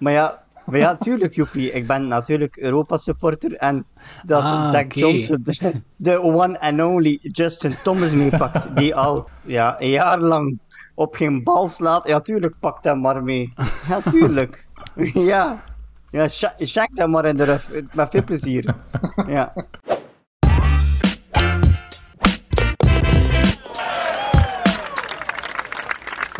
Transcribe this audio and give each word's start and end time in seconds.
Maar 0.00 0.12
ja, 0.12 0.42
maar 0.64 0.78
ja, 0.78 0.96
tuurlijk, 0.96 1.34
Joepie. 1.34 1.72
Ik 1.72 1.86
ben 1.86 2.08
natuurlijk 2.08 2.56
Europa-supporter. 2.56 3.54
En 3.54 3.84
dat 4.24 4.42
Ah, 4.42 4.70
Zach. 4.70 4.94
Johnson 4.94 5.42
de, 5.44 5.72
de 5.96 6.20
one 6.22 6.60
and 6.60 6.80
only 6.80 7.18
Justin 7.22 7.74
Thomas 7.82 8.12
meepakt. 8.12 8.76
Die 8.76 8.94
al 8.94 9.28
ja, 9.42 9.76
een 9.78 9.90
jaar 9.90 10.18
lang 10.20 10.58
op 10.94 11.14
geen 11.14 11.42
bal 11.44 11.68
slaat. 11.68 12.08
Ja, 12.08 12.20
tuurlijk, 12.20 12.54
pak 12.60 12.84
hem 12.84 13.00
maar 13.00 13.22
mee. 13.22 13.52
Ja, 13.88 14.00
tuurlijk. 14.10 14.66
Ja. 15.14 15.62
Ja, 16.10 16.28
shak 16.58 16.88
hem 16.94 17.10
maar 17.10 17.24
in 17.24 17.36
de 17.36 17.44
rug. 17.44 17.70
Met 17.94 18.10
veel 18.10 18.24
plezier. 18.24 18.74
Ja. 19.26 19.52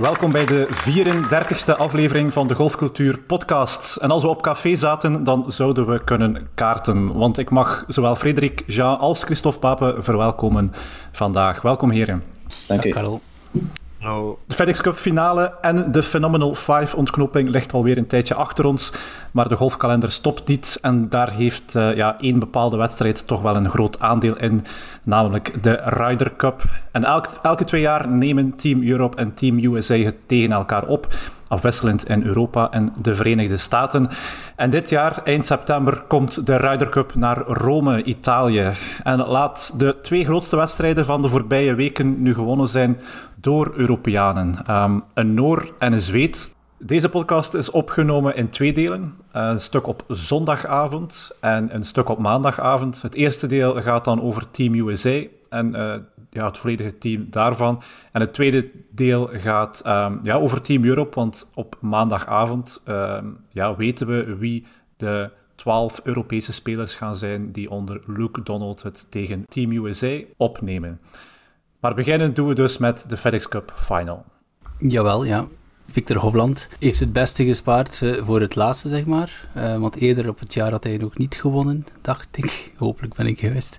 Welkom 0.01 0.33
bij 0.33 0.47
de 0.47 0.69
34e 0.69 1.77
aflevering 1.77 2.33
van 2.33 2.49
de 2.49 2.55
Golfcultuur 2.55 3.19
Podcast. 3.19 3.97
En 3.97 4.11
als 4.11 4.23
we 4.23 4.29
op 4.29 4.43
café 4.43 4.75
zaten, 4.75 5.25
dan 5.25 5.53
zouden 5.53 5.87
we 5.87 6.05
kunnen 6.05 6.49
kaarten. 6.55 7.13
Want 7.13 7.39
ik 7.39 7.51
mag 7.51 7.85
zowel 7.89 8.17
Frederik 8.17 8.63
Jean 8.67 8.99
als 8.99 9.25
Christophe 9.25 9.59
Pape 9.59 9.97
verwelkomen 9.99 10.73
vandaag. 11.13 11.63
Welkom, 11.63 11.91
heren. 11.91 12.25
Dank 12.67 12.85
u. 12.85 12.91
Karel. 12.91 13.21
De 14.01 14.55
FedEx 14.55 14.81
Cup 14.81 14.95
finale 14.95 15.53
en 15.61 15.93
de 15.93 16.03
Phenomenal 16.03 16.55
5 16.55 16.95
ontknoping 16.95 17.49
ligt 17.49 17.73
alweer 17.73 17.99
een 17.99 18.07
tijdje 18.07 18.35
achter 18.35 18.65
ons. 18.65 18.93
Maar 19.31 19.49
de 19.49 19.57
golfkalender 19.57 20.13
stopt 20.13 20.49
niet 20.49 20.79
en 20.83 21.09
daar 21.09 21.31
heeft 21.31 21.75
eh, 21.75 21.97
ja, 21.97 22.21
één 22.21 22.39
bepaalde 22.39 22.77
wedstrijd 22.77 23.27
toch 23.27 23.43
wel 23.43 23.57
een 23.57 23.71
groot 23.71 24.01
aandeel 24.01 24.37
in, 24.37 24.65
namelijk 25.03 25.63
de 25.63 25.81
Ryder 25.85 26.33
Cup. 26.37 26.63
En 26.93 27.05
elk, 27.05 27.27
elke 27.43 27.65
twee 27.65 27.81
jaar 27.81 28.09
nemen 28.09 28.57
Team 28.57 28.83
Europe 28.83 29.17
en 29.17 29.35
Team 29.35 29.59
USA 29.59 29.97
het 29.97 30.17
tegen 30.27 30.53
elkaar 30.53 30.87
op, 30.87 31.07
afwisselend 31.49 32.09
in 32.09 32.23
Europa 32.23 32.71
en 32.71 32.93
de 33.03 33.15
Verenigde 33.15 33.57
Staten. 33.57 34.09
En 34.57 34.71
dit 34.71 34.89
jaar, 34.89 35.23
eind 35.25 35.47
september, 35.47 36.03
komt 36.09 36.47
de 36.47 36.57
Ryder 36.57 36.89
Cup 36.89 37.15
naar 37.15 37.39
Rome, 37.39 38.03
Italië. 38.03 38.71
En 39.03 39.19
laat 39.19 39.79
de 39.79 39.97
twee 40.03 40.25
grootste 40.25 40.57
wedstrijden 40.57 41.05
van 41.05 41.23
de 41.23 41.29
voorbije 41.29 41.75
weken 41.75 42.23
nu 42.23 42.35
gewonnen 42.35 42.69
zijn 42.69 43.01
door 43.41 43.73
Europeanen. 43.77 44.67
Ehm, 44.67 45.01
een 45.15 45.35
Noor 45.35 45.75
en 45.79 45.93
een 45.93 46.01
Zweed. 46.01 46.57
Deze 46.79 47.09
podcast 47.09 47.55
is 47.55 47.71
opgenomen 47.71 48.37
in 48.37 48.49
twee 48.49 48.73
delen. 48.73 49.15
Een 49.33 49.61
stuk 49.61 49.87
op 49.87 50.05
zondagavond 50.09 51.31
en 51.41 51.75
een 51.75 51.85
stuk 51.85 52.09
op 52.09 52.19
maandagavond. 52.19 53.03
Het 53.03 53.15
eerste 53.15 53.47
deel 53.47 53.83
gaat 53.83 54.05
dan 54.05 54.23
over 54.23 54.51
Team 54.51 54.75
USA 54.75 55.23
en 55.49 55.75
eh, 55.75 55.95
ja, 56.31 56.47
het 56.47 56.59
volledige 56.59 56.99
team 56.99 57.27
daarvan. 57.31 57.83
En 58.13 58.21
het 58.21 58.33
tweede 58.33 58.71
deel 58.91 59.31
gaat 59.33 59.81
ehm, 59.85 60.17
ja, 60.23 60.37
over 60.37 60.61
Team 60.61 60.85
Europe, 60.85 61.15
want 61.15 61.51
op 61.55 61.77
maandagavond 61.81 62.83
ehm, 62.85 63.27
ja, 63.51 63.77
weten 63.77 64.07
we 64.07 64.37
wie 64.37 64.67
de 64.97 65.31
12 65.55 66.01
Europese 66.05 66.53
spelers 66.53 66.95
gaan 66.95 67.17
zijn 67.17 67.53
die 67.53 67.71
onder 67.71 68.01
Luke 68.07 68.43
Donald 68.43 68.83
het 68.83 69.07
tegen 69.11 69.45
Team 69.49 69.73
USA 69.73 70.19
opnemen. 70.37 71.01
Maar 71.81 71.95
beginnen 71.95 72.35
doen 72.35 72.49
we 72.49 72.55
dus 72.55 72.79
met 72.79 73.05
de 73.09 73.17
FedEx 73.17 73.49
Cup 73.49 73.73
Final. 73.77 74.25
Jawel, 74.79 75.25
ja. 75.25 75.47
Victor 75.89 76.17
Hovland 76.17 76.69
heeft 76.79 77.01
het 77.01 77.13
beste 77.13 77.45
gespaard 77.45 78.03
eh, 78.03 78.13
voor 78.21 78.41
het 78.41 78.57
laatste, 78.57 78.89
zeg 78.89 79.07
maar. 79.07 79.49
Eh, 79.55 79.79
want 79.79 79.97
eerder 79.97 80.29
op 80.29 80.39
het 80.39 80.55
jaar 80.55 80.71
had 80.71 80.85
hij 80.85 80.97
nog 80.97 81.19
niet 81.19 81.35
gewonnen, 81.35 81.87
dacht 82.01 82.37
ik. 82.37 82.73
Hopelijk 82.77 83.15
ben 83.15 83.27
ik 83.27 83.41
juist. 83.41 83.79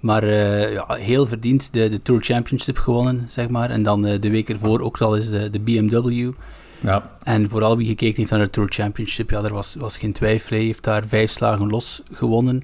Maar 0.00 0.22
eh, 0.22 0.72
ja, 0.72 0.86
heel 0.94 1.26
verdiend 1.26 1.72
de, 1.72 1.88
de 1.88 2.02
Tour 2.02 2.22
Championship 2.22 2.78
gewonnen, 2.78 3.24
zeg 3.28 3.48
maar. 3.48 3.70
En 3.70 3.82
dan 3.82 4.02
de 4.02 4.30
week 4.30 4.48
ervoor 4.48 4.80
ook 4.80 5.00
al 5.00 5.16
eens 5.16 5.30
de, 5.30 5.50
de 5.50 5.60
BMW. 5.60 6.32
Ja, 6.80 7.16
En 7.22 7.48
vooral 7.48 7.76
wie 7.76 7.86
gekeken 7.86 8.16
heeft 8.16 8.30
naar 8.30 8.44
de 8.44 8.50
Tour 8.50 8.68
Championship, 8.72 9.30
ja, 9.30 9.42
er 9.42 9.52
was, 9.52 9.74
was 9.74 9.98
geen 9.98 10.12
twijfel. 10.12 10.56
Hij 10.56 10.64
heeft 10.64 10.84
daar 10.84 11.06
vijf 11.06 11.30
slagen 11.30 11.68
los 11.68 12.02
gewonnen. 12.12 12.62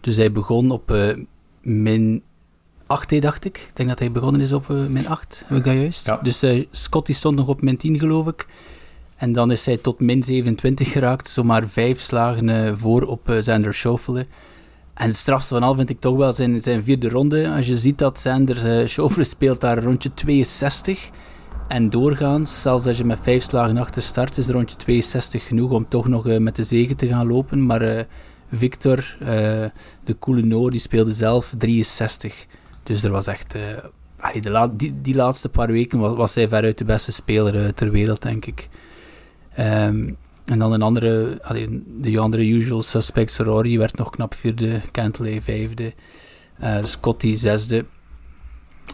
Dus 0.00 0.16
hij 0.16 0.32
begon 0.32 0.70
op 0.70 1.16
min 1.62 2.22
8, 2.86 3.10
hè, 3.10 3.18
dacht 3.18 3.44
ik. 3.44 3.56
Ik 3.56 3.76
denk 3.76 3.88
dat 3.88 3.98
hij 3.98 4.10
begonnen 4.10 4.40
is 4.40 4.52
op 4.52 4.70
eh, 4.70 4.76
min 4.76 5.08
8, 5.08 5.42
heb 5.46 5.58
ik 5.58 5.64
dat 5.64 5.74
juist? 5.74 6.06
Ja. 6.06 6.18
Dus 6.22 6.42
eh 6.42 6.66
Scotty 6.70 7.12
stond 7.12 7.36
nog 7.36 7.48
op 7.48 7.62
min 7.62 7.76
10, 7.76 7.98
geloof 7.98 8.26
ik. 8.26 8.46
En 9.16 9.32
dan 9.32 9.50
is 9.50 9.66
hij 9.66 9.76
tot 9.76 10.00
min 10.00 10.22
27 10.22 10.92
geraakt, 10.92 11.28
zomaar 11.28 11.68
vijf 11.68 12.00
slagen 12.00 12.48
eh, 12.48 12.72
voor 12.76 13.02
op 13.02 13.36
Xander 13.40 13.74
Schauffele. 13.74 14.26
En 14.94 15.06
het 15.06 15.16
strafste 15.16 15.54
van 15.54 15.62
al 15.62 15.74
vind 15.74 15.90
ik 15.90 16.00
toch 16.00 16.16
wel 16.16 16.32
zijn, 16.32 16.60
zijn 16.60 16.82
vierde 16.82 17.08
ronde. 17.08 17.50
Als 17.50 17.66
je 17.66 17.76
ziet 17.76 17.98
dat 17.98 18.14
Xander 18.14 18.80
uh, 18.80 18.86
Schauffele 18.86 19.24
speelt 19.24 19.60
daar 19.60 19.82
rondje 19.82 20.14
62. 20.14 21.10
En 21.68 21.90
doorgaans, 21.90 22.62
zelfs 22.62 22.86
als 22.86 22.98
je 22.98 23.04
met 23.04 23.18
vijf 23.22 23.42
slagen 23.42 23.76
achter 23.76 24.02
start, 24.02 24.38
is 24.38 24.48
rondje 24.48 24.76
62 24.76 25.46
genoeg 25.46 25.70
om 25.70 25.88
toch 25.88 26.08
nog 26.08 26.24
met 26.38 26.56
de 26.56 26.62
zegen 26.62 26.96
te 26.96 27.06
gaan 27.06 27.26
lopen. 27.26 27.66
Maar 27.66 28.06
Victor, 28.52 29.16
de 30.04 30.18
coole 30.18 30.42
Noor, 30.42 30.70
die 30.70 30.80
speelde 30.80 31.12
zelf 31.12 31.54
63. 31.58 32.46
Dus 32.86 33.02
er 33.04 33.10
was 33.10 33.26
echt... 33.26 33.54
eh, 33.54 34.42
de 34.42 34.70
die, 35.02 35.14
laatste 35.14 35.48
paar 35.48 35.72
weken 35.72 35.98
was, 35.98 36.12
was 36.12 36.34
hij 36.34 36.48
veruit 36.48 36.78
de 36.78 36.84
beste 36.84 37.12
speler 37.12 37.64
eh, 37.64 37.68
ter 37.68 37.90
wereld, 37.90 38.22
denk 38.22 38.46
ik. 38.46 38.68
Ehm, 39.54 40.10
en 40.44 40.58
dan 40.58 40.72
een 40.72 40.82
andere, 40.82 41.40
de 41.86 42.18
andere 42.18 42.46
usual 42.46 42.82
suspects, 42.82 43.38
Rory 43.38 43.78
werd 43.78 43.96
nog 43.96 44.10
knap 44.10 44.34
vierde, 44.34 44.80
Cantley 44.92 45.42
vijfde, 45.42 45.92
eh, 46.58 46.84
Scotty 46.84 47.34
zesde. 47.34 47.84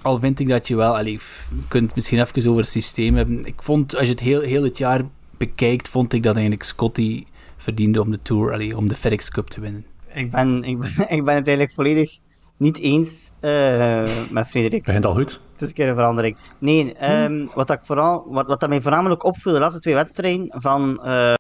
Al 0.03 0.21
vind 0.21 0.41
ik 0.41 0.49
dat 0.49 0.69
je 0.69 0.77
wel, 0.77 0.97
allee, 0.97 1.13
je 1.13 1.63
kunt 1.69 1.95
misschien 1.95 2.21
even 2.21 2.51
over 2.51 2.63
het 2.63 2.71
systeem 2.71 3.15
hebben. 3.15 3.45
Ik 3.45 3.63
vond, 3.63 3.97
als 3.97 4.07
je 4.07 4.13
het 4.13 4.21
heel, 4.21 4.41
heel 4.41 4.63
het 4.63 4.79
jaar 4.79 5.03
bekijkt, 5.37 5.89
vond 5.89 6.13
ik 6.13 6.23
dat 6.23 6.35
eigenlijk 6.35 6.65
Scotty 6.65 7.25
verdiende 7.57 8.01
om 8.01 8.11
de 8.11 8.19
Tour, 8.23 8.53
allee, 8.53 8.77
om 8.77 8.89
de 8.89 8.97
FedEx 8.97 9.31
Cup 9.31 9.47
te 9.47 9.61
winnen. 9.61 9.85
Ik 10.15 10.31
ben, 10.31 10.63
ik 10.63 10.79
ben, 10.79 10.91
ik 11.17 11.25
ben 11.25 11.35
het 11.35 11.47
eigenlijk 11.47 11.73
volledig 11.73 12.19
niet 12.63 12.79
eens 12.79 13.31
eh, 13.41 14.31
met 14.31 14.49
Frederik. 14.49 14.85
begint 14.85 15.07
al 15.07 15.15
goed. 15.15 15.41
Het 15.53 15.61
is 15.63 15.69
een 15.69 15.75
keer 15.75 15.89
een 15.89 15.95
verandering. 15.95 16.37
Nee, 16.59 16.95
ehm, 16.95 17.47
wat, 17.55 17.71
ik 17.71 17.79
vooral, 17.83 18.33
wat, 18.33 18.47
wat 18.47 18.61
dat 18.61 18.69
mij 18.69 18.83
voornamelijk 18.83 19.25
opviel 19.25 19.53
de 19.53 19.59
laatste 19.59 19.81
twee 19.81 19.95
wedstrijden 19.95 20.47
van 20.49 21.05
eh, 21.05 21.33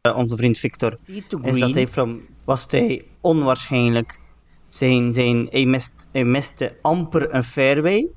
eh, 0.00 0.16
onze 0.16 0.36
vriend 0.36 0.58
Victor, 0.58 0.98
is 1.42 1.60
dat 1.60 1.74
hij 1.74 1.88
from, 1.88 2.20
was 2.44 2.66
hij 2.70 3.04
onwaarschijnlijk. 3.20 4.20
Zijn, 4.68 5.12
zijn, 5.12 5.48
hij, 5.50 5.66
mist, 5.66 6.08
hij 6.12 6.24
miste 6.24 6.78
amper 6.82 7.34
een 7.34 7.44
fairway. 7.44 8.08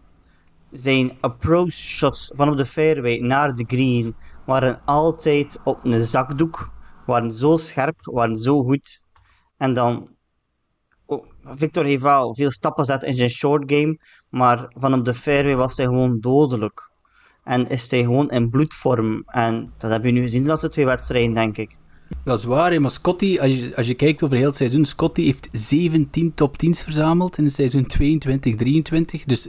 Zijn 0.72 1.18
approach 1.20 1.72
shots 1.72 2.32
van 2.36 2.50
op 2.50 2.58
de 2.58 2.66
fairway 2.66 3.20
naar 3.20 3.56
de 3.56 3.64
green 3.68 4.16
waren 4.46 4.82
altijd 4.86 5.60
op 5.64 5.80
een 5.84 6.02
zakdoek. 6.02 6.72
Waren 7.06 7.32
zo 7.32 7.56
scherp, 7.56 8.00
waren 8.02 8.36
zo 8.36 8.64
goed. 8.64 9.02
En 9.58 9.74
dan 9.74 10.17
Victor 11.56 11.86
heeft 11.86 12.04
wel 12.04 12.36
veel 12.36 12.52
stappen 12.52 12.86
gezet 12.86 13.04
in 13.04 13.14
zijn 13.14 13.30
short 13.30 13.72
game, 13.72 14.00
maar 14.30 14.66
van 14.78 14.94
op 14.94 15.06
de 15.06 15.14
fairway 15.14 15.56
was 15.56 15.78
hij 15.78 15.86
gewoon 15.86 16.20
dodelijk. 16.20 16.90
En 17.44 17.68
is 17.70 17.92
hij 17.92 18.02
gewoon 18.02 18.30
in 18.30 18.50
bloedvorm. 18.50 19.24
En 19.26 19.72
dat 19.78 19.92
heb 19.92 20.06
je 20.06 20.12
nu 20.12 20.22
gezien 20.22 20.42
de 20.42 20.48
laatste 20.48 20.70
twee 20.70 20.86
wedstrijden, 20.86 21.34
denk 21.34 21.58
ik. 21.58 21.78
Dat 22.24 22.40
is 22.40 22.46
waar, 22.46 22.82
maar 22.82 22.92
Scotty, 22.92 23.38
als 23.42 23.52
je, 23.52 23.76
als 23.76 23.88
je 23.88 23.94
kijkt 23.94 24.24
over 24.24 24.38
heel 24.38 24.46
het 24.46 24.56
seizoen, 24.56 24.86
Scotty 24.86 25.24
heeft 25.24 25.48
17 25.52 26.34
top 26.34 26.56
10's 26.66 26.84
verzameld 26.84 27.38
in 27.38 27.44
het 27.44 27.54
seizoen 27.54 27.88
22-23. 29.20 29.24
Dus 29.26 29.48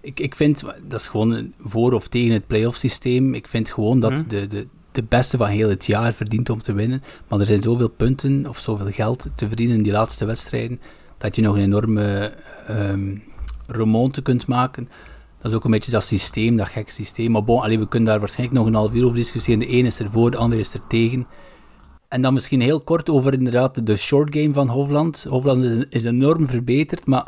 ik, 0.00 0.20
ik 0.20 0.34
vind, 0.34 0.62
dat 0.88 1.00
is 1.00 1.06
gewoon 1.06 1.30
een 1.30 1.54
voor 1.58 1.92
of 1.92 2.08
tegen 2.08 2.32
het 2.32 2.46
playoff 2.46 2.76
systeem. 2.76 3.34
Ik 3.34 3.48
vind 3.48 3.70
gewoon 3.70 4.00
dat 4.00 4.12
Mhm. 4.12 4.28
de, 4.28 4.46
de, 4.46 4.66
de 4.92 5.02
beste 5.02 5.36
van 5.36 5.48
heel 5.48 5.68
het 5.68 5.84
jaar 5.86 6.12
verdient 6.12 6.50
om 6.50 6.62
te 6.62 6.72
winnen. 6.72 7.02
Maar 7.28 7.40
er 7.40 7.46
zijn 7.46 7.62
zoveel 7.62 7.88
punten 7.88 8.46
of 8.48 8.58
zoveel 8.58 8.90
geld 8.90 9.26
te 9.34 9.46
verdienen 9.46 9.76
in 9.76 9.82
die 9.82 9.92
laatste 9.92 10.24
wedstrijden, 10.24 10.80
dat 11.18 11.36
je 11.36 11.42
nog 11.42 11.54
een 11.54 11.62
enorme 11.62 12.34
ehm 12.66 13.16
remonte 13.66 14.22
kunt 14.22 14.46
maken. 14.46 14.88
Dat 15.40 15.50
is 15.50 15.56
ook 15.56 15.64
een 15.64 15.70
beetje 15.70 15.90
dat 15.90 16.04
systeem, 16.04 16.56
dat 16.56 16.68
gek 16.68 16.90
systeem. 16.90 17.30
Maar 17.30 17.44
bon, 17.44 17.60
allee, 17.62 17.78
we 17.78 17.88
kunnen 17.88 18.08
daar 18.08 18.18
waarschijnlijk 18.18 18.58
nog 18.58 18.66
een 18.68 18.74
half 18.74 18.94
uur 18.94 19.04
over 19.04 19.16
discussiëren. 19.16 19.60
De 19.60 19.66
ene 19.66 19.86
is 19.86 19.98
er 19.98 20.10
voor, 20.10 20.30
de 20.30 20.36
andere 20.36 20.60
is 20.60 20.74
er 20.74 20.86
tegen. 20.88 21.26
En 22.08 22.20
dan 22.20 22.32
misschien 22.32 22.60
heel 22.60 22.80
kort 22.80 23.08
over 23.10 23.32
inderdaad 23.32 23.86
de 23.86 23.96
short 23.96 24.34
game 24.36 24.52
van 24.52 24.68
Hovland. 24.68 25.26
Hovland 25.28 25.64
is, 25.64 25.84
is 25.90 26.04
enorm 26.04 26.48
verbeterd, 26.48 27.06
maar 27.06 27.26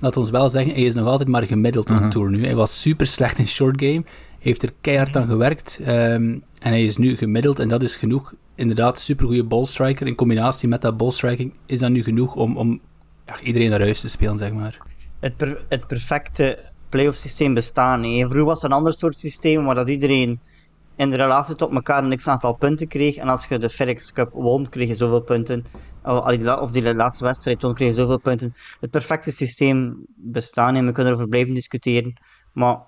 laat 0.00 0.16
ons 0.16 0.30
wel 0.30 0.48
zeggen, 0.48 0.72
hij 0.72 0.82
is 0.82 0.94
nog 0.94 1.06
altijd 1.06 1.28
maar 1.28 1.46
gemiddeld 1.46 1.90
op 1.90 1.96
Mhm. 2.00 2.10
tour 2.10 2.30
nu. 2.30 2.44
Hij 2.44 2.54
was 2.54 2.80
super 2.80 3.06
slecht 3.06 3.38
in 3.38 3.46
short 3.46 3.82
game, 3.82 4.04
heeft 4.38 4.62
er 4.62 4.72
keihard 4.80 5.16
aan 5.16 5.26
gewerkt 5.26 5.80
ehm, 5.84 6.22
en 6.58 6.70
hij 6.70 6.84
is 6.84 6.96
nu 6.96 7.16
gemiddeld 7.16 7.58
en 7.58 7.68
dat 7.68 7.82
is 7.82 7.96
genoeg. 7.96 8.34
Inderdaad, 8.54 9.00
supergoeie 9.00 9.44
ballstriker 9.44 10.06
in 10.06 10.14
combinatie 10.14 10.68
met 10.68 10.80
dat 10.80 10.96
ballstriking 10.96 11.52
is 11.66 11.78
dat 11.78 11.90
nu 11.90 12.02
genoeg 12.02 12.34
om, 12.34 12.56
om 12.56 12.80
iedereen 13.42 13.70
naar 13.70 13.80
huis 13.80 14.00
te 14.00 14.08
spelen, 14.08 14.38
zeg 14.38 14.52
maar. 14.52 14.78
Het, 15.20 15.34
het 15.68 15.86
perfecte 15.86 16.70
playoff 16.88 17.18
systeem 17.18 17.54
bestaan. 17.54 18.02
hè. 18.02 18.18
Vroeger 18.18 18.44
was 18.44 18.62
het 18.62 18.70
een 18.70 18.76
ander 18.76 18.92
soort 18.92 19.18
systeem 19.18 19.64
waar 19.64 19.74
dat 19.74 19.88
iedereen 19.88 20.40
in 20.96 21.10
de 21.10 21.16
relatie 21.16 21.54
tot 21.54 21.72
elkaar 21.72 22.04
een 22.04 22.16
x 22.16 22.28
aantal 22.28 22.56
punten 22.56 22.88
kreeg. 22.88 23.16
En 23.16 23.28
als 23.28 23.46
je 23.46 23.58
de 23.58 23.68
FedEx 23.68 24.12
Cup 24.12 24.32
won, 24.32 24.68
kreeg 24.68 24.88
je 24.88 24.94
zoveel 24.94 25.20
punten. 25.20 25.64
Of 26.02 26.28
die, 26.28 26.40
la- 26.40 26.60
of 26.60 26.70
die 26.70 26.94
laatste 26.94 27.24
wedstrijd 27.24 27.62
won, 27.62 27.74
kreeg 27.74 27.88
je 27.88 27.94
zoveel 28.00 28.20
punten. 28.20 28.54
Het 28.80 28.90
perfecte 28.90 29.30
systeem 29.30 30.06
bestaan 30.16 30.74
en 30.74 30.86
we 30.86 30.92
kunnen 30.92 31.12
erover 31.12 31.28
blijven 31.28 31.54
discussiëren. 31.54 32.20
Maar 32.52 32.78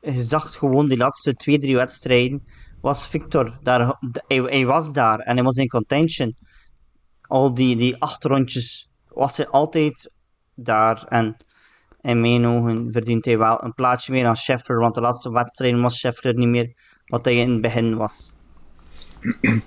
je 0.00 0.22
zag 0.22 0.54
gewoon 0.54 0.88
die 0.88 0.96
laatste 0.96 1.34
twee, 1.34 1.58
drie 1.58 1.76
wedstrijden 1.76 2.46
was 2.80 3.08
Victor 3.08 3.58
daar. 3.62 3.96
Hij, 4.26 4.38
hij, 4.38 4.66
was 4.66 4.92
daar 4.92 5.18
en 5.18 5.34
hij 5.34 5.44
was 5.44 5.56
in 5.56 5.68
contention. 5.68 6.36
Al 7.20 7.54
die, 7.54 7.76
die 7.76 7.96
acht 7.96 8.24
rondjes 8.24 8.90
was 9.16 9.36
hij 9.36 9.48
altijd 9.48 10.10
daar. 10.54 11.06
En 11.08 11.36
in 12.00 12.20
mijn 12.20 12.46
ogen 12.46 12.92
verdient 12.92 13.24
hij 13.24 13.38
wel 13.38 13.62
een 13.62 13.74
plaatsje 13.74 14.12
meer 14.12 14.24
dan 14.24 14.36
Scheffler, 14.36 14.78
want 14.78 14.94
de 14.94 15.00
laatste 15.00 15.30
wedstrijden 15.30 15.82
was 15.82 15.98
Scheffler 15.98 16.34
niet 16.34 16.48
meer 16.48 16.72
wat 17.06 17.24
hij 17.24 17.36
in 17.36 17.50
het 17.50 17.60
begin 17.60 17.96
was. 17.96 18.32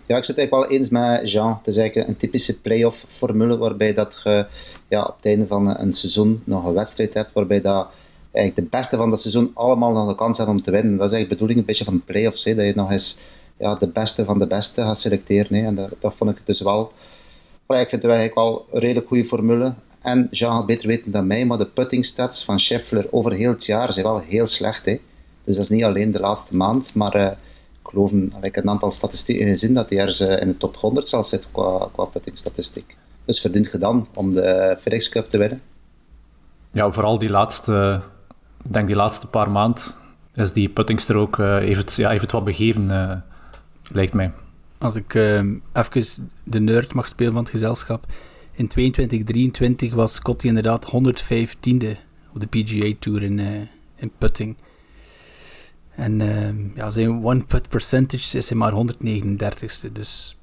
Ja, 0.08 0.18
ik 0.18 0.26
zit 0.26 0.38
eigenlijk 0.38 0.52
wel 0.52 0.68
eens 0.68 0.90
met 0.90 1.32
Jean. 1.32 1.58
Het 1.58 1.68
is 1.68 1.78
eigenlijk 1.78 2.10
een 2.10 2.18
typische 2.18 2.62
playoff 2.62 3.06
formule 3.08 3.58
waarbij 3.58 3.94
dat 3.94 4.22
je 4.24 4.46
ja, 4.88 5.04
op 5.04 5.16
het 5.16 5.26
einde 5.26 5.48
van 5.48 5.80
een 5.80 5.94
seizoen 5.94 6.42
nog 6.44 6.66
een 6.66 6.74
wedstrijd 6.74 7.14
hebt 7.14 7.34
waarbij 7.34 7.62
dat 7.62 7.88
eigenlijk 8.32 8.72
de 8.72 8.78
beste 8.78 8.98
van 8.98 9.10
dat 9.10 9.22
seizoen 9.22 9.52
allemaal 9.54 9.92
nog 9.92 10.08
de 10.08 10.16
kans 10.16 10.38
hebben 10.38 10.56
om 10.56 10.62
te 10.62 10.72
winnen. 10.72 10.98
Dat 10.98 11.06
is 11.06 11.14
eigenlijk 11.14 11.30
de 11.30 11.36
bedoeling 11.36 11.60
een 11.60 11.66
beetje 11.66 11.86
van 11.86 11.94
de 11.94 12.14
playoffs, 12.14 12.44
dat 12.44 12.66
je 12.66 12.74
nog 12.76 12.92
eens 12.92 13.18
ja, 13.58 13.76
de 13.76 13.88
beste 13.88 14.26
van 14.26 14.40
de 14.40 14.48
beste 14.48 14.82
gaat 14.82 15.00
selecteren. 15.00 15.56
Hè. 15.56 15.66
En 15.66 15.76
dat, 15.76 15.90
dat 16.00 16.14
vond 16.14 16.32
ik 16.32 16.46
dus 16.46 16.62
wel... 16.62 16.92
Well, 17.70 17.82
ik 17.82 17.90
vind 17.90 18.02
het 18.02 18.12
eigenlijk 18.12 18.40
wel 18.40 18.66
een 18.72 18.80
redelijk 18.80 19.08
goede 19.08 19.26
formule. 19.26 19.74
En 20.02 20.28
Jean 20.32 20.66
beter 20.66 20.88
weten 20.88 21.12
dan 21.12 21.28
mij, 21.28 21.46
maar 21.46 21.58
de 21.58 21.66
putting 21.66 22.06
stats 22.06 22.44
van 22.44 22.60
Scheffler 22.60 23.08
over 23.12 23.34
heel 23.34 23.52
het 23.52 23.66
jaar 23.66 23.94
zijn 23.94 24.06
wel 24.06 24.20
heel 24.20 24.48
slecht. 24.48 24.86
Hè. 24.86 25.00
Dus 25.44 25.56
dat 25.56 25.64
is 25.64 25.70
niet 25.70 25.84
alleen 25.84 26.12
de 26.12 26.20
laatste 26.20 26.56
maand, 26.56 26.96
maar 26.96 27.16
uh, 27.16 27.26
ik 27.82 27.90
geloof 27.90 28.12
ik 28.42 28.56
een 28.56 28.70
aantal 28.70 28.92
statistieken 28.92 29.48
gezien 29.48 29.74
dat 29.74 29.90
hij 29.90 30.00
ergens 30.00 30.22
uh, 30.22 30.42
in 30.42 30.48
de 30.48 30.58
top 30.58 30.76
100 30.76 31.08
zelfs 31.08 31.30
zit 31.30 31.48
qua, 31.52 31.90
qua 31.92 32.06
puttingstatistiek. 32.06 32.96
Dus 33.26 33.42
verdient 33.42 33.68
gedaan 33.68 34.08
om 34.14 34.34
de 34.34 34.78
FedEx 34.82 35.10
Cup 35.10 35.30
te 35.30 35.38
winnen. 35.38 35.62
Ja, 36.72 36.92
vooral 36.92 37.20
die 37.20 37.30
laatste, 37.30 38.02
denk 38.70 38.88
die 38.88 38.96
laatste 38.96 39.28
paar 39.28 39.52
maanden 39.52 39.84
is 40.34 40.54
die 40.54 40.70
puttingstrook 40.70 41.38
uh, 41.38 41.58
heeft, 41.58 41.80
het, 41.80 41.94
ja, 41.96 42.10
heeft 42.10 42.32
wat 42.32 42.44
begeven, 42.44 42.86
uh, 42.90 43.12
lijkt 43.92 44.14
mij. 44.14 44.32
Als 44.80 44.96
ik 44.96 45.14
uh, 45.14 45.38
even 45.74 46.32
de 46.44 46.60
nerd 46.60 46.94
mag 46.94 47.08
spelen 47.08 47.34
van 47.34 47.42
het 47.42 47.52
gezelschap. 47.52 48.06
In 48.52 48.68
22, 48.68 49.24
23 49.24 49.94
was 49.94 50.14
Scotty 50.14 50.48
inderdaad 50.48 50.86
115e 50.86 51.88
op 52.34 52.40
de 52.40 52.48
PGA 52.48 52.94
Tour 53.00 53.24
in, 53.24 53.40
in 53.96 54.12
putting. 54.18 54.58
En 55.90 56.20
uh, 56.20 56.76
ja, 56.76 56.90
zijn 56.90 57.24
one-put 57.24 57.70
percentage 57.70 58.38
is 58.38 58.50
hij 58.50 58.58
maar 58.58 58.74
139ste, 58.74 59.92
dus... 59.92 60.38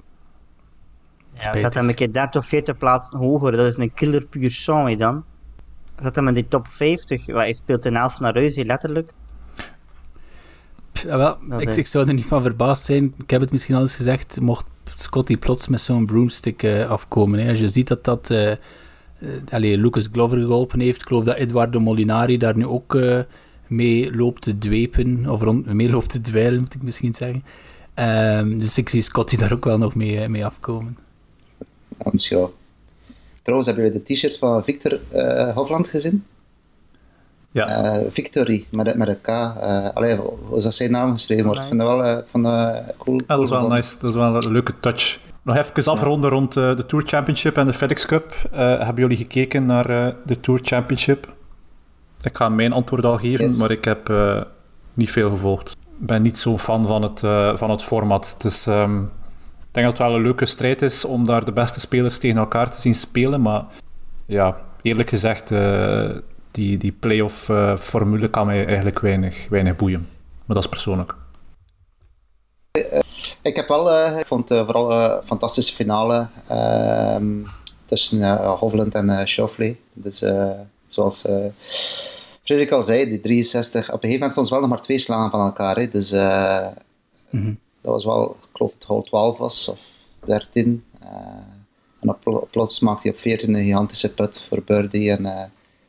Ja, 1.33 1.57
zet 1.57 1.73
hem 1.73 1.89
een 1.89 1.95
keer 1.95 2.13
30 2.13 2.41
of 2.41 2.47
40 2.47 2.77
plaatsen 2.77 3.17
hoger, 3.17 3.51
dat 3.51 3.65
is 3.65 3.77
een 3.77 3.93
killer 3.93 4.25
puur 4.25 4.51
sang 4.51 4.97
dan. 4.97 5.23
Zet 5.99 6.15
hem 6.15 6.27
in 6.27 6.33
die 6.33 6.47
top 6.47 6.67
50, 6.67 7.25
hij 7.25 7.53
speelt 7.53 7.85
in 7.85 7.95
elf 7.95 8.19
naar 8.19 8.33
huis, 8.33 8.55
letterlijk. 8.55 9.13
Ja, 11.01 11.17
wel, 11.17 11.59
ik, 11.59 11.75
ik, 11.75 11.87
zou 11.87 12.07
er 12.07 12.13
niet 12.13 12.25
van 12.25 12.41
verbaasd 12.41 12.85
zijn. 12.85 13.13
Ik 13.23 13.29
heb 13.29 13.41
het 13.41 13.51
misschien 13.51 13.75
al 13.75 13.81
eens 13.81 13.95
gezegd, 13.95 14.41
mocht 14.41 14.65
Scotty 14.95 15.37
plots 15.37 15.67
met 15.67 15.81
zo'n 15.81 16.05
broomstick 16.05 16.63
uh, 16.63 16.89
afkomen. 16.89 17.39
Hè. 17.39 17.49
Als 17.49 17.59
je 17.59 17.69
ziet 17.69 17.87
dat 17.87 18.03
dat... 18.03 18.29
Uh, 18.29 18.51
uh, 19.53 19.77
Lucas 19.77 20.09
Glover 20.11 20.39
geholpen 20.39 20.79
heeft. 20.79 21.01
Ik 21.01 21.07
geloof 21.07 21.23
dat 21.23 21.35
Eduardo 21.35 21.79
Molinari 21.79 22.37
daar 22.37 22.57
nu 22.57 22.65
ook 22.65 22.97
mee 23.67 24.15
loopt 24.15 24.41
te 24.41 24.57
dwepen, 24.57 25.29
of 25.29 25.41
rond, 25.41 25.65
mee 25.65 25.89
loopt 25.89 26.09
te 26.09 26.21
dweilen, 26.21 26.59
moet 26.59 26.73
ik 26.73 26.81
misschien 26.81 27.13
zeggen. 27.13 27.43
Um, 27.95 28.59
dus 28.59 28.77
ik 28.77 28.89
zie 28.89 29.01
Scotty 29.01 29.37
daar 29.37 29.53
ook 29.53 29.65
wel 29.65 29.77
nog 29.77 29.95
mee, 29.95 30.19
eh, 30.19 30.29
mee 30.29 30.45
afkomen. 30.45 30.97
Ja, 31.97 32.09
misschien 32.11 32.47
Trouwens, 33.41 33.69
hebben 33.69 33.87
jullie 33.87 34.03
de 34.05 34.13
t-shirt 34.13 34.37
van 34.37 34.63
Victor 34.63 34.99
uh, 35.13 35.55
Hofland 35.55 35.87
gezien? 35.87 36.25
Ja. 37.57 37.95
Uh, 37.95 38.01
Victory, 38.09 38.65
met, 38.69 38.95
met 38.95 39.07
een 39.07 39.21
K. 39.21 39.27
Uh, 39.27 39.87
allee, 39.93 40.15
hoe 40.15 40.57
is 40.57 40.63
dat 40.63 40.73
zijn 40.73 40.91
naam 40.91 41.11
geschreven 41.13 41.45
wordt? 41.45 41.61
Ik 41.61 41.67
vind 41.67 41.79
dat 41.79 41.97
wel 41.97 42.23
van, 42.31 42.41
cool. 42.97 43.21
Ja, 43.27 43.35
dat 43.35 43.43
is 43.43 43.49
wel 43.49 43.67
nice. 43.67 43.99
Dat 43.99 44.09
is 44.09 44.15
wel 44.15 44.35
een 44.35 44.51
leuke 44.51 44.73
touch. 44.79 45.19
Nog 45.41 45.55
even 45.55 45.91
afronden 45.91 46.29
rond 46.29 46.53
de 46.53 46.83
Tour 46.87 47.05
Championship 47.07 47.57
en 47.57 47.65
de 47.65 47.73
FedEx 47.73 48.05
Cup. 48.05 48.33
hebben 48.51 48.95
jullie 48.95 49.17
gekeken 49.17 49.65
naar 49.65 50.15
de 50.25 50.39
Tour 50.39 50.59
Championship? 50.63 51.35
Ik 52.21 52.37
ga 52.37 52.49
mijn 52.49 52.73
antwoord 52.73 53.05
al 53.05 53.17
geven, 53.17 53.57
maar 53.57 53.71
ik 53.71 53.85
heb 53.85 54.09
uh, 54.09 54.41
niet 54.93 55.11
veel 55.11 55.29
gevolgd. 55.29 55.71
Ik 55.99 56.05
ben 56.05 56.21
niet 56.21 56.37
zo 56.37 56.57
fan 56.57 56.85
van 56.85 57.01
het, 57.01 57.21
uh, 57.23 57.57
van 57.57 57.69
het 57.69 57.83
format. 57.83 58.35
Dus 58.37 58.65
um, 58.65 59.03
ik 59.59 59.73
denk 59.73 59.85
dat 59.85 59.97
het 59.97 60.07
wel 60.07 60.15
een 60.15 60.21
leuke 60.21 60.45
strijd 60.45 60.81
is 60.81 61.05
om 61.05 61.25
daar 61.25 61.45
de 61.45 61.51
beste 61.51 61.79
spelers 61.79 62.19
tegen 62.19 62.37
elkaar 62.37 62.71
te 62.71 62.79
zien 62.81 62.95
spelen. 62.95 63.41
Maar 63.41 63.63
ja, 64.25 64.57
eerlijk 64.81 65.09
gezegd, 65.09 65.51
uh, 65.51 66.09
die, 66.57 66.77
die 66.77 66.91
play-off 66.91 67.49
formule 67.79 68.29
kan 68.29 68.45
mij 68.45 68.65
eigenlijk 68.65 68.99
weinig, 68.99 69.47
weinig 69.49 69.75
boeien. 69.75 70.07
Maar 70.45 70.55
dat 70.55 70.63
is 70.63 70.69
persoonlijk. 70.69 71.15
Ik 73.41 73.55
heb 73.55 73.67
wel, 73.67 74.17
ik 74.19 74.25
vond 74.25 74.49
het 74.49 74.65
vooral 74.65 74.91
een 74.91 75.23
fantastische 75.23 75.75
finale 75.75 76.27
ehm, 76.47 77.25
tussen 77.85 78.37
Hovland 78.37 78.95
en 78.95 79.27
uh. 79.57 79.75
Dus 79.93 80.23
zoals 80.87 81.25
Frederik 82.47 82.71
al 82.71 82.83
zei, 82.83 83.09
die 83.09 83.21
63, 83.21 83.87
op 83.87 83.93
een 83.93 84.09
gegeven 84.09 84.13
moment 84.13 84.31
stond 84.31 84.49
wel 84.49 84.59
nog 84.59 84.69
maar 84.69 84.81
twee 84.81 84.97
slagen 84.97 85.31
van 85.31 85.39
elkaar. 85.39 85.75
Hè. 85.75 85.89
Dus 85.89 86.13
uh, 86.13 86.67
dat 87.81 87.91
was 87.91 88.05
wel, 88.05 88.29
ik 88.29 88.49
geloof 88.53 88.73
het 88.73 88.83
hole 88.83 89.03
12 89.03 89.37
was, 89.37 89.67
of 89.67 89.79
13. 90.25 90.83
Uh, 91.03 91.09
eh, 91.09 91.17
en 91.99 92.09
op, 92.09 92.47
plots 92.51 92.79
maakte 92.79 93.01
hij 93.01 93.11
op 93.11 93.17
14 93.17 93.53
een 93.53 93.63
gigantische 93.63 94.13
put 94.13 94.41
voor 94.41 94.61
birdie 94.63 95.11
en 95.11 95.21
uh, 95.21 95.43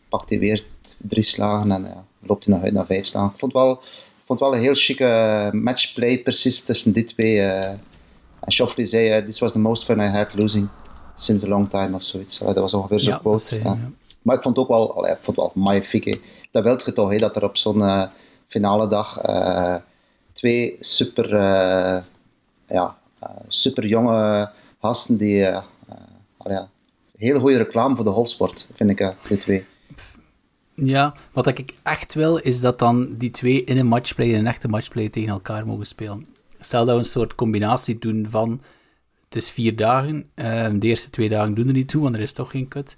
pakt 0.09 0.29
hij 0.29 0.39
weer 0.39 0.65
drie 0.97 1.23
slagen 1.23 1.71
en 1.71 2.07
loopt 2.21 2.45
hij 2.45 2.55
nog 2.55 2.63
uit 2.63 2.73
naar 2.73 2.87
vijf 2.87 3.07
slagen. 3.07 3.31
Ik 3.33 3.39
vond 3.39 3.53
wel, 3.53 3.83
vond 4.25 4.41
wel 4.41 4.55
een 4.55 4.61
heel 4.61 4.75
chique 4.75 5.51
matchplay 5.53 6.19
precies 6.19 6.63
tussen 6.63 6.93
die 6.93 7.05
twee. 7.05 7.41
en 7.41 8.53
Schoffley 8.53 8.87
zei, 8.87 9.25
this 9.25 9.39
was 9.39 9.53
the 9.53 9.59
most 9.59 9.85
fun 9.85 10.01
I 10.01 10.07
had 10.07 10.35
losing 10.35 10.69
since 11.15 11.47
a 11.47 11.49
long 11.49 11.69
time 11.69 11.97
of 11.97 12.05
zoiets. 12.05 12.39
dat 12.39 12.59
was 12.59 12.75
ongeveer 12.75 13.01
zo'n 13.01 13.13
ja, 13.13 13.19
quote. 13.19 13.61
Ja. 13.63 13.79
Maar 14.23 14.37
ik 14.37 14.43
vond 14.43 14.57
het 14.57 14.65
ook 14.65 14.71
wel, 14.71 14.97
allee, 14.97 15.13
ik 15.13 15.19
vond 15.21 15.37
wel 15.37 15.53
magnifiek 15.55 16.21
dat 16.51 16.63
wil 16.63 16.79
je 16.85 16.93
toch, 16.93 17.19
dat 17.19 17.37
er 17.37 17.45
op 17.45 17.57
zo'n 17.57 18.09
finale 18.47 18.89
dag 18.89 19.21
twee 20.33 20.77
super, 20.81 21.29
ja, 22.67 22.97
super 23.49 23.87
jonge 23.87 24.51
gasten 24.81 25.17
die 25.17 25.37
ja, 26.45 26.69
heel 27.17 27.41
goede 27.41 27.57
reclame 27.57 27.95
voor 27.95 28.05
de 28.05 28.11
golfsport, 28.11 28.69
vind 28.75 28.91
ik, 28.91 29.15
die 29.29 29.39
twee. 29.39 29.65
Ja, 30.85 31.15
wat 31.33 31.47
ik 31.47 31.75
echt 31.83 32.15
wil, 32.15 32.37
is 32.37 32.61
dat 32.61 32.79
dan 32.79 33.15
die 33.17 33.31
twee 33.31 33.65
in 33.65 33.79
een 33.79 33.87
matchplay, 33.87 34.29
in 34.29 34.39
een 34.39 34.47
echte 34.47 34.69
matchplay, 34.69 35.09
tegen 35.09 35.29
elkaar 35.29 35.67
mogen 35.67 35.87
spelen. 35.87 36.27
Stel 36.61 36.85
dat 36.85 36.95
we 36.95 37.01
een 37.01 37.07
soort 37.09 37.35
combinatie 37.35 37.99
doen 37.99 38.27
van, 38.29 38.61
het 39.25 39.37
is 39.37 39.51
vier 39.51 39.77
dagen, 39.77 40.31
de 40.35 40.87
eerste 40.87 41.11
twee 41.11 41.29
dagen 41.29 41.55
doen 41.55 41.67
er 41.67 41.73
niet 41.73 41.89
toe, 41.89 42.03
want 42.03 42.15
er 42.15 42.21
is 42.21 42.33
toch 42.33 42.51
geen 42.51 42.69
cut. 42.69 42.97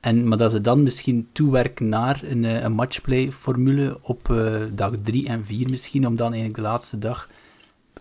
En, 0.00 0.28
maar 0.28 0.38
dat 0.38 0.50
ze 0.50 0.60
dan 0.60 0.82
misschien 0.82 1.28
toewerken 1.32 1.88
naar 1.88 2.20
een, 2.24 2.44
eh, 2.44 2.62
een 2.62 2.72
matchplay-formule 2.72 3.98
op 4.02 4.28
uh, 4.28 4.60
dag 4.72 4.92
3 5.02 5.28
en 5.28 5.44
4 5.44 5.70
misschien, 5.70 6.06
om 6.06 6.16
dan 6.16 6.26
eigenlijk 6.26 6.56
de 6.56 6.68
laatste 6.68 6.98
dag... 6.98 7.28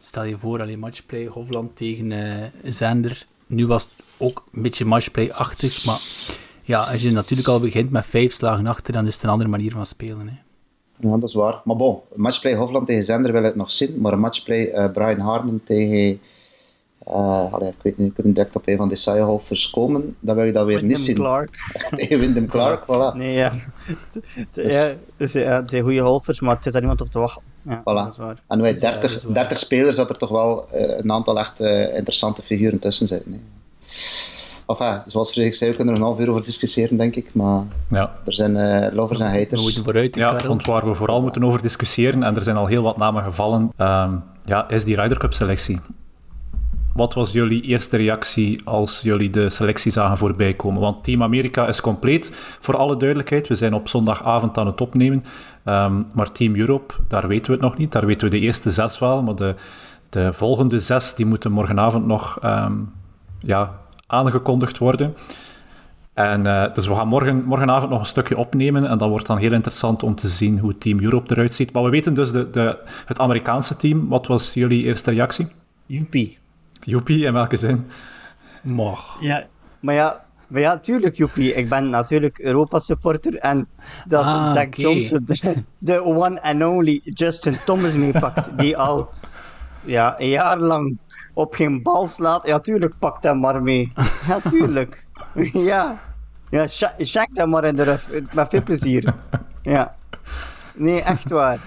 Stel 0.01 0.23
je 0.23 0.37
voor, 0.37 0.61
alleen 0.61 0.79
matchplay, 0.79 1.25
Hofland 1.25 1.75
tegen 1.75 2.11
uh, 2.11 2.43
Zender. 2.63 3.25
Nu 3.45 3.67
was 3.67 3.83
het 3.83 3.93
ook 4.17 4.45
een 4.53 4.61
beetje 4.61 4.85
matchplay-achtig, 4.85 5.85
maar 5.85 5.99
ja, 6.69 6.81
als 6.81 7.01
je 7.01 7.11
natuurlijk 7.11 7.47
al 7.47 7.59
begint 7.59 7.91
met 7.91 8.05
vijf 8.05 8.33
slagen 8.33 8.67
achter, 8.67 8.93
dan 8.93 9.07
is 9.07 9.13
het 9.13 9.23
een 9.23 9.29
andere 9.29 9.49
manier 9.49 9.71
van 9.71 9.85
spelen. 9.85 10.27
Hè. 10.27 10.33
Ja, 11.07 11.17
dat 11.17 11.29
is 11.29 11.33
waar. 11.33 11.61
Maar 11.63 11.75
bon, 11.75 11.99
matchplay 12.15 12.55
Hofland 12.55 12.87
tegen 12.87 13.03
Zender 13.03 13.31
wil 13.31 13.43
ik 13.43 13.55
nog 13.55 13.71
zien, 13.71 14.01
maar 14.01 14.13
een 14.13 14.19
matchplay 14.19 14.65
uh, 14.65 14.91
Brian 14.91 15.19
Harmon 15.19 15.61
tegen 15.63 16.19
uh, 17.07 17.53
allee, 17.53 17.69
ik 17.69 17.75
weet 17.81 17.97
niet, 17.97 18.13
kunnen 18.13 18.33
direct 18.33 18.55
op 18.55 18.67
een 18.67 18.77
van 18.77 18.87
die 18.87 18.97
saaie 18.97 19.39
komen, 19.71 20.15
dan 20.19 20.35
wil 20.35 20.45
je 20.45 20.51
dat 20.51 20.65
weer 20.65 20.79
Windham 20.79 20.97
niet 20.97 21.05
zien. 21.05 21.15
Clark. 21.15 21.57
Tegen 21.95 22.19
Windham 22.19 22.47
Clark, 22.47 22.83
voilà. 22.91 23.17
Nee, 23.17 23.33
ja. 23.33 23.53
dus, 24.51 24.73
ja, 24.73 24.91
dus, 25.17 25.31
ja, 25.31 25.55
het 25.55 25.69
zijn 25.69 25.83
goede 25.83 26.01
golfers, 26.01 26.39
maar 26.39 26.55
het 26.55 26.63
zit 26.63 26.73
daar 26.73 26.81
niemand 26.81 27.01
op 27.01 27.11
te 27.11 27.19
wachten. 27.19 27.43
Ja, 27.61 27.81
voilà. 27.81 28.45
En 28.47 28.61
wij 28.61 28.73
30, 28.73 29.21
30 29.21 29.59
spelers, 29.59 29.95
dat 29.95 30.09
er 30.09 30.17
toch 30.17 30.29
wel 30.29 30.65
uh, 30.73 30.97
een 30.97 31.11
aantal 31.11 31.39
echt 31.39 31.61
uh, 31.61 31.95
interessante 31.95 32.41
figuren 32.41 32.79
tussen 32.79 33.07
zitten. 33.07 33.31
Nee. 33.31 33.41
Enfin, 34.69 35.01
zoals 35.05 35.31
Frederik 35.31 35.55
zei, 35.55 35.69
we 35.69 35.75
kunnen 35.75 35.93
er 35.93 35.99
een 35.99 36.05
half 36.05 36.19
uur 36.19 36.29
over 36.29 36.43
discussiëren, 36.43 36.97
denk 36.97 37.15
ik. 37.15 37.33
Maar 37.33 37.63
ja. 37.89 38.13
er 38.25 38.33
zijn 38.33 38.55
uh, 38.55 38.93
lovers 38.93 39.19
en 39.19 39.25
haters. 39.25 39.49
We 39.49 39.61
moeten 39.61 39.83
vooruit, 39.83 40.15
Ja, 40.15 40.47
want 40.47 40.65
waar 40.65 40.87
we 40.87 40.95
vooral 40.95 41.21
moeten 41.21 41.43
over 41.43 41.61
discussiëren, 41.61 42.23
en 42.23 42.35
er 42.35 42.41
zijn 42.41 42.55
al 42.55 42.65
heel 42.65 42.83
wat 42.83 42.97
namen 42.97 43.23
gevallen, 43.23 43.61
um, 43.77 44.23
ja, 44.43 44.69
is 44.69 44.83
die 44.83 44.95
Ryder 44.95 45.17
Cup 45.17 45.33
selectie. 45.33 45.79
Wat 46.93 47.13
was 47.13 47.31
jullie 47.31 47.61
eerste 47.61 47.97
reactie 47.97 48.61
als 48.63 49.01
jullie 49.01 49.29
de 49.29 49.49
selectie 49.49 49.91
zagen 49.91 50.17
voorbij 50.17 50.53
komen? 50.53 50.81
Want 50.81 51.03
Team 51.03 51.23
Amerika 51.23 51.67
is 51.67 51.81
compleet, 51.81 52.31
voor 52.59 52.77
alle 52.77 52.97
duidelijkheid. 52.97 53.47
We 53.47 53.55
zijn 53.55 53.73
op 53.73 53.87
zondagavond 53.87 54.57
aan 54.57 54.65
het 54.67 54.81
opnemen. 54.81 55.23
Um, 55.65 56.05
maar 56.13 56.31
Team 56.31 56.55
Europe, 56.55 56.93
daar 57.07 57.27
weten 57.27 57.45
we 57.45 57.51
het 57.51 57.61
nog 57.61 57.77
niet. 57.77 57.91
Daar 57.91 58.05
weten 58.05 58.29
we 58.29 58.39
de 58.39 58.45
eerste 58.45 58.71
zes 58.71 58.99
wel, 58.99 59.23
maar 59.23 59.35
de, 59.35 59.55
de 60.09 60.33
volgende 60.33 60.79
zes 60.79 61.15
die 61.15 61.25
moeten 61.25 61.51
morgenavond 61.51 62.05
nog 62.05 62.39
um, 62.43 62.91
ja, 63.39 63.79
aangekondigd 64.09 64.77
worden. 64.77 65.15
En, 66.13 66.45
uh, 66.45 66.73
dus 66.73 66.87
we 66.87 66.95
gaan 66.95 67.07
morgen, 67.07 67.43
morgenavond 67.43 67.91
nog 67.91 67.99
een 67.99 68.05
stukje 68.05 68.37
opnemen 68.37 68.85
en 68.85 68.97
dat 68.97 69.09
wordt 69.09 69.27
dan 69.27 69.37
heel 69.37 69.53
interessant 69.53 70.03
om 70.03 70.15
te 70.15 70.27
zien 70.27 70.59
hoe 70.59 70.77
Team 70.77 70.99
Europe 70.99 71.33
eruit 71.33 71.53
ziet. 71.53 71.71
Maar 71.71 71.83
we 71.83 71.89
weten 71.89 72.13
dus 72.13 72.31
de, 72.31 72.49
de, 72.49 72.77
het 73.05 73.19
Amerikaanse 73.19 73.75
team. 73.75 74.07
Wat 74.07 74.27
was 74.27 74.53
jullie 74.53 74.83
eerste 74.83 75.11
reactie? 75.11 75.47
Joepie. 75.85 76.37
Joepie, 76.81 77.25
in 77.25 77.33
welke 77.33 77.57
zin? 77.57 77.85
Moch. 78.61 79.17
Ja, 79.19 79.43
maar 79.79 79.95
ja, 79.95 80.25
maar 80.47 80.61
ja, 80.61 80.77
tuurlijk, 80.77 81.15
Joepie. 81.15 81.53
Ik 81.53 81.69
ben 81.69 81.89
natuurlijk 81.89 82.39
Europa-supporter 82.39 83.35
en 83.35 83.67
dat 84.07 84.25
ah, 84.25 84.51
Zach 84.51 84.75
Johnson 84.75 85.27
de, 85.77 86.03
one 86.03 86.41
and 86.41 86.63
only 86.63 87.01
Justin 87.03 87.57
Thomas 87.65 87.95
meepakt, 87.95 88.49
die 88.57 88.77
al 88.77 89.09
ja, 89.85 90.15
een 90.17 90.29
jaar 90.29 90.59
lang 90.59 90.97
op 91.33 91.53
geen 91.53 91.83
bal 91.83 92.07
slaat. 92.07 92.47
Ja, 92.47 92.59
tuurlijk, 92.59 92.93
pakt 92.99 93.23
hem 93.23 93.39
maar 93.39 93.61
mee. 93.63 93.91
Ja, 94.27 94.39
tuurlijk. 94.49 95.05
ja. 95.71 95.99
Ja, 96.49 96.65
check 96.97 97.35
dat 97.35 97.47
maar 97.47 97.63
in 97.63 97.75
de 97.75 97.83
rug. 97.83 98.09
Met 98.33 98.49
veel 98.49 98.63
plezier. 98.63 99.13
Ja. 99.61 99.95
Nee, 100.73 101.01
echt 101.01 101.29
waar. 101.29 101.59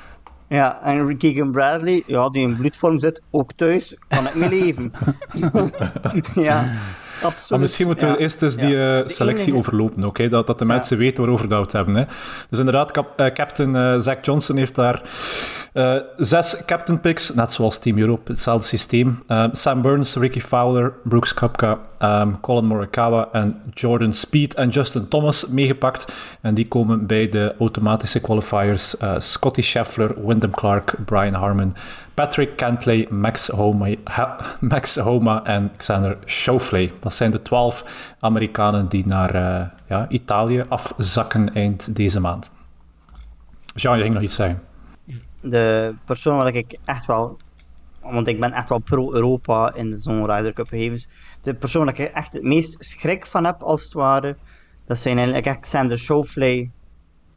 Ja, 0.48 0.82
en 0.82 1.16
Keegan 1.16 1.52
Bradley, 1.52 2.02
ja, 2.06 2.28
die 2.28 2.42
in 2.42 2.56
bloedvorm 2.56 2.98
zit, 2.98 3.22
ook 3.30 3.52
thuis, 3.52 3.96
kan 4.08 4.26
ik 4.26 4.34
niet 4.34 4.50
leven. 4.50 4.92
ja. 6.48 6.64
Absoluut. 7.22 7.50
Maar 7.50 7.60
misschien 7.60 7.86
moeten 7.86 8.10
we 8.10 8.18
eerst 8.18 8.42
eens 8.42 8.56
die 8.56 8.74
uh, 8.74 8.98
selectie 9.06 9.54
overlopen, 9.54 10.30
dat, 10.30 10.46
dat 10.46 10.58
de 10.58 10.64
mensen 10.64 10.98
weten 10.98 11.22
waarover 11.22 11.48
dat 11.48 11.58
we 11.58 11.64
het 11.64 11.72
hebben. 11.72 11.94
Hè. 11.94 12.04
Dus 12.50 12.58
inderdaad, 12.58 12.96
uh, 12.96 13.26
captain 13.26 13.74
uh, 13.74 13.94
Zach 13.98 14.18
Johnson 14.22 14.56
heeft 14.56 14.74
daar 14.74 15.02
zes 16.16 16.64
captain 16.66 17.00
picks, 17.00 17.34
net 17.34 17.52
zoals 17.52 17.78
Team 17.78 17.98
Europe, 17.98 18.32
hetzelfde 18.32 18.66
systeem. 18.66 19.22
Sam 19.52 19.82
Burns, 19.82 20.14
Ricky 20.14 20.40
Fowler, 20.40 20.92
Brooks 21.04 21.34
Koepka, 21.34 21.78
um, 22.02 22.40
Colin 22.40 22.64
Morikawa 22.64 23.28
en 23.32 23.62
Jordan 23.74 24.12
Speed 24.12 24.54
en 24.54 24.68
Justin 24.68 25.08
Thomas 25.08 25.46
meegepakt. 25.46 26.12
En 26.40 26.54
die 26.54 26.68
komen 26.68 27.06
bij 27.06 27.28
de 27.28 27.54
automatische 27.58 28.20
qualifiers 28.20 28.94
Scotty 29.18 29.62
Scheffler, 29.62 30.26
Wyndham 30.26 30.50
Clark, 30.50 30.94
Brian 31.04 31.34
Harmon, 31.34 31.74
Patrick 32.14 32.56
Cantley, 32.56 33.06
Max 33.10 33.48
Homa, 33.48 33.88
Max 34.60 34.96
Homa 34.96 35.44
en 35.44 35.72
Xander 35.76 36.18
Schauffele. 36.24 36.90
Dat 37.00 37.14
zijn 37.14 37.30
de 37.30 37.42
twaalf 37.42 37.84
Amerikanen 38.20 38.88
die 38.88 39.06
naar 39.06 39.34
uh, 39.34 39.66
ja, 39.86 40.08
Italië 40.08 40.62
afzakken 40.68 41.54
eind 41.54 41.96
deze 41.96 42.20
maand. 42.20 42.50
Jean, 43.74 43.96
je 43.96 44.02
ging 44.02 44.14
nog 44.14 44.22
iets 44.22 44.34
zeggen. 44.34 44.62
De 45.40 45.94
persoon 46.04 46.36
waar 46.36 46.54
ik 46.54 46.78
echt 46.84 47.06
wel, 47.06 47.36
want 48.00 48.26
ik 48.28 48.40
ben 48.40 48.52
echt 48.52 48.68
wel 48.68 48.78
pro-Europa 48.78 49.74
in 49.74 49.98
zo'n 49.98 50.26
Ryder 50.26 50.52
Cup 50.52 50.68
gegevens. 50.68 51.08
De 51.40 51.54
persoon 51.54 51.84
waar 51.84 52.00
ik 52.00 52.12
echt 52.12 52.32
het 52.32 52.42
meest 52.42 52.84
schrik 52.84 53.26
van 53.26 53.44
heb, 53.44 53.62
als 53.62 53.84
het 53.84 53.92
ware, 53.92 54.36
dat 54.84 54.98
zijn 54.98 55.18
eigenlijk 55.18 55.60
Xander 55.60 55.98
Schauffele, 55.98 56.68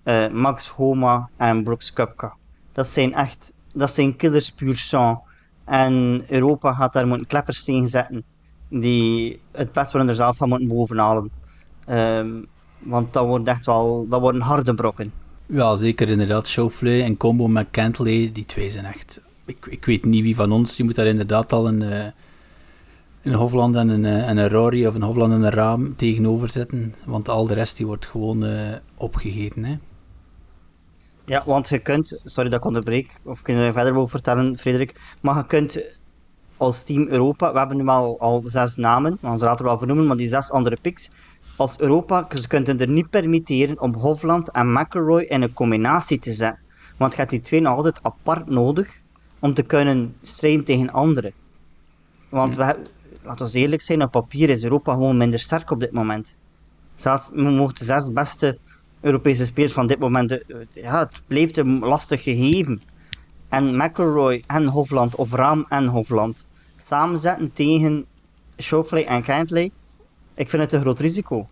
uh, 0.03 0.27
Max 0.27 0.67
Homa 0.67 1.29
en 1.37 1.63
Brooks 1.63 1.93
Koepka. 1.93 2.33
Dat 2.71 2.87
zijn 2.87 3.13
echt 3.13 3.53
dat 3.75 3.91
zijn 3.91 4.15
killers 4.15 4.51
puur 4.51 4.75
sang. 4.75 5.19
En 5.65 6.25
Europa 6.29 6.73
gaat 6.73 6.93
daar 6.93 7.07
moeten 7.07 7.27
kleppers 7.27 7.63
tegen 7.63 7.87
zetten 7.87 8.23
die 8.69 9.39
het 9.51 9.71
best 9.71 9.91
wel 9.91 10.07
er 10.07 10.15
zelf 10.15 10.37
van 10.37 10.49
moeten 10.49 10.67
bovenhalen. 10.67 11.31
Um, 11.89 12.45
want 12.79 13.13
dat 13.13 13.25
wordt 13.25 13.47
echt 13.47 13.65
wel, 13.65 14.05
dat 14.09 14.21
worden 14.21 14.41
harde 14.41 14.73
brokken. 14.73 15.11
Ja, 15.45 15.75
zeker 15.75 16.09
inderdaad. 16.09 16.47
Schauffele 16.47 17.01
en 17.01 17.17
combo 17.17 17.47
met 17.47 17.67
Kentley, 17.71 18.29
die 18.33 18.45
twee 18.45 18.71
zijn 18.71 18.85
echt... 18.85 19.21
Ik, 19.45 19.65
ik 19.69 19.85
weet 19.85 20.05
niet 20.05 20.23
wie 20.23 20.35
van 20.35 20.51
ons, 20.51 20.75
die 20.75 20.85
moet 20.85 20.95
daar 20.95 21.05
inderdaad 21.05 21.53
al 21.53 21.67
een, 21.67 21.81
uh, 21.81 22.05
een 23.21 23.33
Hofland 23.33 23.75
en 23.75 23.89
een, 23.89 24.03
uh, 24.03 24.29
en 24.29 24.37
een 24.37 24.49
Rory 24.49 24.85
of 24.85 24.95
een 24.95 25.01
Hofland 25.01 25.33
en 25.33 25.41
een 25.41 25.49
Raam 25.49 25.95
tegenover 25.95 26.49
zetten. 26.49 26.95
Want 27.05 27.29
al 27.29 27.47
de 27.47 27.53
rest 27.53 27.77
die 27.77 27.85
wordt 27.85 28.05
gewoon 28.05 28.43
uh, 28.43 28.75
opgegeten. 28.95 29.63
Hè. 29.63 29.77
Ja, 31.25 31.43
want 31.45 31.69
je 31.69 31.79
kunt, 31.79 32.19
sorry 32.23 32.49
dat 32.49 32.59
ik 32.59 32.65
onderbreek, 32.65 33.19
of 33.23 33.41
kun 33.41 33.55
je 33.55 33.71
verder 33.71 33.95
over 33.95 34.09
vertellen, 34.09 34.57
Frederik, 34.57 35.15
maar 35.21 35.35
je 35.35 35.45
kunt 35.45 35.79
als 36.57 36.83
Team 36.83 37.07
Europa, 37.07 37.51
we 37.51 37.57
hebben 37.57 37.77
nu 37.77 37.87
al, 37.87 38.19
al 38.19 38.43
zes 38.45 38.75
namen, 38.75 39.11
we 39.11 39.27
gaan 39.27 39.37
ze 39.37 39.45
later 39.45 39.65
wel 39.65 39.77
vernoemen, 39.77 40.07
maar 40.07 40.15
die 40.15 40.29
zes 40.29 40.51
andere 40.51 40.77
picks, 40.81 41.09
als 41.55 41.79
Europa, 41.79 42.27
ze 42.39 42.47
kunnen 42.47 42.79
er 42.79 42.89
niet 42.89 43.09
permitteren 43.09 43.81
om 43.81 43.93
Hofland 43.93 44.51
en 44.51 44.73
McElroy 44.73 45.21
in 45.21 45.41
een 45.41 45.53
combinatie 45.53 46.19
te 46.19 46.31
zetten. 46.31 46.63
Want 46.97 47.11
je 47.11 47.17
hebt 47.17 47.31
die 47.31 47.41
twee 47.41 47.61
nog 47.61 47.75
altijd 47.75 47.99
apart 48.01 48.49
nodig 48.49 49.01
om 49.39 49.53
te 49.53 49.63
kunnen 49.63 50.15
strijden 50.21 50.63
tegen 50.63 50.91
anderen. 50.91 51.33
Want 52.29 52.55
we, 52.55 52.75
laten 53.23 53.45
we 53.45 53.59
eerlijk 53.59 53.81
zijn, 53.81 54.03
op 54.03 54.11
papier 54.11 54.49
is 54.49 54.63
Europa 54.63 54.93
gewoon 54.93 55.17
minder 55.17 55.39
sterk 55.39 55.71
op 55.71 55.79
dit 55.79 55.91
moment. 55.91 56.35
Zelfs, 56.95 57.29
we 57.33 57.41
mogen 57.41 57.75
de 57.75 57.85
zes 57.85 58.11
beste 58.11 58.57
Europese 59.05 59.45
spelers 59.45 59.73
van 59.73 59.87
dit 59.87 59.99
moment, 59.99 60.31
eh, 60.31 60.57
ja, 60.71 60.99
het 60.99 61.21
blijft 61.27 61.57
een 61.57 61.79
lastig 61.79 62.23
gegeven. 62.23 62.81
En 63.49 63.77
McElroy 63.77 64.43
en 64.47 64.65
Hofland, 64.65 65.15
of 65.15 65.33
Raam 65.33 65.65
en 65.69 65.85
Hofland, 65.85 66.45
samenzetten 66.75 67.53
tegen 67.53 68.05
Schauffele 68.57 69.05
en 69.05 69.23
Kentley, 69.23 69.71
ik 70.35 70.49
vind 70.49 70.61
het 70.61 70.71
een 70.71 70.81
groot 70.81 70.99
risico. 70.99 71.47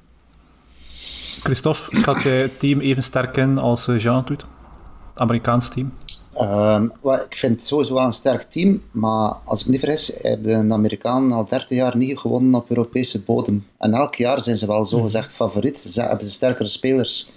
Christophe, 1.44 1.98
schat 1.98 2.22
jij 2.22 2.42
het 2.42 2.60
team 2.60 2.80
even 2.80 3.04
sterk 3.04 3.38
in 3.38 3.58
als 3.58 3.88
eh, 3.88 4.02
Jean 4.02 4.24
doet? 4.26 4.42
Het 4.42 5.22
Amerikaans 5.22 5.70
team? 5.70 5.94
Um, 6.42 6.92
ik 7.04 7.36
vind 7.36 7.56
het 7.56 7.66
sowieso 7.66 7.94
wel 7.94 8.06
een 8.06 8.12
sterk 8.12 8.42
team, 8.42 8.82
maar 8.92 9.34
als 9.44 9.60
ik 9.60 9.66
me 9.66 9.72
niet 9.72 9.82
vergis, 9.82 10.20
hebben 10.22 10.68
de 10.68 10.74
Amerikanen 10.74 11.32
al 11.32 11.48
30 11.50 11.70
jaar 11.70 11.98
niet 11.98 12.20
gewonnen 12.20 12.56
op 12.56 12.70
Europese 12.70 13.24
bodem. 13.24 13.66
En 13.78 13.94
elk 13.94 14.16
jaar 14.16 14.42
zijn 14.42 14.58
ze 14.58 14.68
wel 14.68 14.86
zogezegd 14.86 15.34
favoriet. 15.34 15.80
Ze 15.80 16.02
hebben 16.02 16.26
ze 16.26 16.32
sterkere 16.32 16.68
spelers. 16.68 17.32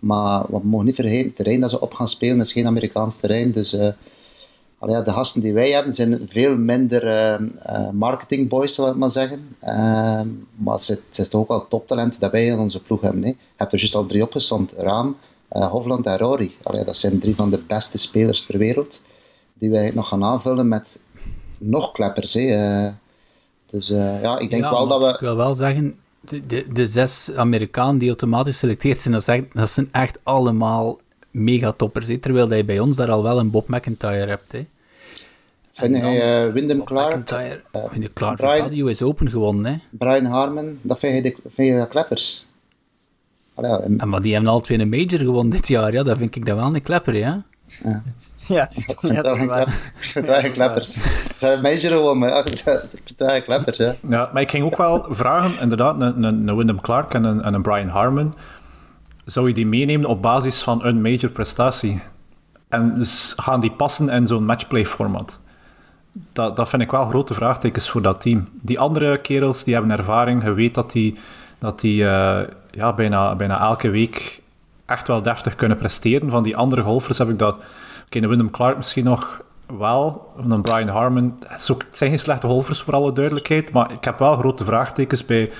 Maar 0.00 0.44
we 0.48 0.60
mogen 0.62 0.86
niet 0.86 0.94
vergeten, 0.94 1.26
het 1.26 1.36
terrein 1.36 1.60
dat 1.60 1.70
ze 1.70 1.80
op 1.80 1.94
gaan 1.94 2.08
spelen 2.08 2.40
is 2.40 2.52
geen 2.52 2.66
Amerikaans 2.66 3.16
terrein. 3.16 3.52
Dus 3.52 3.74
uh, 3.74 3.88
ja, 4.86 5.02
de 5.02 5.10
gasten 5.10 5.42
die 5.42 5.52
wij 5.52 5.70
hebben 5.70 5.92
zijn 5.92 6.26
veel 6.28 6.56
minder 6.56 7.04
uh, 7.04 7.46
uh, 7.66 7.90
marketingboys, 7.90 8.74
zal 8.74 8.88
ik 8.88 8.96
maar 8.96 9.10
zeggen. 9.10 9.56
Ehm, 9.60 10.28
maar 10.54 10.80
is 11.12 11.28
toch 11.28 11.40
ook 11.40 11.48
wel 11.48 11.68
toptalent 11.68 12.20
dat 12.20 12.30
wij 12.30 12.46
in 12.46 12.58
onze 12.58 12.82
ploeg 12.82 13.00
hebben. 13.00 13.22
Hè. 13.22 13.28
Je 13.28 13.36
hebt 13.56 13.72
er 13.72 13.78
juist 13.78 13.94
al 13.94 14.06
drie 14.06 14.22
opgezond. 14.22 14.74
Raam, 14.76 15.16
Hofland 15.48 16.06
en 16.06 16.18
Rory. 16.18 16.52
Allee, 16.62 16.84
dat 16.84 16.96
zijn 16.96 17.18
drie 17.18 17.34
van 17.34 17.50
de 17.50 17.62
beste 17.66 17.98
spelers 17.98 18.42
ter 18.42 18.58
wereld. 18.58 19.02
Die 19.54 19.70
wij 19.70 19.90
nog 19.94 20.08
gaan 20.08 20.24
aanvullen 20.24 20.68
met 20.68 21.00
nog 21.58 21.92
kleppers. 21.92 22.34
Hè. 22.34 22.90
dus 23.70 23.88
ja, 23.88 24.38
ik 24.38 24.50
denk 24.50 24.62
wel 24.62 24.88
dat 24.88 25.00
we... 25.00 25.08
Ik 25.08 25.20
wil 25.20 25.36
wel 25.36 25.54
zeggen, 25.54 25.98
de, 26.46 26.72
de, 26.72 26.86
zes 26.86 27.30
Amerikanen 27.34 27.98
die 27.98 28.08
automatisch 28.08 28.58
selecteerd 28.58 28.98
zijn, 28.98 29.14
dat, 29.14 29.24
zijn, 29.24 29.48
dat 29.52 29.70
zijn 29.70 29.88
echt 29.92 30.18
allemaal 30.22 31.00
megatoppers. 31.30 32.06
Terwijl 32.20 32.54
je 32.54 32.64
bij 32.64 32.78
ons 32.78 32.96
daar 32.96 33.10
al 33.10 33.22
wel 33.22 33.38
een 33.38 33.50
Bob 33.50 33.68
McIntyre 33.68 34.26
hebt. 34.26 34.52
Hè. 34.52 34.66
Vind 35.72 35.96
je 35.96 36.44
uh, 36.46 36.52
Wyndham 36.52 36.84
Clark? 36.84 37.12
McIntyre, 37.12 37.62
uh, 37.76 37.84
Wyndham 37.90 38.12
Clark 38.12 38.36
Brian, 38.36 38.70
de 38.70 38.80
US 38.80 39.02
Open 39.02 39.30
gewonnen. 39.30 39.72
Hè. 39.72 39.78
Brian 39.90 40.24
Harmon, 40.24 40.78
dat 40.82 40.98
vind 40.98 41.14
je 41.14 41.22
de, 41.22 41.36
vind 41.54 41.68
je 41.68 41.80
de 41.80 41.88
kleppers? 41.88 42.46
Allee, 43.54 43.70
en... 43.70 44.08
maar 44.08 44.20
die 44.20 44.32
hebben 44.32 44.50
al 44.50 44.60
twee 44.60 44.78
een 44.78 44.88
major 44.88 45.18
gewonnen 45.18 45.50
dit 45.50 45.68
jaar. 45.68 45.92
Ja, 45.92 46.02
dat 46.02 46.18
vind 46.18 46.36
ik 46.36 46.46
dan 46.46 46.56
wel 46.56 46.74
een 46.74 46.82
klepper, 46.82 47.14
ja. 47.14 47.42
ja. 47.82 48.02
Ja, 48.48 48.70
ik 48.86 49.00
vind 49.00 49.16
het 49.16 50.26
wel 50.26 50.40
geen 50.40 50.52
kleppers. 50.52 50.92
Ze 50.92 51.00
zijn 51.36 51.60
major 51.60 51.78
gewoon, 51.78 52.18
maar 52.18 52.38
ik 52.46 52.56
vind 52.56 52.92
het 53.04 53.14
wel 53.16 53.42
kleppers, 53.42 53.78
ja. 53.78 53.94
Ja, 54.08 54.30
maar 54.32 54.42
ik 54.42 54.50
ging 54.50 54.64
ook 54.64 54.76
wel 54.76 55.06
vragen, 55.08 55.60
inderdaad, 55.60 56.00
een, 56.00 56.22
een, 56.22 56.48
een 56.48 56.56
Wyndham 56.56 56.80
Clark 56.80 57.14
en 57.14 57.24
een, 57.24 57.42
en 57.42 57.54
een 57.54 57.62
Brian 57.62 57.88
Harmon, 57.88 58.34
zou 59.24 59.48
je 59.48 59.54
die 59.54 59.66
meenemen 59.66 60.08
op 60.08 60.22
basis 60.22 60.62
van 60.62 60.84
een 60.84 61.02
major 61.02 61.30
prestatie? 61.30 62.00
En 62.68 62.94
dus 62.94 63.32
gaan 63.36 63.60
die 63.60 63.70
passen 63.70 64.08
in 64.08 64.26
zo'n 64.26 64.44
matchplay-format? 64.44 65.40
Dat, 66.32 66.56
dat 66.56 66.68
vind 66.68 66.82
ik 66.82 66.90
wel 66.90 67.06
grote 67.06 67.34
vraagtekens 67.34 67.88
voor 67.88 68.02
dat 68.02 68.20
team. 68.20 68.48
Die 68.62 68.78
andere 68.78 69.18
kerels, 69.18 69.64
die 69.64 69.74
hebben 69.74 69.98
ervaring. 69.98 70.44
Je 70.44 70.52
weet 70.52 70.74
dat 70.74 70.92
die, 70.92 71.18
dat 71.58 71.80
die 71.80 72.02
uh, 72.02 72.38
ja, 72.70 72.92
bijna, 72.92 73.34
bijna 73.34 73.60
elke 73.60 73.88
week 73.88 74.40
echt 74.86 75.08
wel 75.08 75.22
deftig 75.22 75.54
kunnen 75.54 75.76
presteren. 75.76 76.30
Van 76.30 76.42
die 76.42 76.56
andere 76.56 76.82
golfers 76.82 77.18
heb 77.18 77.28
ik 77.28 77.38
dat 77.38 77.58
Okay, 78.06 78.28
Wyndham 78.28 78.50
Clark 78.50 78.76
misschien 78.76 79.04
nog 79.04 79.42
wel. 79.78 80.32
dan 80.44 80.62
Brian 80.62 80.88
Harmon. 80.88 81.34
Het 81.46 81.60
zijn 81.90 82.10
geen 82.10 82.18
slechte 82.18 82.46
golfers, 82.46 82.82
voor 82.82 82.94
alle 82.94 83.12
duidelijkheid. 83.12 83.72
Maar 83.72 83.92
ik 83.92 84.04
heb 84.04 84.18
wel 84.18 84.36
grote 84.36 84.64
vraagtekens 84.64 85.24
bij 85.24 85.50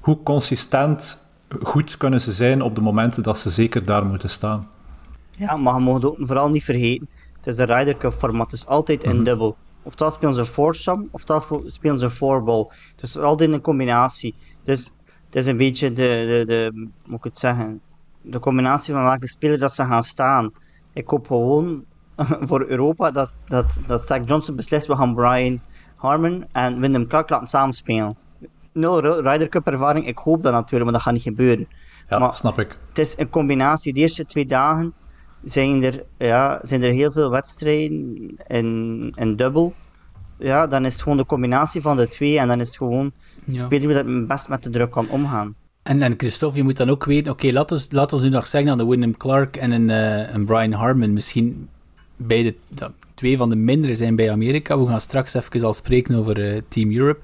hoe 0.00 0.22
consistent 0.22 1.24
goed 1.62 1.96
kunnen 1.96 2.20
ze 2.20 2.32
zijn 2.32 2.62
op 2.62 2.74
de 2.74 2.80
momenten 2.80 3.22
dat 3.22 3.38
ze 3.38 3.50
zeker 3.50 3.84
daar 3.84 4.06
moeten 4.06 4.30
staan. 4.30 4.68
Ja, 5.30 5.56
maar 5.56 5.78
je 5.78 5.84
mag 5.84 5.94
het 5.94 6.04
ook 6.04 6.16
vooral 6.20 6.48
niet 6.48 6.64
vergeten. 6.64 7.08
Het 7.36 7.46
is 7.46 7.58
een 7.58 7.66
Ryder 7.66 7.96
Cup 7.96 8.12
format, 8.12 8.50
het 8.50 8.60
is 8.60 8.66
altijd 8.66 9.04
een 9.04 9.10
mm 9.10 9.16
-hmm. 9.16 9.24
dubbel. 9.24 9.56
Oftewel 9.82 10.12
spelen 10.12 10.34
ze 10.34 10.44
foursome, 10.44 11.06
oftewel 11.10 11.62
spelen 11.66 11.98
ze 11.98 12.10
fourball. 12.10 12.66
Dus 12.96 13.18
altijd 13.18 13.52
een 13.52 13.60
combinatie. 13.60 14.34
Dus 14.64 14.90
het 15.26 15.34
is 15.34 15.46
een 15.46 15.56
beetje 15.56 15.92
de, 15.92 15.94
de, 16.28 16.44
de, 16.46 16.88
moet 17.06 17.18
ik 17.18 17.24
het 17.24 17.38
zeggen, 17.38 17.80
de 18.20 18.40
combinatie 18.40 18.94
van 18.94 19.02
welke 19.02 19.28
speler 19.28 19.58
dat 19.58 19.72
ze 19.72 19.84
gaan 19.84 20.02
staan. 20.02 20.52
Ik 20.92 21.08
hoop 21.08 21.26
gewoon 21.26 21.84
voor 22.48 22.64
Europa 22.66 23.10
dat, 23.10 23.32
dat, 23.46 23.80
dat 23.86 24.06
Zach 24.06 24.20
Johnson 24.24 24.56
beslist, 24.56 24.86
we 24.86 24.96
gaan 24.96 25.14
Brian 25.14 25.60
Harmon 25.96 26.44
en 26.52 26.80
Wyndham 26.80 27.06
Clark 27.06 27.30
laten 27.30 27.48
samenspelen. 27.48 28.16
nul 28.72 29.00
Ryder 29.00 29.48
Cup 29.48 29.66
ervaring. 29.66 30.06
Ik 30.06 30.18
hoop 30.18 30.42
dat 30.42 30.52
natuurlijk, 30.52 30.84
maar 30.84 30.92
dat 30.92 31.02
gaat 31.02 31.12
niet 31.12 31.22
gebeuren. 31.22 31.68
Ja, 32.08 32.18
maar 32.18 32.34
snap 32.34 32.58
ik. 32.58 32.78
Het 32.88 32.98
is 32.98 33.14
een 33.18 33.30
combinatie. 33.30 33.92
De 33.92 34.00
eerste 34.00 34.26
twee 34.26 34.46
dagen 34.46 34.94
zijn 35.44 35.82
er, 35.82 36.04
ja, 36.18 36.58
zijn 36.62 36.82
er 36.82 36.92
heel 36.92 37.12
veel 37.12 37.30
wedstrijden 37.30 38.36
in, 38.46 39.12
in 39.16 39.36
dubbel. 39.36 39.74
Ja, 40.38 40.66
dan 40.66 40.84
is 40.84 40.92
het 40.92 41.02
gewoon 41.02 41.18
de 41.18 41.26
combinatie 41.26 41.80
van 41.80 41.96
de 41.96 42.08
twee 42.08 42.38
en 42.38 42.48
dan 42.48 42.60
is 42.60 42.66
het 42.66 42.76
gewoon 42.76 43.12
ja. 43.44 43.64
spelen 43.64 43.88
we 43.88 43.94
dat 43.94 44.26
best 44.26 44.48
met 44.48 44.62
de 44.62 44.70
druk 44.70 44.90
kan 44.90 45.08
omgaan. 45.08 45.54
En, 45.82 46.02
en 46.02 46.14
Christophe, 46.16 46.56
je 46.56 46.62
moet 46.62 46.76
dan 46.76 46.90
ook 46.90 47.04
weten, 47.04 47.32
oké, 47.32 47.52
laat, 47.52 47.72
ons, 47.72 47.86
laat 47.90 48.12
ons 48.12 48.22
nu 48.22 48.28
nog 48.28 48.46
zeggen 48.46 48.70
aan 48.70 48.78
de 48.78 48.86
Wyndham 48.86 49.16
Clark 49.16 49.56
en 49.56 49.70
een, 49.70 49.88
uh, 49.88 50.34
een 50.34 50.44
Brian 50.44 50.72
Harmon 50.72 51.12
misschien 51.12 51.68
bij 52.16 52.42
de, 52.42 52.54
twee 53.14 53.36
van 53.36 53.48
de 53.48 53.56
mindere 53.56 53.94
zijn 53.94 54.16
bij 54.16 54.30
Amerika. 54.30 54.78
We 54.78 54.86
gaan 54.86 55.00
straks 55.00 55.34
even 55.34 55.62
al 55.62 55.72
spreken 55.72 56.14
over 56.14 56.54
uh, 56.54 56.60
Team 56.68 56.92
Europe. 56.92 57.20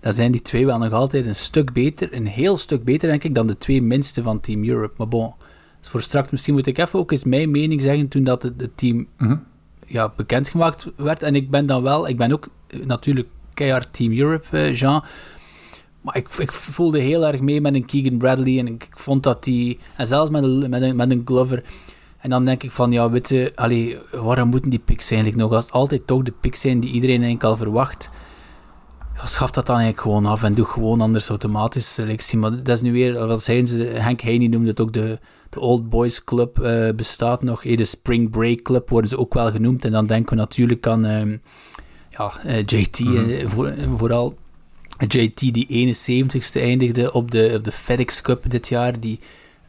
Dan 0.00 0.12
zijn 0.12 0.32
die 0.32 0.42
twee 0.42 0.66
wel 0.66 0.78
nog 0.78 0.92
altijd 0.92 1.26
een 1.26 1.36
stuk 1.36 1.72
beter, 1.72 2.12
een 2.12 2.26
heel 2.26 2.56
stuk 2.56 2.84
beter 2.84 3.08
denk 3.08 3.24
ik, 3.24 3.34
dan 3.34 3.46
de 3.46 3.58
twee 3.58 3.82
minste 3.82 4.22
van 4.22 4.40
Team 4.40 4.64
Europe. 4.64 4.94
Maar 4.96 5.08
bon, 5.08 5.32
dus 5.80 5.88
voor 5.88 6.02
straks 6.02 6.30
misschien 6.30 6.54
moet 6.54 6.66
ik 6.66 6.78
even 6.78 6.98
ook 6.98 7.12
eens 7.12 7.24
mijn 7.24 7.50
mening 7.50 7.82
zeggen 7.82 8.08
toen 8.08 8.24
dat 8.24 8.42
het, 8.42 8.70
team 8.74 9.06
mm 9.18 9.42
ja, 9.86 10.12
bekendgemaakt 10.16 10.86
werd. 10.96 11.22
En 11.22 11.34
ik 11.34 11.50
ben 11.50 11.66
dan 11.66 11.82
wel, 11.82 12.08
ik 12.08 12.16
ben 12.16 12.32
ook 12.32 12.48
uh, 12.68 12.86
natuurlijk 12.86 13.28
keihard 13.54 13.92
Team 13.92 14.12
Europe, 14.12 14.72
Jean. 14.72 15.04
Maar 16.00 16.16
ik, 16.16 16.28
ik 16.28 16.52
voelde 16.52 16.98
heel 16.98 17.26
erg 17.26 17.40
mee 17.40 17.60
met 17.60 17.74
een 17.74 17.84
Keegan 17.84 18.18
Bradley. 18.18 18.58
En 18.58 18.66
ik, 18.66 18.88
vond 18.90 19.22
dat 19.22 19.44
die. 19.44 19.78
En 19.96 20.06
zelfs 20.06 20.30
met 20.30 20.42
een, 20.42 20.70
met 20.70 20.82
een, 20.82 20.96
met 20.96 21.10
een 21.10 21.22
Glover. 21.24 21.62
En 22.24 22.30
dan 22.30 22.44
denk 22.44 22.62
ik 22.62 22.70
van, 22.70 22.92
ja, 22.92 23.10
weet 23.10 23.28
je, 23.28 23.52
allee, 23.54 23.98
waarom 24.12 24.48
moeten 24.48 24.70
die 24.70 24.78
picks 24.78 25.10
eigenlijk 25.10 25.42
nog? 25.42 25.52
Als 25.52 25.64
het 25.64 25.74
altijd 25.74 26.06
toch 26.06 26.22
de 26.22 26.32
picks 26.40 26.60
zijn 26.60 26.80
die 26.80 26.90
iedereen 26.90 27.22
eigenlijk 27.22 27.44
al 27.44 27.56
verwacht. 27.56 28.10
Ja, 29.16 29.26
schaf 29.26 29.50
dat 29.50 29.66
dan 29.66 29.76
eigenlijk 29.76 30.06
gewoon 30.06 30.26
af 30.26 30.42
en 30.42 30.54
doe 30.54 30.64
gewoon 30.66 31.00
anders 31.00 31.28
automatisch 31.28 31.94
selectie. 31.94 32.38
Maar 32.38 32.50
dat 32.62 32.76
is 32.76 32.80
nu 32.80 32.92
weer, 32.92 33.26
wat 33.26 33.42
zijn 33.42 33.66
ze? 33.66 33.76
Henk 33.82 34.20
Heine 34.20 34.48
noemde 34.48 34.68
het 34.68 34.80
ook 34.80 34.92
de, 34.92 35.18
de 35.48 35.60
Old 35.60 35.88
Boys 35.88 36.24
Club 36.24 36.58
uh, 36.58 36.90
bestaat 36.90 37.42
nog. 37.42 37.62
de 37.62 37.84
Spring 37.84 38.30
Break 38.30 38.62
Club 38.62 38.88
worden 38.88 39.10
ze 39.10 39.18
ook 39.18 39.34
wel 39.34 39.50
genoemd. 39.50 39.84
En 39.84 39.92
dan 39.92 40.06
denken 40.06 40.30
we 40.30 40.40
natuurlijk 40.40 40.86
aan 40.86 41.06
uh, 41.06 41.38
ja, 42.10 42.32
uh, 42.46 42.58
eh, 42.58 42.64
JT 42.66 43.00
mm 43.00 43.16
-hmm. 43.16 43.48
voor, 43.48 43.74
vooral. 43.94 44.36
JT 45.08 45.38
die 45.38 45.94
71ste 45.94 46.60
eindigde 46.60 47.12
op 47.12 47.30
de, 47.30 47.52
op 47.54 47.64
de 47.64 47.72
FedEx 47.72 48.20
Cup 48.20 48.50
dit 48.50 48.68
jaar, 48.68 49.00
die 49.00 49.20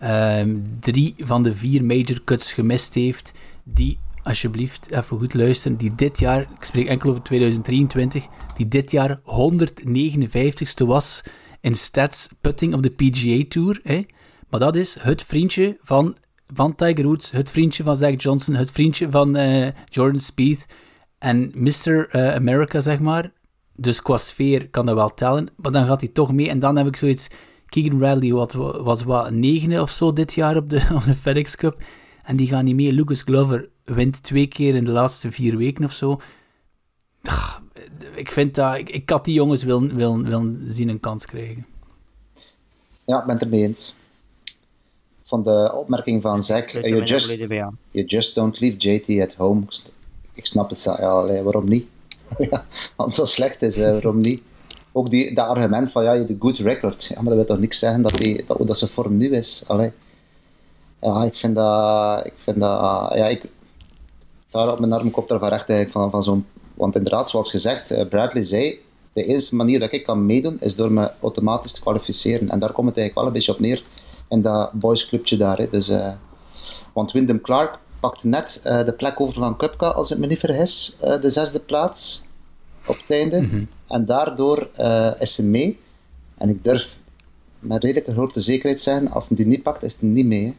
um, 0.04 0.64
drie 0.80 1.16
van 1.18 1.44
de 1.44 1.54
vier 1.54 1.84
major 1.84 2.22
cuts 2.24 2.54
gemist 2.54 2.94
heeft, 2.94 3.32
die, 3.64 4.00
alsjeblieft, 4.24 4.92
even 4.92 5.18
goed 5.18 5.34
luisteren, 5.34 5.78
die 5.78 5.96
dit 5.96 6.20
jaar, 6.20 6.42
ik 6.42 6.64
spreek 6.64 6.88
enkel 6.88 7.10
over 7.10 7.24
2023, 7.24 8.28
die 8.56 8.68
dit 8.68 8.92
jaar 8.92 9.20
159ste 9.20 10.86
was 10.86 11.24
in 11.62 11.76
stats 11.76 12.30
putting 12.42 12.74
op 12.74 12.84
de 12.84 12.90
PGA 12.90 13.44
Tour. 13.48 13.80
Hè? 13.84 14.06
Maar 14.50 14.60
dat 14.60 14.76
is 14.76 14.98
het 15.00 15.24
vriendje 15.24 15.78
van, 15.82 16.16
van 16.54 16.76
Tiger 16.76 17.04
Woods, 17.04 17.32
het 17.32 17.52
vriendje 17.52 17.84
van 17.84 17.98
Zach 17.98 18.22
Johnson, 18.22 18.56
het 18.56 18.72
vriendje 18.72 19.12
van 19.12 19.38
uh, 19.38 19.68
Jordan 19.90 20.20
Spieth 20.20 20.66
en 21.18 21.52
Mr. 21.54 22.16
Uh, 22.16 22.34
America, 22.34 22.80
zeg 22.80 23.00
maar, 23.00 23.32
dus 23.76 24.02
qua 24.02 24.18
sfeer 24.18 24.70
kan 24.70 24.86
dat 24.86 24.96
wel 24.96 25.14
tellen, 25.14 25.48
maar 25.56 25.72
dan 25.72 25.88
gaat 25.88 26.02
hij 26.02 26.10
toch 26.10 26.34
mee. 26.34 26.50
En 26.50 26.60
dan 26.60 26.76
heb 26.78 26.88
ik 26.88 26.96
zoiets... 26.96 27.28
Keegan 27.76 27.98
Bradley 27.98 28.32
wat, 28.32 28.54
was 28.84 29.04
wat 29.04 29.32
negende 29.32 29.82
of 29.82 29.92
zo 29.92 30.14
dit 30.14 30.34
jaar 30.34 30.58
op 30.58 30.70
de, 30.70 30.88
op 30.96 31.04
de 31.04 31.16
FedEx 31.16 31.56
Cup. 31.56 31.84
En 32.24 32.36
die 32.36 32.48
gaan 32.48 32.66
niet 32.66 32.76
mee. 32.76 32.92
Lucas 32.92 33.22
Glover 33.22 33.70
wint 33.84 34.24
twee 34.24 34.48
keer 34.48 34.76
in 34.76 34.86
de 34.86 34.92
laatste 34.92 35.32
vier 35.32 35.58
weken 35.58 35.84
of 35.84 35.92
zo. 35.92 36.20
ik 38.16 38.32
vind 38.32 38.56
dat... 38.56 38.76
Ik, 38.76 38.90
ik 38.90 39.10
had 39.10 39.26
die 39.26 39.34
jongens 39.34 39.64
willen 39.64 39.96
wil, 39.96 40.24
wil 40.24 40.56
zien 40.68 40.90
een 40.90 41.00
kans 41.00 41.26
krijgen. 41.26 41.66
Ja, 43.06 43.20
ik 43.20 43.26
ben 43.26 43.34
het 43.34 43.44
ermee 43.44 43.62
eens. 43.62 43.94
Van 45.24 45.44
de 45.44 45.72
opmerking 45.76 46.22
van 46.22 46.44
Zack, 46.44 46.70
you 46.70 47.04
just, 47.04 47.36
you 47.92 48.06
just 48.06 48.36
don't 48.36 48.60
leave 48.60 48.78
JT 48.78 49.22
at 49.22 49.36
home. 49.36 49.64
Ik 50.34 50.46
snap 50.46 50.70
het, 50.70 50.84
ja, 50.84 51.44
waarom 51.44 51.70
niet? 51.70 51.88
als 52.96 53.06
het 53.06 53.14
zo 53.14 53.26
slecht 53.26 53.62
is, 53.62 53.78
waarom 53.78 54.22
niet? 54.22 54.42
Ook 54.98 55.10
die, 55.10 55.34
dat 55.34 55.48
argument 55.48 55.92
van 55.92 56.04
ja, 56.04 56.24
de 56.24 56.36
good 56.40 56.58
record. 56.58 57.04
Ja, 57.04 57.16
maar 57.16 57.26
dat 57.26 57.34
wil 57.34 57.46
toch 57.46 57.60
niks 57.60 57.80
zeggen 57.80 58.02
dat, 58.02 58.18
die, 58.18 58.46
dat, 58.46 58.68
dat 58.68 58.78
zijn 58.78 58.92
vorm 58.92 59.18
nu 59.18 59.30
is. 59.30 59.64
Allee. 59.68 59.92
Ja, 61.02 61.24
ik 61.24 61.36
vind 61.36 61.56
dat. 61.56 62.26
Ik 62.26 62.34
vind 62.38 62.60
dat 62.60 62.80
ja, 63.14 63.28
ik, 63.28 63.44
daar 64.50 64.72
op 64.72 64.80
mijn 64.80 64.94
arm 64.94 65.12
kop 65.12 65.32
ervan 65.32 65.50
recht 65.50 65.70
eigenlijk 65.70 65.92
van, 65.92 66.12
van 66.12 66.24
zo'n. 66.24 66.46
Want 66.74 66.96
inderdaad, 66.96 67.30
zoals 67.30 67.50
gezegd, 67.50 67.92
eh, 67.92 68.08
Bradley 68.08 68.44
zei. 68.44 68.80
De 69.14 69.24
enige 69.24 69.56
manier 69.56 69.80
dat 69.80 69.94
ik 69.94 70.04
kan 70.04 70.26
meedoen 70.26 70.60
is 70.60 70.76
door 70.76 70.92
me 70.92 71.12
automatisch 71.22 71.74
te 71.74 71.82
kwalificeren. 71.82 72.50
En 72.50 72.60
daar 72.60 72.72
komt 72.72 72.88
het 72.88 72.98
eigenlijk 72.98 73.16
wel 73.16 73.26
een 73.26 73.34
beetje 73.34 73.52
op 73.52 73.60
neer 73.60 73.84
in 74.30 74.42
dat 74.42 74.72
boysclubje 74.72 75.38
daar. 75.38 75.58
Hè. 75.58 75.70
Dus, 75.70 75.90
uh, 75.90 76.12
want 76.94 77.12
Wyndham 77.12 77.42
Clark 77.42 77.80
pakte 78.00 78.28
net 78.28 78.62
uh, 78.66 78.86
de 78.86 78.94
plek 78.94 79.22
over 79.22 79.34
van 79.34 79.58
Kupka, 79.58 79.88
als 79.88 80.12
ik 80.12 80.18
me 80.18 80.28
niet 80.28 80.40
vergis, 80.40 80.98
de 81.22 81.30
zesde 81.30 81.60
plaats 81.60 82.24
op 82.86 82.96
het 82.96 83.12
einde. 83.12 83.38
-hmm. 83.38 83.68
En 83.88 84.06
daardoor 84.06 84.70
uh, 84.80 85.12
is 85.20 85.34
ze 85.34 85.46
mee. 85.46 85.80
En 86.38 86.50
ik 86.50 86.64
durf 86.64 86.98
met 87.60 87.84
redelijke 87.84 88.12
grote 88.12 88.42
zekerheid 88.42 88.82
zeggen, 88.82 89.12
als 89.12 89.28
hij 89.28 89.38
die 89.38 89.46
niet 89.46 89.64
pakt, 89.64 89.84
is 89.84 89.98
hij 90.00 90.10
niet 90.10 90.26
mee. 90.26 90.56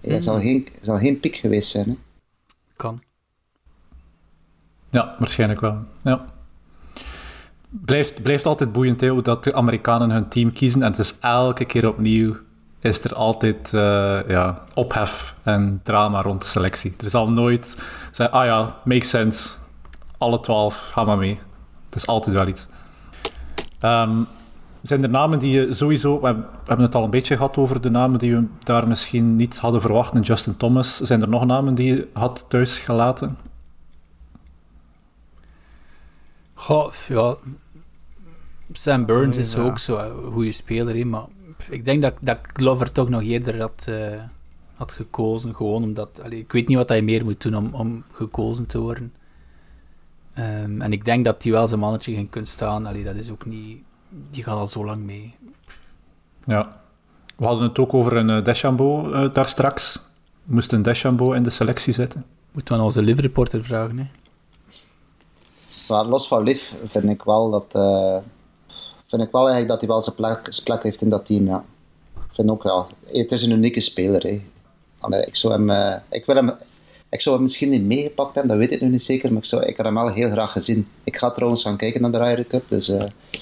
Hè. 0.00 0.12
Het 0.12 0.24
zal, 0.24 0.38
geen, 0.38 0.68
zal 0.82 0.96
geen 0.96 1.20
piek 1.20 1.36
geweest 1.36 1.70
zijn. 1.70 1.88
Hè. 1.88 1.96
Kan. 2.76 3.02
Ja, 4.90 5.14
waarschijnlijk 5.18 5.60
wel. 5.60 5.78
Ja. 6.02 6.26
Blijft, 7.68 8.22
blijft 8.22 8.46
altijd 8.46 8.72
boeiend 8.72 9.00
hè, 9.00 9.22
dat 9.22 9.44
de 9.44 9.54
Amerikanen 9.54 10.10
hun 10.10 10.28
team 10.28 10.52
kiezen 10.52 10.82
en 10.82 10.90
het 10.90 11.00
is 11.00 11.14
elke 11.20 11.64
keer 11.64 11.88
opnieuw 11.88 12.36
is 12.80 13.04
er 13.04 13.14
altijd 13.14 13.72
uh, 13.72 14.28
ja, 14.28 14.64
ophef 14.74 15.34
en 15.42 15.80
drama 15.82 16.22
rond 16.22 16.40
de 16.40 16.46
selectie. 16.46 16.94
Er 17.04 17.10
zal 17.10 17.30
nooit 17.30 17.76
zijn, 18.12 18.30
ah 18.30 18.44
ja, 18.44 18.76
makes 18.84 19.08
sense, 19.08 19.56
alle 20.18 20.40
twaalf, 20.40 20.90
ga 20.92 21.04
maar 21.04 21.18
mee. 21.18 21.38
Het 21.90 21.94
is 21.94 22.06
altijd 22.06 22.36
wel 22.36 22.46
iets. 22.46 22.68
Um, 23.82 24.26
zijn 24.82 25.02
er 25.02 25.08
namen 25.08 25.38
die 25.38 25.50
je 25.50 25.72
sowieso... 25.72 26.20
We 26.20 26.26
hebben 26.64 26.86
het 26.86 26.94
al 26.94 27.04
een 27.04 27.10
beetje 27.10 27.36
gehad 27.36 27.56
over 27.56 27.80
de 27.80 27.90
namen 27.90 28.18
die 28.18 28.36
we 28.36 28.46
daar 28.64 28.88
misschien 28.88 29.36
niet 29.36 29.58
hadden 29.58 29.80
verwacht. 29.80 30.14
En 30.14 30.20
Justin 30.20 30.56
Thomas. 30.56 31.00
Zijn 31.00 31.22
er 31.22 31.28
nog 31.28 31.44
namen 31.44 31.74
die 31.74 31.94
je 31.94 32.08
had 32.12 32.44
thuisgelaten? 32.48 33.38
Goh, 36.54 36.92
ja... 37.08 37.36
Sam 38.72 39.06
Burns 39.06 39.36
is 39.36 39.56
ook 39.58 39.78
zo'n 39.78 40.32
goede 40.32 40.52
speler, 40.52 40.96
hè, 40.96 41.04
maar 41.04 41.24
ik 41.70 41.84
denk 41.84 42.02
dat, 42.02 42.14
dat 42.20 42.38
Glover 42.42 42.92
toch 42.92 43.08
nog 43.08 43.22
eerder 43.22 43.60
had, 43.60 43.86
uh, 43.88 44.22
had 44.74 44.92
gekozen. 44.92 45.54
Gewoon 45.54 45.82
omdat... 45.82 46.20
Allee, 46.22 46.38
ik 46.38 46.52
weet 46.52 46.68
niet 46.68 46.76
wat 46.76 46.88
hij 46.88 47.02
meer 47.02 47.24
moet 47.24 47.42
doen 47.42 47.56
om, 47.56 47.74
om 47.74 48.04
gekozen 48.12 48.66
te 48.66 48.80
worden. 48.80 49.12
Um, 50.38 50.80
en 50.80 50.92
ik 50.92 51.04
denk 51.04 51.24
dat 51.24 51.42
hij 51.42 51.52
wel 51.52 51.66
zijn 51.66 51.80
mannetje 51.80 52.14
ging 52.14 52.30
kunnen 52.30 52.50
staan. 52.50 52.86
Allee, 52.86 53.04
dat 53.04 53.14
is 53.14 53.30
ook 53.30 53.46
niet... 53.46 53.82
Die 54.30 54.42
gaat 54.42 54.58
al 54.58 54.66
zo 54.66 54.84
lang 54.84 55.02
mee. 55.02 55.34
Ja. 56.46 56.80
We 57.36 57.44
hadden 57.44 57.68
het 57.68 57.78
ook 57.78 57.94
over 57.94 58.16
een 58.16 58.28
uh, 58.28 58.44
Deschambault 58.44 59.06
uh, 59.06 59.34
daar 59.34 59.48
straks. 59.48 60.00
Moest 60.44 60.72
een 60.72 60.82
Deschambault 60.82 61.34
in 61.34 61.42
de 61.42 61.50
selectie 61.50 61.92
zitten? 61.92 62.24
Moeten 62.52 62.74
we 62.74 62.80
aan 62.80 62.86
onze 62.86 63.02
live 63.02 63.20
reporter 63.20 63.64
vragen, 63.64 63.98
hè? 63.98 64.06
Maar 65.88 66.04
los 66.04 66.28
van 66.28 66.42
Liv 66.42 66.72
vind 66.84 67.10
ik 67.10 67.22
wel 67.22 67.50
dat 67.50 67.72
vind 69.10 69.22
ik 69.22 69.30
wel 69.30 69.48
eigenlijk 69.48 69.68
dat 69.68 69.80
hij 69.80 69.88
wel 69.88 70.02
zijn 70.02 70.14
plek, 70.14 70.38
zijn 70.42 70.64
plek 70.64 70.82
heeft 70.82 71.02
in 71.02 71.08
dat 71.08 71.26
team. 71.26 71.46
Ja. 71.46 71.64
Ik 72.14 72.34
vind 72.34 72.50
ook 72.50 72.62
wel. 72.62 72.88
Het 73.06 73.32
is 73.32 73.42
een 73.42 73.50
unieke 73.50 73.80
speler. 73.80 74.22
Hè. 74.22 74.42
Allee, 74.98 75.26
ik, 75.26 75.36
zou 75.36 75.52
hem, 75.52 75.70
uh, 75.70 75.96
ik, 76.08 76.26
wil 76.26 76.36
hem, 76.36 76.50
ik 77.10 77.20
zou 77.20 77.34
hem 77.34 77.44
misschien 77.44 77.70
niet 77.70 77.82
meegepakt 77.82 78.34
hebben, 78.34 78.58
dat 78.58 78.68
weet 78.68 78.76
ik 78.76 78.80
nu 78.80 78.88
niet 78.88 79.02
zeker. 79.02 79.28
Maar 79.32 79.38
ik, 79.38 79.48
zou, 79.48 79.62
ik 79.62 79.76
had 79.76 79.86
hem 79.86 79.94
wel 79.94 80.08
heel 80.08 80.30
graag 80.30 80.52
gezien. 80.52 80.86
Ik 81.04 81.16
ga 81.16 81.30
trouwens 81.30 81.62
gaan 81.62 81.76
kijken 81.76 82.02
naar 82.02 82.12
de 82.12 82.18
Ryder 82.18 82.46
Cup. 82.46 82.64
Dus 82.68 82.88
uh, 82.88 83.02
ik 83.30 83.40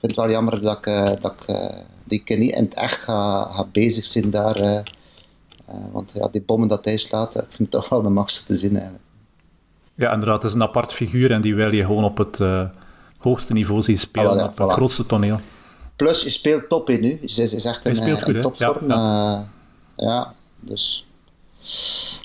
het 0.00 0.16
wel 0.16 0.30
jammer 0.30 0.62
dat 0.62 0.78
ik, 0.78 0.86
uh, 0.86 1.04
dat 1.20 1.34
ik 1.46 1.56
die 2.04 2.22
keer 2.24 2.38
niet 2.38 2.54
in 2.54 2.64
het 2.64 2.74
echt 2.74 3.00
ga, 3.00 3.42
ga 3.42 3.66
bezig 3.72 4.04
zijn 4.04 4.30
daar. 4.30 4.84
want 5.92 6.10
ja, 6.14 6.28
die 6.28 6.42
bommen 6.42 6.68
dat 6.68 6.84
hij 6.84 6.96
slaat, 6.96 7.34
ik 7.34 7.44
vind 7.48 7.58
het 7.58 7.70
toch 7.70 7.88
wel 7.88 8.02
de 8.02 8.08
max 8.08 8.42
te 8.42 8.56
zien 8.56 8.72
eigenlijk. 8.72 9.04
Ja, 9.94 10.12
inderdaad. 10.12 10.42
Het 10.42 10.50
is 10.50 10.56
een 10.56 10.62
apart 10.62 10.92
figuur 10.92 11.30
en 11.30 11.40
die 11.40 11.54
wil 11.54 11.72
je 11.72 11.84
gewoon 11.84 12.04
op 12.04 12.18
het 12.18 12.38
hoogste 13.18 13.52
niveau 13.52 13.82
zien 13.82 13.98
spelen 13.98 14.40
ah, 14.40 14.48
op 14.48 14.58
het 14.58 14.70
grootste 14.70 15.06
toneel. 15.06 15.40
Plus, 15.96 16.22
je 16.22 16.30
speelt 16.30 16.68
top 16.68 16.90
in 16.90 17.00
nu. 17.00 17.18
Ze 17.24 17.42
is, 17.42 17.64
echt 17.64 17.86
een, 17.86 17.96
speelt 17.96 18.22
goed, 18.22 18.40
topvorm. 18.40 18.88
Ja, 18.88 19.46
ja. 19.96 20.06
ja, 20.06 20.34
dus... 20.60 21.09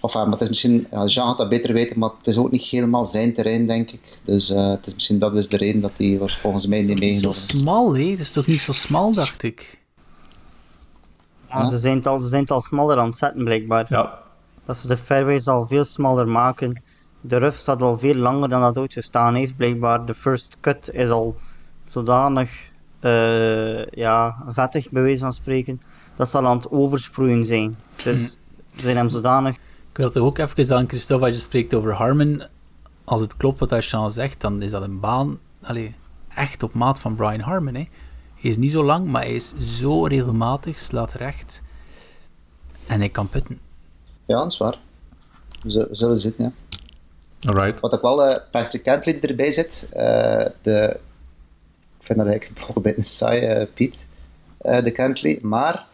Of, 0.02 0.14
maar 0.14 0.28
het 0.28 0.42
is 0.42 0.48
misschien... 0.48 0.88
Ja, 0.92 1.06
Jean 1.06 1.28
had 1.28 1.38
dat 1.38 1.50
beter 1.50 1.74
weten, 1.74 2.00
maar 2.00 2.10
het 2.18 2.28
is 2.28 2.38
ook 2.38 2.52
niet 2.52 2.62
helemaal 2.62 3.06
zijn 3.06 3.34
terrein, 3.34 3.68
denk 3.68 3.92
ik. 3.92 4.18
Dus 4.24 4.50
uh, 4.50 4.70
het 4.70 4.88
is 4.88 4.94
misschien 4.94 5.20
dat 5.20 5.38
is 5.38 5.50
de 5.50 5.58
reden 5.58 5.82
dat 5.82 5.92
hij 5.98 6.20
volgens 6.28 6.68
mij 6.68 6.84
niet 6.84 7.00
meegenomen 7.00 7.38
is. 7.38 7.48
zo 7.48 7.58
smal, 7.58 7.96
hè? 7.96 8.10
Het 8.10 8.20
is 8.20 8.32
toch 8.32 8.48
niet 8.48 8.62
zo 8.62 8.72
smal, 8.72 9.14
dacht 9.14 9.44
ik? 9.44 9.80
Ja, 11.50 11.66
Ze, 11.66 11.80
zijn 11.80 11.96
het 11.96 12.08
al, 12.08 12.20
ze 12.20 12.28
zijn 12.28 12.42
het 12.42 12.52
al 12.52 12.62
smaller 12.62 12.98
aan 12.98 13.08
het 13.08 13.18
zetten, 13.18 13.44
blijkbaar. 13.44 13.86
Ja. 13.90 14.20
Dat 14.66 14.78
ze 14.78 14.88
de 14.88 14.98
fairways 14.98 15.48
al 15.48 15.68
veel 15.68 15.84
smaller 15.84 16.28
maken 16.28 16.82
de 17.28 17.38
ruf 17.38 17.56
staat 17.56 17.82
al 17.82 17.98
veel 17.98 18.16
langer 18.16 18.50
dan 18.50 18.62
dat 18.62 18.78
ooit 18.78 18.94
gestaan 18.94 19.36
heeft. 19.36 19.58
Blijkbaar 19.58 20.06
de 20.06 20.14
first 20.14 20.58
cut 20.62 20.90
is 20.94 21.10
al 21.10 21.36
zodanig 21.84 22.70
uh, 23.02 23.86
ja, 23.86 24.44
vettig, 24.48 24.90
bij 24.90 25.02
wijze 25.02 25.20
van 25.20 25.34
spreken. 25.34 25.82
Dat 26.16 26.30
zal 26.30 26.48
aan 26.48 26.58
het 26.58 26.72
oversproeien 26.72 27.46
zijn. 27.46 27.76
Dus 28.04 28.32
ze 28.32 28.36
zijn 28.76 28.98
hem 28.98 29.10
zodanig... 29.10 29.56
Ik 29.56 30.02
wil 30.02 30.10
toch 30.10 30.24
ook 30.24 30.38
even 30.38 30.76
aan 30.76 30.88
Christophe, 30.88 31.26
als 31.26 31.36
je 31.36 31.42
spreekt 31.42 31.74
over 31.74 31.94
Harmon, 31.94 32.44
als 33.04 33.22
het 33.22 33.38
klopt 33.38 33.60
wat 33.60 33.86
Jean 33.86 34.12
zegt, 34.12 34.42
dan 34.42 34.62
is 34.62 34.72
dat 34.72 34.82
een 34.82 35.00
baan 35.00 35.40
allez, 35.62 35.90
echt 36.36 36.64
op 36.64 36.74
maat 36.74 37.00
van 37.00 37.16
Brian 37.16 37.40
Harmon. 37.40 37.76
Hè. 37.76 37.88
Hij 38.36 38.50
is 38.50 38.58
niet 38.58 38.72
zo 38.72 38.84
lang, 38.84 39.08
maar 39.08 39.22
hij 39.22 39.34
is 39.34 39.54
zo 39.58 40.06
regelmatig, 40.06 40.80
slaat 40.80 41.14
recht. 41.14 41.62
En 42.86 43.00
hij 43.00 43.10
kan 43.10 43.30
putten. 43.30 43.60
Ja, 44.26 44.38
dat 44.38 44.52
is 44.52 44.58
waar. 44.58 44.78
We 45.62 45.88
zullen 45.92 46.18
zitten, 46.18 46.44
ja. 46.44 46.80
Alright. 47.50 47.80
Wat 47.80 47.94
ik 47.94 48.02
wel, 48.02 48.30
uh, 48.30 48.38
Patrick 48.52 48.84
Cantley 48.84 49.22
erbij 49.22 49.52
zit, 49.52 49.88
uh, 49.90 50.46
de, 50.62 51.00
ik 52.00 52.06
vind 52.06 52.20
dat 52.20 52.28
eigenlijk 52.28 52.68
een 52.76 52.82
beetje 52.92 53.04
saai, 53.04 53.62
uh, 53.62 53.66
Piet, 53.74 54.06
de 54.58 54.92
Cantley, 54.92 55.40
maar 55.42 55.86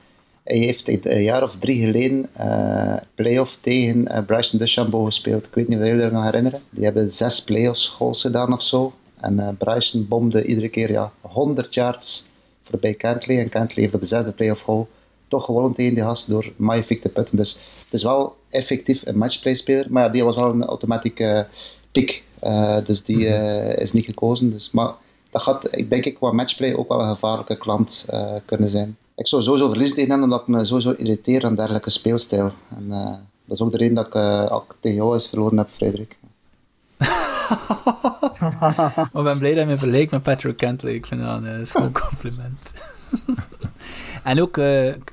hij 0.44 0.58
heeft 0.58 1.06
een 1.06 1.24
jaar 1.24 1.44
of 1.44 1.56
drie 1.60 1.86
geleden 1.86 2.30
uh, 2.38 2.96
playoff 3.16 3.58
tegen 3.62 4.26
Bryson 4.26 4.60
DeChambeau 4.60 5.06
gespeeld. 5.06 5.46
Ik 5.46 5.54
weet 5.54 5.68
niet 5.68 5.78
of 5.78 5.86
jullie 5.86 6.04
er 6.04 6.12
nog 6.12 6.24
herinneren. 6.24 6.62
Die 6.70 6.84
hebben 6.84 7.12
zes 7.12 7.44
playoffs 7.44 7.88
goals 7.88 8.22
gedaan 8.22 8.54
of 8.54 8.64
zo. 8.64 8.94
En 9.20 9.56
Bryson 9.58 10.08
bomde 10.08 10.46
iedere 10.46 10.70
keer 10.70 10.92
ja, 10.92 11.12
100 11.22 11.74
yards 11.74 12.28
voorbij 12.64 12.96
Cantley. 12.96 13.40
En 13.40 13.50
Cantley 13.50 13.84
heeft 13.84 13.96
op 13.96 14.02
de 14.02 14.08
zesde 14.08 14.32
playoff 14.32 14.62
goal 14.62 14.88
toch 15.32 15.46
gewonnen 15.46 15.74
tegen 15.74 15.96
die 15.96 16.04
gast 16.04 16.30
door 16.30 16.54
Magnifique 16.56 17.02
te 17.02 17.10
putten. 17.10 17.38
Dus 17.38 17.54
het 17.84 17.94
is 17.94 18.04
wel 18.04 18.36
effectief 18.50 19.02
een 19.06 19.18
matchplay-speler. 19.18 19.86
Maar 19.90 20.04
ja, 20.04 20.10
die 20.10 20.24
was 20.24 20.36
wel 20.36 20.50
een 20.50 20.66
automatieke 20.66 21.24
uh, 21.24 21.42
pick. 21.92 22.24
Uh, 22.44 22.78
dus 22.86 23.04
die 23.04 23.18
uh, 23.18 23.78
is 23.78 23.92
niet 23.92 24.06
gekozen. 24.06 24.52
Dus, 24.52 24.72
maar 24.72 24.92
dat 25.30 25.42
gaat, 25.42 25.90
denk 25.90 26.06
ik, 26.06 26.16
qua 26.16 26.32
matchplay 26.32 26.74
ook 26.74 26.90
wel 26.90 27.02
een 27.02 27.10
gevaarlijke 27.10 27.58
klant 27.58 28.06
kunnen 28.46 28.70
zijn. 28.70 28.98
Ik 29.22 29.28
zou 29.28 29.42
sowieso 29.42 29.68
verliezen 29.68 29.96
tegen 29.96 30.12
hem, 30.12 30.24
omdat 30.24 30.42
ik 30.42 30.48
me 30.48 30.66
sowieso 30.66 30.92
irriteer 30.92 31.46
aan 31.46 31.56
dergelijke 31.56 31.90
speelstijl. 31.90 32.52
En 32.70 32.88
dat 33.46 33.58
is 33.58 33.62
ook 33.62 33.72
de 33.72 33.78
reden 33.78 33.96
dat 33.96 34.08
ik, 34.08 34.16
uh, 34.16 34.58
tegen 34.80 34.98
jou 34.98 35.14
eens 35.14 35.28
verloren 35.28 35.58
heb, 35.58 35.70
Frederik. 35.76 36.18
ik 39.14 39.24
ben 39.24 39.38
blij 39.38 39.54
dat 39.54 39.64
je 39.64 39.66
me 39.66 39.78
verleek 39.78 40.12
met 40.12 40.24
Patrick 40.24 40.58
Kentley. 40.58 40.94
Ik 40.94 41.06
vind 41.06 41.22
dat 41.22 41.44
een 41.44 41.68
schoon 41.68 41.92
compliment. 41.92 42.74
En 44.24 44.42
ook 44.42 44.60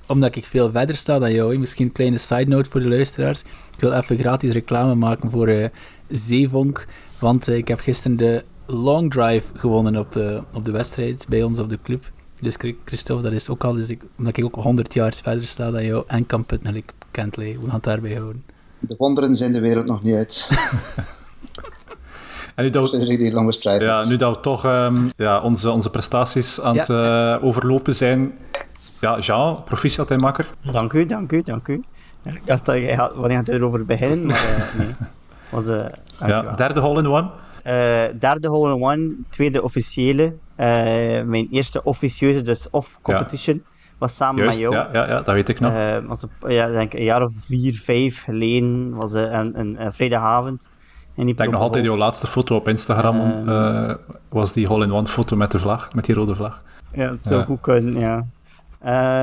omdat 0.07 0.37
ik 0.37 0.45
veel 0.45 0.71
verder 0.71 0.97
sta 0.97 1.19
dan 1.19 1.33
jou, 1.33 1.59
misschien 1.59 1.87
een 1.87 1.93
kleine 1.93 2.19
side 2.19 2.45
note 2.45 2.71
voor 2.71 2.81
de 2.81 2.89
luisteraars. 2.89 3.41
Ik 3.41 3.81
wil 3.81 3.93
even 3.93 4.19
gratis 4.19 4.53
reclame 4.53 4.95
maken 4.95 5.31
voor 5.31 5.49
uh, 5.49 5.69
Zeevonk. 6.09 6.87
Want 7.19 7.49
ik 7.49 7.69
heb 7.69 7.81
gisteren 7.81 8.17
de 8.17 8.45
long 8.67 9.11
drive 9.11 9.53
gewonnen 9.55 9.97
op, 9.97 10.17
op 10.53 10.65
de 10.65 10.73
wedstrijd 10.73 11.27
bij 11.29 11.43
ons 11.43 11.59
op 11.59 11.71
de 11.71 11.79
club. 11.83 12.11
Dus 12.41 12.57
Christophe, 12.85 13.23
dat 13.23 13.33
is 13.33 13.49
ook 13.49 13.65
al, 13.65 13.75
dus 13.75 13.89
ik, 13.89 14.03
omdat 14.19 14.37
ik 14.37 14.45
ook 14.45 14.55
100 14.55 14.95
jaar 14.95 15.15
verder 15.23 15.45
sta 15.45 15.71
dan 15.71 15.85
jou 15.85 16.05
en 16.07 16.27
kan 16.27 16.45
putten, 16.45 16.77
ik 16.77 16.93
Kentley. 17.11 17.57
We 17.61 17.65
gaan 17.65 17.75
het 17.75 17.85
daarbij 17.85 18.15
houden. 18.15 18.45
De 18.79 18.95
wonderen 18.99 19.37
zijn 19.37 19.53
de 19.53 19.61
wereld 19.61 19.87
nog 19.87 20.03
niet 20.03 20.15
uit. 20.15 20.49
En 22.59 22.65
nu 22.65 22.71
dat 22.71 22.91
we, 22.91 23.17
die 23.17 23.33
lange 23.33 23.53
strijd 23.53 23.81
ja, 23.81 24.05
nu 24.05 24.17
dat 24.17 24.37
we 24.37 24.43
toch 24.43 24.65
um, 24.65 25.11
ja, 25.17 25.41
onze, 25.41 25.71
onze 25.71 25.91
prestaties 25.91 26.61
aan 26.61 26.75
ja. 26.75 26.81
het 26.81 26.89
uh, 26.89 27.45
overlopen 27.45 27.95
zijn, 27.95 28.33
ja, 29.01 29.19
Jean, 29.19 29.65
proficiat 29.65 30.11
en 30.11 30.21
makker. 30.21 30.47
Dank 30.71 30.93
u, 30.93 31.07
dank 31.07 31.33
u, 31.33 31.43
dank 31.43 31.69
u. 31.69 31.85
ik 32.23 32.41
dacht 32.45 32.65
dat 32.65 32.77
je 32.77 32.95
had, 32.95 33.15
wanneer 33.15 33.37
gaat 33.37 33.49
erover 33.49 33.85
beginnen, 33.85 34.27
maar 34.27 34.57
uh, 34.59 34.79
nee. 34.79 34.95
Was, 35.51 35.67
uh, 35.67 35.85
ja, 36.27 36.55
derde 36.55 36.81
hole-in-one? 36.81 37.27
Uh, 37.27 37.33
derde 38.19 38.49
hole-in-one, 38.49 39.15
tweede 39.29 39.63
officiële. 39.63 40.35
mijn 41.27 41.49
eerste 41.51 41.83
officieuze, 41.83 42.43
dus 42.43 42.71
off-competition, 42.71 43.57
ja. 43.57 43.63
was 43.99 44.17
samen 44.17 44.43
Juist, 44.43 44.61
met 44.61 44.71
jou. 44.71 44.75
Ja, 44.75 44.89
ja, 44.93 45.09
ja, 45.09 45.21
dat 45.21 45.35
weet 45.35 45.49
ik 45.49 45.61
nog. 45.61 45.73
was 46.07 46.25
op, 46.25 46.31
ja, 46.49 46.71
denk 46.71 46.93
een 46.93 47.05
jaar 47.05 47.23
of 47.23 47.33
vier, 47.35 47.75
vijf 47.75 48.23
geleden, 48.23 48.95
was 48.95 49.13
een, 49.13 49.59
een, 49.59 49.85
een 49.85 49.93
vrijdagavond. 49.93 50.69
Ik 51.15 51.37
denk 51.37 51.51
nog 51.51 51.61
altijd 51.61 51.85
jouw 51.85 51.97
laatste 51.97 52.27
foto 52.27 52.57
op 52.57 52.69
Instagram, 52.69 53.45
was 54.29 54.53
die 54.53 54.67
hole-in-one 54.67 55.07
foto 55.07 55.37
met 55.37 55.51
de 55.51 55.59
vlag, 55.59 55.95
met 55.95 56.05
die 56.05 56.15
rode 56.15 56.35
vlag. 56.35 56.63
Ja, 56.93 57.11
het 57.11 57.27
zou 57.27 57.45
goed 57.45 57.61
kunnen, 57.61 57.99
ja. 57.99 58.27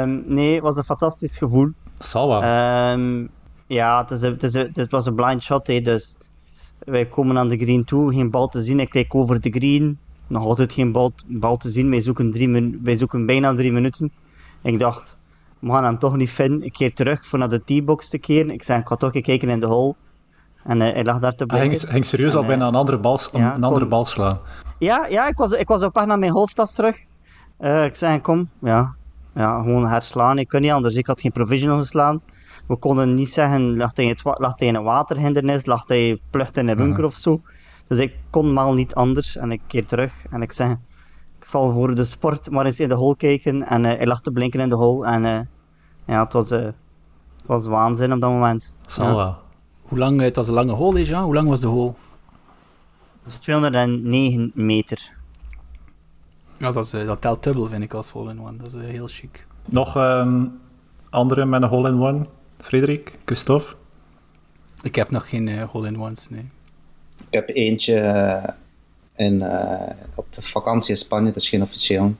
Um, 0.02 0.24
nee, 0.28 0.54
het 0.54 0.64
was 0.64 0.78
een 0.78 0.84
fantastisch 0.84 1.38
gevoel. 1.38 1.70
Zal 1.98 2.28
wel. 2.28 2.44
Um, 2.92 3.30
ja, 3.68 4.02
het, 4.02 4.12
is 4.12 4.22
het, 4.22 4.44
is 4.44 4.54
het, 4.54 4.92
was 4.92 5.06
een 5.06 5.16
blind 5.16 5.44
shot, 5.44 5.68
hè, 5.68 5.82
dus 5.82 6.16
wij 6.80 7.06
komen 7.06 7.38
aan 7.38 7.48
de 7.48 7.58
green 7.58 7.84
toe, 7.84 8.14
geen 8.14 8.30
bal 8.30 8.48
te 8.48 8.62
zien. 8.62 8.80
Ik 8.80 8.90
kijk 8.90 9.16
over 9.16 9.42
de 9.42 9.50
green, 9.50 9.98
nog 10.28 10.44
altijd 10.44 10.72
geen 10.72 10.92
bal, 10.92 11.14
bal 11.28 11.58
te 11.58 11.70
zien. 11.70 11.90
Wij 11.90 12.02
zoeken, 12.02 12.32
drie 12.32 12.80
wij 12.84 12.96
zoeken 12.96 13.26
bijna 13.26 13.56
drie 13.56 13.72
minuten. 13.72 14.12
Ik 14.62 14.80
dacht, 14.80 15.18
we 15.60 15.72
gaan 15.72 15.84
hem 15.84 16.00
toch 16.00 16.16
niet 16.16 16.32
vinden. 16.32 16.64
Ik 16.64 16.74
keer 16.74 16.94
terug 16.94 17.26
voor 17.26 17.40
naar 17.40 17.50
de 17.50 17.64
T-box 17.64 18.10
te 18.10 18.18
keren. 18.18 18.50
Ik 18.50 18.64
zei, 18.64 18.80
ik 18.80 18.88
ga 18.88 18.96
toch 18.96 19.10
even 19.10 19.22
kijken 19.22 19.50
in 19.50 19.60
de 19.60 19.66
hole. 19.66 19.96
En 20.64 20.82
uh, 20.82 20.94
hij 20.94 21.04
lag 21.04 21.20
daar 21.20 21.36
te 21.36 21.46
blijven. 21.46 21.80
Hij 21.80 21.92
ging, 21.92 22.06
serieus 22.06 22.32
en, 22.32 22.38
al 22.38 22.46
bijna 22.46 22.68
een 22.68 22.76
andere 22.76 22.98
bal, 22.98 23.20
ja, 23.32 23.56
een 23.56 23.64
andere 23.64 23.86
bal 23.86 24.06
slaan. 24.06 24.40
Ja, 24.80 25.06
ja 25.10 25.28
ik, 25.28 25.38
was, 25.38 25.52
ik 25.52 25.68
was 25.68 25.82
op 25.82 25.96
weg 25.96 26.06
naar 26.06 26.20
mijn 26.20 26.32
hoofdtas 26.32 26.74
terug. 26.74 27.06
Uh, 27.60 27.86
ik 27.86 27.96
zei, 27.96 28.22
kom, 28.22 28.50
ja, 28.62 28.96
ja, 29.36 29.62
gewoon 29.62 29.88
herslaan. 29.88 30.38
Ik 30.38 30.48
kon 30.48 30.62
niet 30.62 30.72
anders. 30.72 30.96
Ik 30.96 31.08
had 31.08 31.22
geen 31.22 31.32
provisional 31.32 31.78
geslaan. 31.78 32.22
We 32.67 32.75
konden 32.75 33.13
niet 33.13 33.30
zeggen, 33.30 33.78
lag 33.78 33.91
hij 33.93 34.67
in 34.67 34.75
een 34.75 34.84
waterhindernis, 34.84 35.65
lag 35.65 35.88
hij 35.88 36.19
plucht 36.30 36.58
in 36.58 36.67
een 36.67 36.78
bunker 36.78 36.99
uh 36.99 37.06
of 37.06 37.13
zo. 37.13 37.41
Dus 37.88 37.97
ik 37.97 38.13
kon 38.30 38.54
maar 38.54 38.73
niet 38.73 38.95
anders. 38.95 39.38
En 39.38 39.51
ik 39.51 39.62
keer 39.67 39.86
terug 39.86 40.25
en 40.30 40.41
ik 40.41 40.51
zeg, 40.51 40.71
ik 41.39 41.45
zal 41.45 41.71
voor 41.71 41.95
de 41.95 42.04
sport 42.04 42.49
maar 42.49 42.65
eens 42.65 42.80
in 42.80 42.89
de 42.89 42.95
hole 42.95 43.15
kijken. 43.15 43.67
En 43.67 43.84
uh, 43.84 43.91
hij 43.91 44.06
lag 44.06 44.21
te 44.21 44.32
blinken 44.32 44.60
in 44.60 44.69
de 44.69 44.75
hole. 44.75 45.06
En 45.08 45.23
uh, 45.23 45.39
ja, 46.06 46.23
het 46.23 46.34
was, 46.34 46.49
het 46.49 46.73
was 47.45 47.65
waanzin 47.65 48.13
op 48.13 48.21
dat 48.21 48.30
moment. 48.30 48.73
Zal 48.86 49.08
ja. 49.08 49.15
wel. 49.15 49.36
Hoe 49.82 49.97
lang, 49.97 50.21
het 50.21 50.36
was 50.36 50.47
een 50.47 50.54
lange 50.54 50.71
hole, 50.71 51.06
Jean? 51.06 51.23
Hoe 51.23 51.34
lang 51.34 51.49
was 51.49 51.60
de 51.60 51.67
hole? 51.67 51.93
Dat 53.23 53.34
is 53.34 53.38
209 53.38 54.51
meter. 54.54 55.13
Ja, 56.58 56.71
dat, 56.71 56.86
is, 56.86 56.93
eh, 56.93 57.06
dat 57.06 57.21
telt 57.21 57.43
dubbel, 57.43 57.65
vind 57.65 57.84
ik, 57.84 57.93
als 57.93 58.10
hole-in-one. 58.10 58.58
Dat 58.58 58.67
is 58.67 58.73
uh, 58.73 58.82
heel 58.84 59.08
chic. 59.08 59.47
Nog 59.65 59.95
um, 59.95 60.60
andere 61.10 61.45
met 61.45 61.62
een 61.62 61.67
hole-in-one? 61.67 62.25
Frederik, 62.65 63.17
Christophe? 63.25 63.73
Ik 64.82 64.95
heb 64.95 65.12
nog 65.12 65.30
geen 65.30 65.47
uh, 65.47 65.63
hole-in-ones, 65.63 66.30
nee. 66.30 66.45
Ik 67.17 67.25
heb 67.30 67.49
eentje 67.49 68.56
in, 69.15 69.43
op 70.15 70.25
de 70.30 70.41
vakantie 70.41 70.89
in 70.89 70.97
Spanje, 70.97 71.25
dat 71.25 71.41
is 71.41 71.49
geen 71.49 71.62
officieel. 71.62 72.15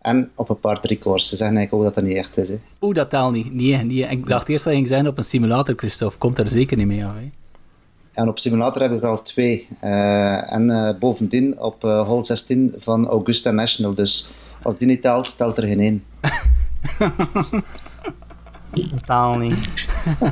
En 0.00 0.30
op 0.34 0.48
een 0.48 0.60
paar 0.60 0.80
drie 0.80 0.98
courses. 0.98 1.28
Ze 1.28 1.36
zeggen 1.36 1.56
eigenlijk 1.56 1.86
ook 1.86 1.94
dat 1.94 2.04
dat 2.04 2.12
niet 2.12 2.22
echt 2.24 2.36
is. 2.36 2.48
Hè. 2.48 2.58
Oeh, 2.80 2.94
dat 2.94 3.10
telt 3.10 3.32
niet. 3.32 3.54
Nee, 3.54 3.76
nee. 3.76 4.08
Ik 4.08 4.26
dacht 4.26 4.48
eerst 4.48 4.64
dat 4.64 4.72
je 4.72 4.78
ging 4.78 4.90
zijn 4.90 5.08
op 5.08 5.18
een 5.18 5.24
simulator, 5.24 5.74
Christophe. 5.76 6.18
Komt 6.18 6.38
er 6.38 6.48
zeker 6.48 6.76
niet 6.76 6.86
mee 6.86 7.04
af, 7.04 7.12
hè? 7.12 7.30
En 8.12 8.28
op 8.28 8.38
simulator 8.38 8.82
heb 8.82 8.92
ik 8.92 9.02
er 9.02 9.08
al 9.08 9.22
twee. 9.22 9.68
Uh, 9.84 10.52
en 10.52 10.68
uh, 10.68 10.90
bovendien 10.98 11.60
op 11.60 11.84
uh, 11.84 12.06
hole 12.06 12.24
16 12.24 12.74
van 12.78 13.06
Augusta 13.06 13.50
National. 13.50 13.94
Dus 13.94 14.28
als 14.62 14.76
die 14.76 14.88
niet 14.88 15.02
telt, 15.02 15.36
telt 15.36 15.58
er 15.58 15.64
geen 15.64 15.80
één. 15.80 16.04
Totaal 18.72 19.36
niet. 19.36 19.88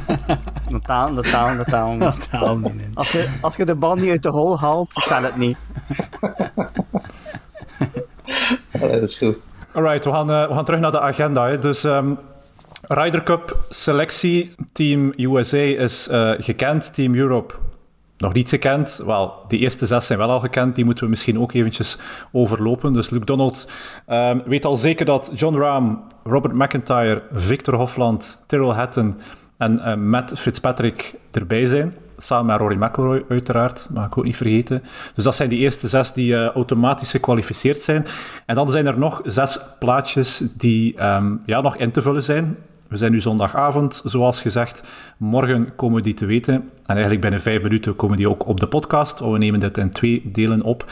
Totaal, 0.70 1.14
totaal, 1.14 1.56
totaal 1.56 1.92
niet. 1.92 2.30
Totaal 2.30 2.58
niet. 2.58 2.72
Als 2.94 3.12
je, 3.12 3.28
als 3.40 3.56
je 3.56 3.64
de 3.64 3.74
bal 3.74 3.94
niet 3.94 4.10
uit 4.10 4.22
de 4.22 4.28
hole 4.28 4.56
haalt, 4.56 4.90
telt 5.08 5.22
het 5.22 5.36
niet. 5.36 5.58
Allee, 8.80 9.00
dat 9.00 9.08
is 9.08 9.16
goed. 9.16 9.36
Alright, 9.72 10.04
we 10.04 10.10
gaan, 10.10 10.26
we 10.26 10.48
gaan 10.54 10.64
terug 10.64 10.80
naar 10.80 10.90
de 10.90 11.00
agenda. 11.00 11.46
Hè. 11.46 11.58
Dus 11.58 11.84
um, 11.84 12.18
Ryder 12.82 13.22
Cup 13.22 13.56
selectie. 13.70 14.54
Team 14.72 15.12
USA 15.16 15.56
is 15.56 16.08
uh, 16.10 16.32
gekend. 16.38 16.94
Team 16.94 17.14
Europe 17.14 17.54
nog 18.18 18.32
niet 18.32 18.48
gekend. 18.48 19.00
Wel, 19.06 19.34
die 19.48 19.58
eerste 19.58 19.86
zes 19.86 20.06
zijn 20.06 20.18
wel 20.18 20.30
al 20.30 20.40
gekend. 20.40 20.74
Die 20.74 20.84
moeten 20.84 21.04
we 21.04 21.10
misschien 21.10 21.40
ook 21.40 21.52
eventjes 21.52 21.98
overlopen. 22.32 22.92
Dus 22.92 23.10
Luke 23.10 23.24
Donald 23.24 23.68
um, 24.08 24.42
weet 24.44 24.64
al 24.64 24.76
zeker 24.76 25.06
dat 25.06 25.30
John 25.34 25.56
Rahm, 25.56 25.94
Robert 26.24 26.54
McIntyre, 26.54 27.22
Victor 27.32 27.74
Hofland, 27.74 28.44
Tyrrell 28.46 28.74
Hatton 28.74 29.20
en 29.56 29.80
uh, 29.84 29.94
Matt 29.94 30.38
Fitzpatrick 30.38 31.14
erbij 31.30 31.66
zijn. 31.66 31.94
Samen 32.20 32.46
met 32.46 32.56
Rory 32.56 32.76
McIlroy 32.76 33.24
uiteraard, 33.28 33.88
mag 33.92 34.06
ik 34.06 34.18
ook 34.18 34.24
niet 34.24 34.36
vergeten. 34.36 34.82
Dus 35.14 35.24
dat 35.24 35.34
zijn 35.34 35.48
die 35.48 35.58
eerste 35.58 35.88
zes 35.88 36.12
die 36.12 36.32
uh, 36.32 36.46
automatisch 36.46 37.10
gekwalificeerd 37.10 37.82
zijn. 37.82 38.06
En 38.46 38.54
dan 38.54 38.70
zijn 38.70 38.86
er 38.86 38.98
nog 38.98 39.20
zes 39.24 39.60
plaatjes 39.78 40.38
die 40.56 41.04
um, 41.04 41.42
ja, 41.46 41.60
nog 41.60 41.76
in 41.76 41.90
te 41.90 42.02
vullen 42.02 42.22
zijn. 42.22 42.56
We 42.88 42.96
zijn 42.96 43.12
nu 43.12 43.20
zondagavond, 43.20 44.02
zoals 44.04 44.40
gezegd. 44.40 44.82
Morgen 45.16 45.74
komen 45.74 46.02
die 46.02 46.14
te 46.14 46.26
weten. 46.26 46.54
En 46.54 46.70
eigenlijk 46.86 47.20
binnen 47.20 47.40
vijf 47.40 47.62
minuten 47.62 47.96
komen 47.96 48.16
die 48.16 48.28
ook 48.28 48.46
op 48.46 48.60
de 48.60 48.68
podcast. 48.68 49.18
We 49.20 49.38
nemen 49.38 49.60
dit 49.60 49.78
in 49.78 49.90
twee 49.90 50.30
delen 50.32 50.62
op. 50.62 50.84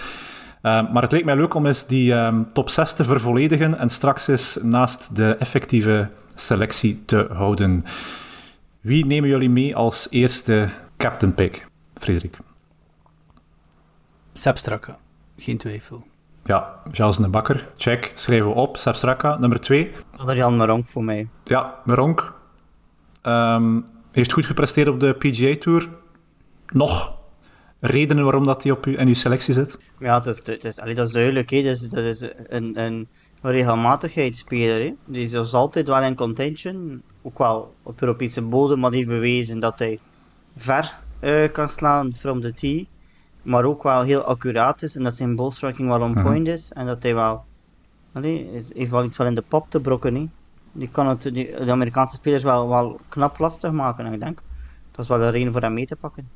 Uh, 0.67 0.93
maar 0.93 1.03
het 1.03 1.13
leek 1.13 1.25
mij 1.25 1.37
leuk 1.37 1.55
om 1.55 1.67
eens 1.67 1.87
die 1.87 2.13
um, 2.13 2.53
top 2.53 2.71
6 2.71 2.93
te 2.93 3.05
vervolledigen 3.05 3.79
en 3.79 3.91
straks 3.91 4.29
eens 4.29 4.59
naast 4.63 5.17
de 5.17 5.37
effectieve 5.39 6.09
selectie 6.35 7.03
te 7.05 7.29
houden. 7.33 7.85
Wie 8.81 9.07
nemen 9.07 9.29
jullie 9.29 9.51
mee 9.51 9.77
als 9.77 10.07
eerste 10.11 10.69
captain 10.97 11.35
pick, 11.35 11.67
Frederik? 11.95 12.37
Sepp 14.33 14.59
Strakke, 14.59 14.95
geen 15.37 15.57
twijfel. 15.57 16.07
Ja, 16.47 16.81
Charles 16.93 17.17
de 17.17 17.29
Bakker, 17.29 17.67
check. 17.77 18.13
Schrijven 18.15 18.49
we 18.49 18.55
op. 18.55 18.77
Straka, 18.77 19.39
nummer 19.39 19.61
2. 19.61 19.93
Adrian 20.17 20.57
Meronk 20.57 20.87
voor 20.87 21.05
mij. 21.05 21.29
Ja, 21.45 21.75
Meronk. 21.85 22.33
Um, 23.23 23.87
heeft 24.11 24.33
goed 24.33 24.47
gepresteerd 24.47 24.89
op 24.89 25.01
de 25.01 25.13
PGA 25.13 25.57
Tour. 25.59 25.89
Nog 26.67 27.19
redenen 27.81 28.25
waarom 28.25 28.45
dat 28.45 28.63
hij 28.63 28.73
op 28.73 28.87
u, 28.87 28.99
in 28.99 29.09
uw 29.09 29.15
selectie 29.15 29.55
zit? 29.55 29.79
Ja, 29.99 30.21
dat 30.21 30.27
is, 30.35 30.43
dat 30.43 30.65
is, 30.65 30.79
allee, 30.79 30.95
dat 30.95 31.07
is 31.07 31.13
duidelijk. 31.13 31.51
Hè. 31.51 31.63
Dat 31.63 31.73
is, 31.73 31.81
dat 31.81 32.05
is 32.05 32.21
een, 32.47 32.81
een 32.81 33.09
regelmatigheidsspeler. 33.43 34.81
Hè. 34.81 34.95
Die 35.05 35.25
is 35.25 35.55
altijd 35.55 35.87
wel 35.87 36.03
in 36.03 36.15
contention. 36.15 37.03
Ook 37.23 37.39
wel 37.39 37.75
op 37.83 38.01
Europese 38.01 38.43
bodem, 38.43 38.79
maar 38.79 38.91
die 38.91 38.99
heeft 38.99 39.11
bewezen 39.11 39.61
dat 39.61 39.79
hij 39.79 39.99
ver 40.57 40.99
uh, 41.21 41.53
kan 41.53 41.69
slaan 41.69 42.15
from 42.15 42.41
the 42.41 42.53
tee. 42.53 42.89
Maar 43.47 43.65
ook 43.65 43.83
wel 43.83 44.03
heel 44.03 44.23
accuraat 44.23 44.83
is 44.83 44.97
en 44.97 45.03
dat 45.03 45.15
zijn 45.15 45.37
ballstriking 45.37 45.89
wel 45.89 46.01
on 46.01 46.11
mhm. 46.11 46.23
point 46.23 46.49
is. 46.49 46.73
En 46.73 46.87
dat 46.87 47.03
hij 47.03 47.15
wel. 47.15 47.45
Allee, 48.13 48.53
is, 48.53 48.75
heeft 48.75 48.91
wel 48.91 49.05
iets 49.05 49.17
wel 49.17 49.27
in 49.27 49.35
de 49.35 49.45
pop 49.49 49.67
te 49.71 49.81
brokken. 49.81 50.15
Hè. 50.15 50.29
Die 50.73 50.89
kan 50.89 51.07
het, 51.07 51.23
die, 51.23 51.65
de 51.65 51.71
Amerikaanse 51.71 52.17
spelers 52.17 52.43
wel, 52.43 52.69
wel 52.69 53.01
knap 53.09 53.39
lastig 53.39 53.73
maken. 53.73 54.07
En 54.07 54.13
ik 54.13 54.21
denk 54.21 54.43
dat 54.91 55.01
is 55.01 55.09
wel 55.09 55.19
de 55.19 55.29
reden 55.29 55.53
voor 55.53 55.61
hem 55.61 55.75
mee 55.75 55.87
te 55.87 55.97
pakken. 55.97 56.29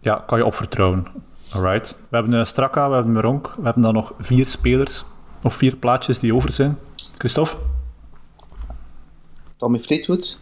Ja, 0.00 0.24
kan 0.26 0.38
je 0.38 0.44
opvertrouwen. 0.44 1.06
Alright. 1.52 1.96
We 2.08 2.16
hebben 2.16 2.32
uh, 2.32 2.44
Straka, 2.44 2.88
we 2.88 2.94
hebben 2.94 3.12
Meronk, 3.12 3.54
we 3.54 3.62
hebben 3.62 3.82
dan 3.82 3.94
nog 3.94 4.12
vier 4.18 4.46
spelers. 4.46 5.04
Of 5.42 5.54
vier 5.54 5.76
plaatjes 5.76 6.18
die 6.18 6.34
over 6.34 6.52
zijn. 6.52 6.78
Christophe? 7.18 7.56
Tommy 9.56 9.78
Fleetwood? 9.78 10.38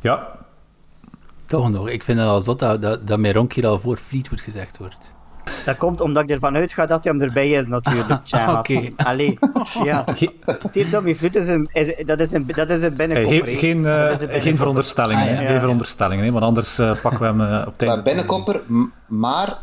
Ja. 0.00 0.38
Toch 1.48 1.70
nog. 1.70 1.88
Ik 1.88 2.02
vind 2.02 2.18
het 2.18 2.28
al 2.28 2.40
zot 2.40 2.58
dat, 2.58 2.82
dat, 2.82 3.06
dat 3.06 3.18
Meronk 3.18 3.52
hier 3.52 3.66
al 3.66 3.80
voor 3.80 3.96
Fleetwood 3.96 4.40
gezegd 4.40 4.78
wordt. 4.78 5.16
Dat 5.64 5.76
komt 5.76 6.00
omdat 6.00 6.22
ik 6.22 6.30
ervan 6.30 6.56
uitga 6.56 6.86
dat 6.86 7.04
hij 7.04 7.12
hem 7.12 7.22
erbij 7.22 7.50
is, 7.50 7.66
natuurlijk. 7.66 8.20
Tja, 8.24 8.58
Oké. 8.58 8.92
Allee, 8.96 9.38
ja. 9.84 10.04
Team 10.72 10.90
Tommy 10.90 11.14
Fleet 11.14 11.36
is 11.36 11.48
een, 11.48 11.68
is, 11.72 12.06
dat, 12.06 12.20
is 12.20 12.32
een, 12.32 12.46
dat 12.54 12.70
is 12.70 12.82
een 12.82 12.96
binnenkopper. 12.96 13.56
geen, 13.56 13.78
uh, 13.78 14.16
geen 14.16 14.56
veronderstellingen, 14.56 15.22
ah, 15.22 15.42
ja. 15.42 15.48
geen 15.48 15.60
veronderstellingen, 15.60 16.24
hè, 16.24 16.30
want 16.30 16.44
anders 16.44 16.78
uh, 16.78 17.00
pakken 17.02 17.20
we 17.20 17.26
hem 17.26 17.40
uh, 17.40 17.66
op 17.66 17.78
tijd. 17.78 18.04
Binnenkopper, 18.04 18.62
maar, 19.06 19.58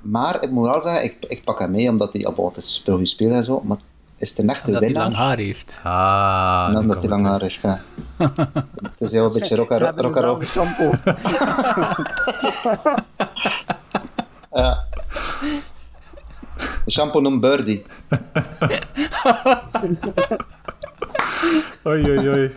maar 0.00 0.42
ik 0.42 0.50
moet 0.50 0.66
wel 0.66 0.80
zeggen, 0.80 1.04
ik, 1.04 1.16
ik 1.26 1.44
pak 1.44 1.58
hem 1.58 1.70
mee 1.70 1.88
omdat 1.88 2.12
hij, 2.12 2.32
het 2.36 2.56
is 2.56 2.82
speler 3.02 3.36
en 3.36 3.44
zo, 3.44 3.60
maar 3.64 3.78
is 4.16 4.28
het 4.28 4.38
een 4.38 4.48
echte 4.50 4.78
winnaar? 4.78 4.82
Omdat 4.82 4.96
hij 4.96 5.02
lang 5.02 5.14
haar 5.14 5.36
heeft. 5.36 5.80
Ah, 5.82 6.66
en 6.68 6.76
omdat 6.78 6.96
hij 7.00 7.08
lang 7.08 7.26
haar 7.26 7.40
heeft, 7.40 7.62
ja. 7.62 7.80
Het 8.82 8.98
is 8.98 9.12
heel 9.12 9.26
een 9.26 9.32
beetje 9.32 9.56
rock 9.56 10.44
shampoo. 10.44 10.90
ja. 14.52 14.84
De 16.84 16.90
shampoo 16.90 17.20
noemt 17.20 17.40
Birdie. 17.40 17.84
oei, 21.86 22.10
oei, 22.10 22.28
oei. 22.28 22.54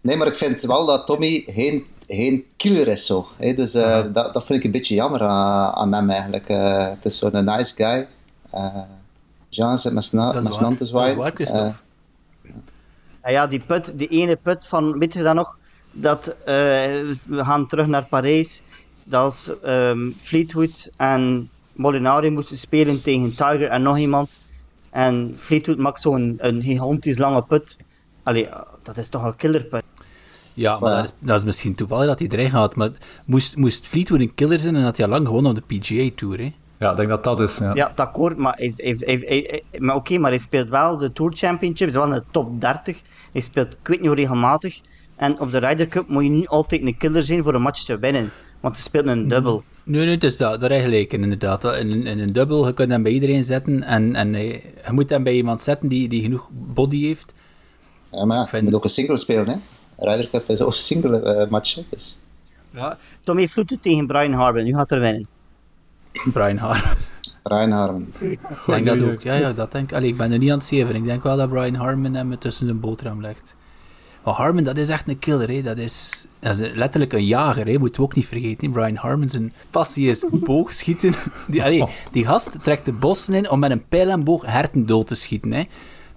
Nee, 0.00 0.16
maar 0.16 0.26
ik 0.26 0.36
vind 0.36 0.62
wel 0.62 0.86
dat 0.86 1.06
Tommy 1.06 1.44
geen, 1.46 1.86
geen 2.06 2.44
killer 2.56 2.88
is 2.88 3.06
zo. 3.06 3.26
Hey, 3.36 3.54
dus 3.54 3.74
uh, 3.74 4.02
dat, 4.12 4.34
dat 4.34 4.44
vind 4.44 4.58
ik 4.58 4.64
een 4.64 4.70
beetje 4.70 4.94
jammer 4.94 5.20
aan, 5.22 5.72
aan 5.72 5.92
hem 5.92 6.10
eigenlijk. 6.10 6.48
Uh, 6.48 6.88
het 6.88 7.04
is 7.04 7.18
zo'n 7.18 7.44
nice 7.44 7.74
guy. 7.74 8.06
Uh, 8.54 8.76
Jean 9.56 9.78
zit 9.78 9.92
met 9.92 10.04
zijn 10.04 10.22
hand 10.22 10.34
te 10.34 10.84
zwaaien. 10.84 11.16
Dat 11.16 11.40
is 11.40 11.50
waar, 11.50 11.82
ja, 13.22 13.30
ja, 13.30 13.46
die 13.46 13.60
put, 13.60 13.98
die 13.98 14.08
ene 14.08 14.36
put 14.36 14.66
van, 14.66 14.98
weet 14.98 15.12
je 15.12 15.22
dat 15.22 15.34
nog? 15.34 15.58
Dat, 15.92 16.34
we 16.44 17.40
gaan 17.44 17.66
terug 17.66 17.86
naar 17.86 18.04
Parijs. 18.04 18.62
Dat 19.04 19.32
is 19.32 19.50
um, 19.64 20.14
Fleetwood 20.18 20.90
en 20.96 21.50
Molinari 21.72 22.30
moesten 22.30 22.56
spelen 22.56 23.02
tegen 23.02 23.30
Tiger 23.30 23.68
en 23.68 23.82
nog 23.82 23.98
iemand. 23.98 24.38
En 24.90 25.34
Fleetwood 25.38 25.78
maakt 25.78 26.00
zo'n 26.00 26.34
een 26.38 26.62
gigantisch 26.62 27.18
lange 27.18 27.42
put. 27.42 27.76
Allee, 28.22 28.48
dat 28.82 28.96
is 28.96 29.08
toch 29.08 29.24
een 29.24 29.36
killerput. 29.36 29.82
Ja, 30.54 30.78
maar 30.78 30.96
dat 30.96 31.04
is, 31.04 31.10
dat 31.18 31.38
is, 31.38 31.44
misschien 31.44 31.74
toevallig 31.74 32.06
dat 32.06 32.18
hij 32.18 32.28
erin 32.28 32.50
gaat. 32.50 32.76
Maar 32.76 32.90
moest, 33.24 33.56
moest 33.56 33.86
Fleetwood 33.86 34.20
een 34.20 34.34
killer 34.34 34.60
zijn 34.60 34.76
en 34.76 34.82
had 34.82 34.96
hij 34.96 35.06
al 35.06 35.12
lang 35.12 35.26
gewonnen 35.26 35.50
op 35.50 35.68
de 35.68 35.78
PGA 35.78 36.10
Tour, 36.14 36.38
hè? 36.38 36.54
Ja, 36.78 36.90
ik 36.90 36.96
denk 36.96 37.08
dat 37.08 37.24
dat 37.24 37.40
is. 37.40 37.58
Ja, 37.58 37.74
ja 37.74 37.92
dat 37.94 38.06
akkoord, 38.06 38.36
maar, 38.36 38.54
hij, 38.56 39.62
maar 39.78 39.96
oké, 39.96 40.18
maar 40.18 40.30
hij 40.30 40.40
speelt 40.40 40.68
wel 40.68 40.96
de 40.96 41.12
Tour 41.12 41.32
Championship, 41.36 41.88
is 41.88 41.94
wel 41.94 42.04
in 42.04 42.10
de 42.10 42.24
top 42.30 42.60
30. 42.60 43.00
Hij 43.32 43.40
speelt, 43.40 43.72
ik 43.72 43.86
weet 43.88 43.98
niet 43.98 44.06
hoe 44.06 44.16
regelmatig. 44.16 44.80
En 45.16 45.40
op 45.40 45.50
de 45.50 45.58
Ryder 45.58 45.86
Cup 45.86 46.08
moet 46.08 46.22
je 46.22 46.30
niet 46.30 46.48
altijd 46.48 46.82
een 46.82 46.96
killer 46.96 47.22
zijn 47.22 47.42
voor 47.42 47.54
een 47.54 47.62
match 47.62 47.84
te 47.84 47.98
winnen. 47.98 48.30
Want 48.60 48.74
hij 48.74 48.84
speelt 48.84 49.06
een 49.06 49.28
dubbel. 49.28 49.62
Nee, 49.82 50.04
nee, 50.04 50.14
het 50.14 50.24
is 50.24 50.36
dat, 50.36 50.60
daar 50.60 50.70
gelijk 50.70 51.12
inderdaad. 51.12 51.64
In, 51.64 52.06
in 52.06 52.18
een 52.18 52.32
dubbel, 52.32 52.66
je 52.66 52.74
kunt 52.74 52.90
hem 52.90 53.02
bij 53.02 53.12
iedereen 53.12 53.44
zetten 53.44 53.82
en, 53.82 54.14
en 54.14 54.32
je 54.32 54.60
moet 54.90 55.10
hem 55.10 55.22
bij 55.22 55.34
iemand 55.34 55.62
zetten 55.62 55.88
die, 55.88 56.08
die 56.08 56.22
genoeg 56.22 56.50
body 56.52 57.02
heeft. 57.02 57.34
Ja, 58.10 58.24
maar 58.24 58.56
je 58.56 58.62
moet 58.62 58.74
ook 58.74 58.84
een 58.84 58.90
single 58.90 59.16
spelen, 59.16 59.48
hè. 59.48 59.56
Ryder 59.98 60.28
Cup 60.30 60.48
is 60.48 60.60
ook 60.60 60.72
een 60.72 60.78
single 60.78 61.42
uh, 61.44 61.50
match, 61.50 61.78
dus. 61.90 62.18
Ja, 62.70 62.98
Tommy 63.24 63.48
Vloeten 63.48 63.80
tegen 63.80 64.06
Brian 64.06 64.32
Harman, 64.32 64.64
nu 64.64 64.74
gaat 64.74 64.90
er 64.90 65.00
winnen. 65.00 65.35
Brian 66.32 66.56
Harman. 66.56 66.96
Brian 67.42 67.70
Harman. 67.70 68.06
Ik 68.20 68.38
denk 68.66 68.86
dat 68.86 69.02
ook, 69.02 69.22
ja, 69.22 69.34
ja 69.34 69.52
dat 69.52 69.72
denk 69.72 69.90
ik. 69.90 69.96
Allee, 69.96 70.08
ik 70.08 70.16
ben 70.16 70.32
er 70.32 70.38
niet 70.38 70.50
aan 70.50 70.58
het 70.58 70.66
zeven. 70.66 70.94
Ik 70.94 71.04
denk 71.04 71.22
wel 71.22 71.36
dat 71.36 71.48
Brian 71.48 71.74
Harman 71.74 72.14
hem 72.14 72.38
tussen 72.38 72.66
de 72.66 72.74
boterham 72.74 73.20
legt. 73.20 73.56
Maar 74.26 74.34
Harmon, 74.34 74.64
dat 74.64 74.76
is 74.76 74.88
echt 74.88 75.08
een 75.08 75.18
killer. 75.18 75.50
Hè. 75.50 75.62
Dat, 75.62 75.78
is, 75.78 76.26
dat 76.38 76.58
is 76.58 76.70
letterlijk 76.74 77.12
een 77.12 77.24
jager, 77.24 77.66
hè. 77.66 77.78
moeten 77.78 78.00
we 78.00 78.08
ook 78.08 78.14
niet 78.14 78.26
vergeten. 78.26 78.70
Brian 78.70 78.94
Harmon, 78.96 79.28
zijn 79.28 79.52
passie 79.70 80.10
is 80.10 80.24
boogschieten. 80.32 81.12
Die, 81.48 81.62
allee, 81.62 81.84
die 82.12 82.26
gast 82.26 82.62
trekt 82.62 82.84
de 82.84 82.92
bossen 82.92 83.34
in 83.34 83.50
om 83.50 83.58
met 83.58 83.70
een 83.70 83.86
pijl 83.88 84.08
en 84.08 84.24
boog 84.24 84.46
herten 84.46 84.86
dood 84.86 85.06
te 85.06 85.14
schieten. 85.14 85.52
Hè. 85.52 85.64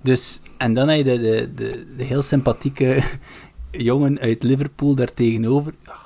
Dus, 0.01 0.41
en 0.57 0.73
dan 0.73 0.88
heb 0.88 0.97
je 0.97 1.03
de, 1.03 1.19
de, 1.19 1.53
de, 1.55 1.85
de 1.97 2.03
heel 2.03 2.21
sympathieke 2.21 3.03
jongen 3.71 4.19
uit 4.19 4.43
Liverpool 4.43 4.95
daar 4.95 5.13
tegenover. 5.13 5.73
Ja. 5.85 5.98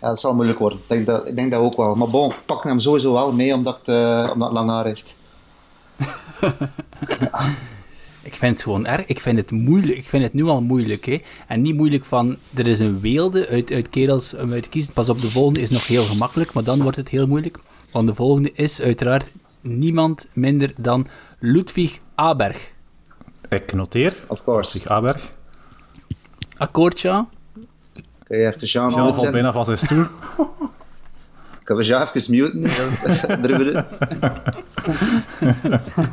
Ja, 0.00 0.08
dat 0.08 0.20
zal 0.20 0.34
moeilijk 0.34 0.58
worden. 0.58 0.78
Ik 0.78 0.84
denk 0.88 1.06
dat, 1.06 1.28
ik 1.28 1.36
denk 1.36 1.52
dat 1.52 1.60
ook 1.60 1.76
wel. 1.76 1.94
Maar 1.94 2.08
bon, 2.08 2.32
pak 2.46 2.64
hem 2.64 2.80
sowieso 2.80 3.12
wel 3.12 3.32
mee 3.32 3.54
omdat, 3.54 3.80
uh, 3.84 4.30
omdat 4.32 4.52
lang 4.52 4.70
haar 4.70 4.84
heeft. 4.84 5.18
Ik 8.28 8.34
vind 8.34 8.52
het 8.52 8.62
gewoon 8.62 8.86
erg. 8.86 9.06
Ik 9.06 9.20
vind 9.20 9.38
het 9.38 9.50
moeilijk. 9.50 9.98
Ik 9.98 10.08
vind 10.08 10.22
het 10.22 10.32
nu 10.32 10.44
al 10.44 10.62
moeilijk. 10.62 11.04
Hè. 11.04 11.22
En 11.46 11.62
niet 11.62 11.76
moeilijk 11.76 12.04
van, 12.04 12.36
er 12.54 12.66
is 12.66 12.78
een 12.78 13.00
weelde 13.00 13.48
uit, 13.48 13.72
uit 13.72 13.88
kerels 13.88 14.34
om 14.34 14.52
uit 14.52 14.62
te 14.62 14.68
kiezen. 14.68 14.92
Pas 14.92 15.08
op, 15.08 15.20
de 15.20 15.30
volgende 15.30 15.60
is 15.60 15.70
nog 15.70 15.86
heel 15.86 16.04
gemakkelijk, 16.04 16.52
maar 16.52 16.64
dan 16.64 16.82
wordt 16.82 16.96
het 16.96 17.08
heel 17.08 17.26
moeilijk. 17.26 17.58
Want 17.92 18.06
de 18.06 18.14
volgende 18.14 18.52
is 18.52 18.80
uiteraard 18.80 19.28
niemand 19.60 20.26
minder 20.32 20.72
dan 20.76 21.06
Ludwig 21.38 21.98
Aberg. 22.14 22.72
Ik 23.48 23.72
noteer. 23.72 24.16
Of 24.26 24.44
course. 24.44 24.76
Ludwig 24.76 24.92
Aberg. 24.92 25.30
Akkoord, 26.56 27.00
Jean? 27.00 27.28
Kun 28.28 28.38
je 28.38 28.46
even 28.46 28.66
Jean 28.66 28.90
Jean 28.90 29.16
valt 29.16 29.30
bijna 29.30 29.52
van 29.52 29.64
zijn 29.64 29.78
stoel. 29.78 30.04
Kunnen 31.64 31.84
we 31.84 31.90
Jean 31.90 32.08
even 32.14 32.32
muten? 33.40 33.86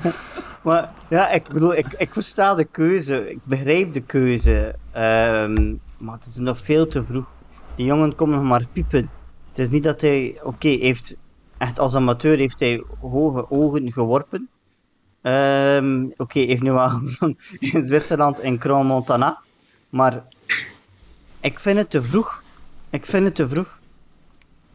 Maar 0.66 0.92
ja, 1.10 1.30
ik 1.32 1.48
bedoel, 1.48 1.76
ik, 1.76 1.86
ik 1.98 2.14
versta 2.14 2.56
de 2.56 2.64
keuze. 2.66 3.30
Ik 3.30 3.40
begrijp 3.44 3.94
de 3.94 4.02
keuze. 4.02 4.76
Ehm, 4.92 5.76
maar 5.98 6.16
het 6.16 6.26
is 6.26 6.38
nog 6.38 6.60
veel 6.60 6.88
te 6.88 7.04
vroeg. 7.04 7.26
Die 7.76 7.86
jongen 7.86 8.16
komt 8.16 8.32
nog 8.32 8.44
maar 8.44 8.66
piepen. 8.74 9.10
Het 9.50 9.60
is 9.60 9.70
niet 9.70 9.84
dat 9.84 10.02
hij... 10.02 10.40
Oké, 10.44 10.68
heeft 10.68 11.16
echt 11.58 11.80
als 11.80 11.96
amateur 11.96 12.38
heeft 12.38 12.60
hij 12.60 12.84
hoge 13.00 13.52
ogen 13.52 13.92
geworpen. 13.92 14.50
Um, 15.22 16.06
Oké, 16.06 16.22
okay, 16.22 16.46
heeft 16.46 16.62
nu 16.62 16.72
wel 16.72 17.02
in 17.60 17.86
Zwitserland 17.86 18.40
in 18.40 18.58
Croix 18.58 18.86
Montana. 18.86 19.38
Maar 19.90 20.24
ik 21.46 21.60
vind 21.60 21.78
het 21.78 21.90
te 21.90 22.02
vroeg. 22.02 22.44
Ik 22.90 23.06
vind 23.06 23.26
het 23.26 23.36
te 23.36 23.48
vroeg. 23.48 23.80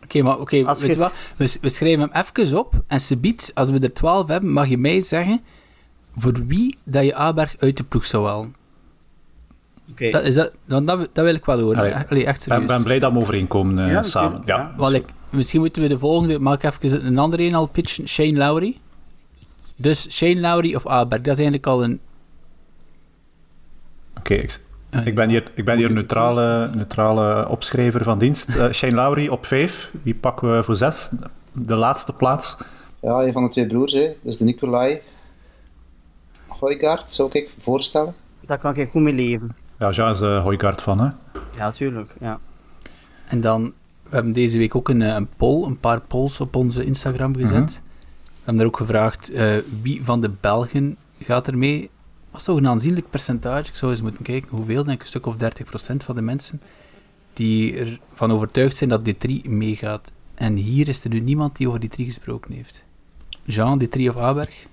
Oké, 0.03 0.23
maar 0.23 0.39
oké, 0.39 0.65
weet 0.65 0.81
je 0.81 0.99
wat? 0.99 1.13
We, 1.37 1.59
we, 1.61 1.69
schrijven 1.69 2.01
hem 2.01 2.25
even 2.25 2.59
op. 2.59 2.83
En 2.87 3.01
ze 3.01 3.17
biedt, 3.17 3.51
als 3.55 3.71
we 3.71 3.79
er 3.79 3.93
12 3.93 4.29
hebben, 4.29 4.51
mag 4.51 4.69
je 4.69 4.79
mij 4.79 5.01
zeggen 5.01 5.41
voor 6.17 6.47
wie 6.47 6.79
dat 6.85 7.05
je 7.05 7.15
Aberg 7.15 7.55
uit 7.59 7.77
de 7.77 7.85
ploeg 7.85 8.05
zou 8.05 8.27
halen. 8.27 8.55
Okay. 9.91 10.11
Dat, 10.11 10.23
is 10.23 10.35
dat, 10.35 10.53
dat, 10.65 10.87
dat, 10.87 11.25
wil 11.25 11.35
ik 11.35 11.45
wel 11.45 11.61
horen. 11.61 12.07
Allee, 12.09 12.25
echt 12.25 12.43
serieus. 12.43 12.61
Ik 12.61 12.67
ben, 12.67 12.77
ben, 12.77 12.85
blij 12.85 12.99
dat 12.99 13.13
we 13.13 13.19
overeenkomen 13.19 13.79
uh, 13.79 13.93
ja, 13.93 14.03
samen. 14.03 14.43
Ja. 14.45 14.75
ja. 14.79 14.89
ik, 14.89 15.05
misschien 15.31 15.61
moeten 15.61 15.83
we 15.83 15.89
de 15.89 15.99
volgende... 15.99 16.39
Mag 16.39 16.55
ik 16.55 16.63
even 16.63 17.07
een 17.07 17.19
andere 17.19 17.43
een 17.43 17.55
al 17.55 17.67
pitchen? 17.67 18.09
Shane 18.09 18.37
Lowry. 18.37 18.81
Dus 19.77 20.11
Shane 20.17 20.41
Lowry 20.41 20.75
of 20.75 20.87
Aberg, 20.87 21.23
dat 21.23 21.33
is 21.33 21.45
eigenlijk 21.45 21.67
al 21.67 21.85
een... 21.85 22.01
Oké, 24.19 24.35
ik, 24.35 24.61
ik, 25.05 25.15
ben 25.15 25.29
hier, 25.29 25.53
ik 25.55 25.65
ben 25.65 25.77
hier 25.77 25.93
neutrale, 25.93 26.71
neutrale 26.75 27.49
opschrijver 27.49 28.05
van 28.05 28.19
dienst. 28.19 28.57
Uh, 28.57 28.71
Shane 28.73 28.95
Lowry 28.95 29.29
op 29.29 29.47
5. 29.47 29.91
Wie 30.03 30.15
pakken 30.15 30.57
we 30.57 30.63
voor 30.63 30.77
6? 30.77 31.11
De 31.53 31.75
laatste 31.75 32.13
plaats. 32.13 32.57
Ja, 33.01 33.23
een 33.23 33.33
van 33.33 33.45
de 33.45 33.51
twee 33.51 33.67
broers, 33.67 33.93
hè. 33.93 34.13
dus 34.23 34.37
de 34.37 34.45
Nicolai. 34.45 35.01
Hooigaard, 36.47 37.11
zou 37.11 37.29
ik 37.33 37.51
voorstellen. 37.61 38.15
Daar 38.41 38.59
kan 38.59 38.75
ik 38.75 38.91
goed 38.91 39.03
mee 39.03 39.15
leven. 39.15 39.57
Ja, 39.79 39.91
Jean 39.91 40.13
is 40.13 40.19
de 40.19 40.41
Hooigaard 40.43 40.83
van, 40.83 41.01
hè? 41.01 41.09
Ja, 41.57 41.71
tuurlijk, 41.71 42.15
ja. 42.21 42.39
En 43.27 43.41
dan, 43.41 43.73
we 44.03 44.15
hebben 44.15 44.33
deze 44.33 44.59
week 44.59 44.75
ook 44.75 44.89
een, 44.89 45.01
een 45.01 45.29
poll, 45.37 45.67
een 45.67 45.79
paar 45.79 46.01
polls 46.01 46.41
op 46.41 46.57
onze 46.57 46.85
Instagram 46.85 47.37
gezet. 47.37 47.59
Mhm. 47.59 47.89
We 48.41 48.47
hebben 48.47 48.63
er 48.63 48.69
ook 48.69 48.77
gevraagd 48.77 49.33
uh, 49.33 49.57
wie 49.83 50.05
van 50.05 50.21
de 50.21 50.31
Belgen 50.41 50.97
gaat 51.21 51.47
er 51.47 51.59
mee. 51.59 51.91
Was 52.31 52.45
toch 52.45 52.57
een 52.57 52.69
aanzienlijk 52.69 53.11
percentage? 53.11 53.69
Ik 53.69 53.75
zou 53.75 53.91
eens 53.91 54.03
moeten 54.03 54.23
kijken 54.23 54.57
hoeveel, 54.57 54.85
denk 54.85 54.97
ik, 54.97 55.03
een 55.03 55.09
stuk 55.09 55.27
of 55.27 55.35
30% 55.35 55.97
van 55.97 56.15
de 56.15 56.21
mensen 56.21 56.61
die 57.33 57.79
ervan 57.79 58.33
overtuigd 58.33 58.77
zijn 58.77 58.91
dat 58.91 59.09
D3 59.09 59.43
meegaat. 59.43 60.13
En 60.35 60.57
hier 60.57 60.89
is 60.89 61.05
er 61.05 61.11
nu 61.11 61.21
niemand 61.21 61.57
die 61.57 61.69
over 61.69 61.81
D3 61.81 61.95
gesproken 61.95 62.53
heeft. 62.53 62.85
Jean, 63.45 63.83
D3 63.85 64.01
of 64.09 64.17
Aberg? 64.17 64.67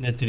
D3. 0.00 0.26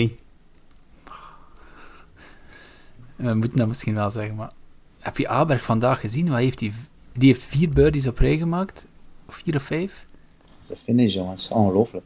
We 3.15 3.34
moeten 3.34 3.58
dat 3.58 3.67
misschien 3.67 3.93
wel 3.93 4.10
zeggen, 4.10 4.36
maar 4.36 4.51
heb 4.99 5.17
je 5.17 5.27
Aberg 5.27 5.63
vandaag 5.63 5.99
gezien? 5.99 6.29
Wat 6.29 6.38
heeft 6.38 6.58
die, 6.58 6.73
die 7.13 7.27
heeft 7.27 7.43
vier 7.43 7.69
birdies 7.69 8.08
op 8.08 8.17
rij 8.17 8.38
gemaakt. 8.38 8.86
Vier 9.27 9.55
of 9.55 9.63
vijf. 9.63 10.05
Dat 10.41 10.53
is 10.62 10.69
een 10.69 10.77
finish, 10.77 11.13
jongens. 11.13 11.47
Ongelooflijk. 11.47 12.05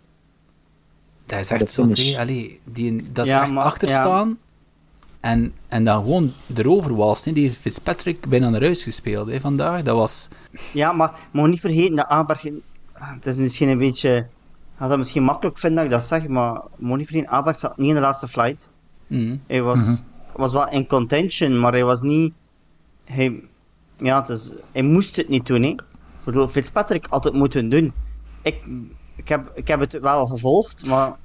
Dat 1.25 1.39
is 1.39 1.49
echt 1.49 1.71
zo, 1.71 1.81
Allee, 2.17 2.59
die, 2.63 3.11
dat 3.11 3.25
is 3.25 3.31
echt 3.31 3.51
maar, 3.51 3.63
achterstaan. 3.63 4.39
En, 5.23 5.53
en 5.67 5.83
dan 5.83 6.03
gewoon 6.03 6.33
erover 6.55 6.95
was. 6.95 7.23
Die 7.23 7.43
heeft 7.43 7.57
Fitzpatrick 7.57 8.27
bijna 8.27 8.49
naar 8.49 8.61
huis 8.61 8.83
gespeeld 8.83 9.29
hè, 9.29 9.39
vandaag. 9.39 9.81
Dat 9.81 9.95
was... 9.95 10.27
Ja, 10.73 10.91
maar 10.91 11.11
moet 11.31 11.49
niet 11.49 11.59
vergeten 11.59 11.95
dat 11.95 12.07
Aberg... 12.07 12.43
Het 12.93 13.25
is 13.25 13.37
misschien 13.37 13.69
een 13.69 13.77
beetje... 13.77 14.27
Ik 14.79 14.89
dat 14.89 14.97
misschien 14.97 15.23
makkelijk 15.23 15.57
vinden 15.57 15.77
dat 15.77 15.85
ik 15.85 15.99
dat 15.99 16.07
zeg, 16.07 16.27
maar 16.27 16.61
moet 16.77 16.97
niet 16.97 17.07
vergeten, 17.07 17.31
Aberg 17.31 17.57
zat 17.57 17.77
niet 17.77 17.89
in 17.89 17.95
de 17.95 18.01
laatste 18.01 18.27
flight. 18.27 18.69
Mm. 19.07 19.41
Hij 19.47 19.61
was, 19.61 19.85
mm 19.87 19.97
was 20.35 20.53
wel 20.53 20.69
in 20.69 20.87
contention, 20.87 21.59
maar 21.59 21.71
hij 21.71 21.83
was 21.83 22.01
niet 22.01 22.33
hij, 23.03 23.43
ja, 23.97 24.19
het 24.19 24.29
is, 24.29 24.51
hij 24.71 24.83
moest 24.83 25.15
het 25.15 25.29
niet 25.29 25.45
doen. 25.45 25.61
Hè. 25.61 25.67
Ik 25.67 25.83
bedoel, 26.25 26.47
Fitzpatrick 26.47 27.05
had 27.09 27.23
het 27.23 27.33
moeten 27.33 27.69
doen. 27.69 27.93
Ik, 28.41 28.63
ik, 29.15 29.29
heb, 29.29 29.51
ik 29.55 29.67
heb 29.67 29.79
het 29.79 29.99
wel 29.99 30.25
gevolgd, 30.27 30.85
maar 30.85 31.15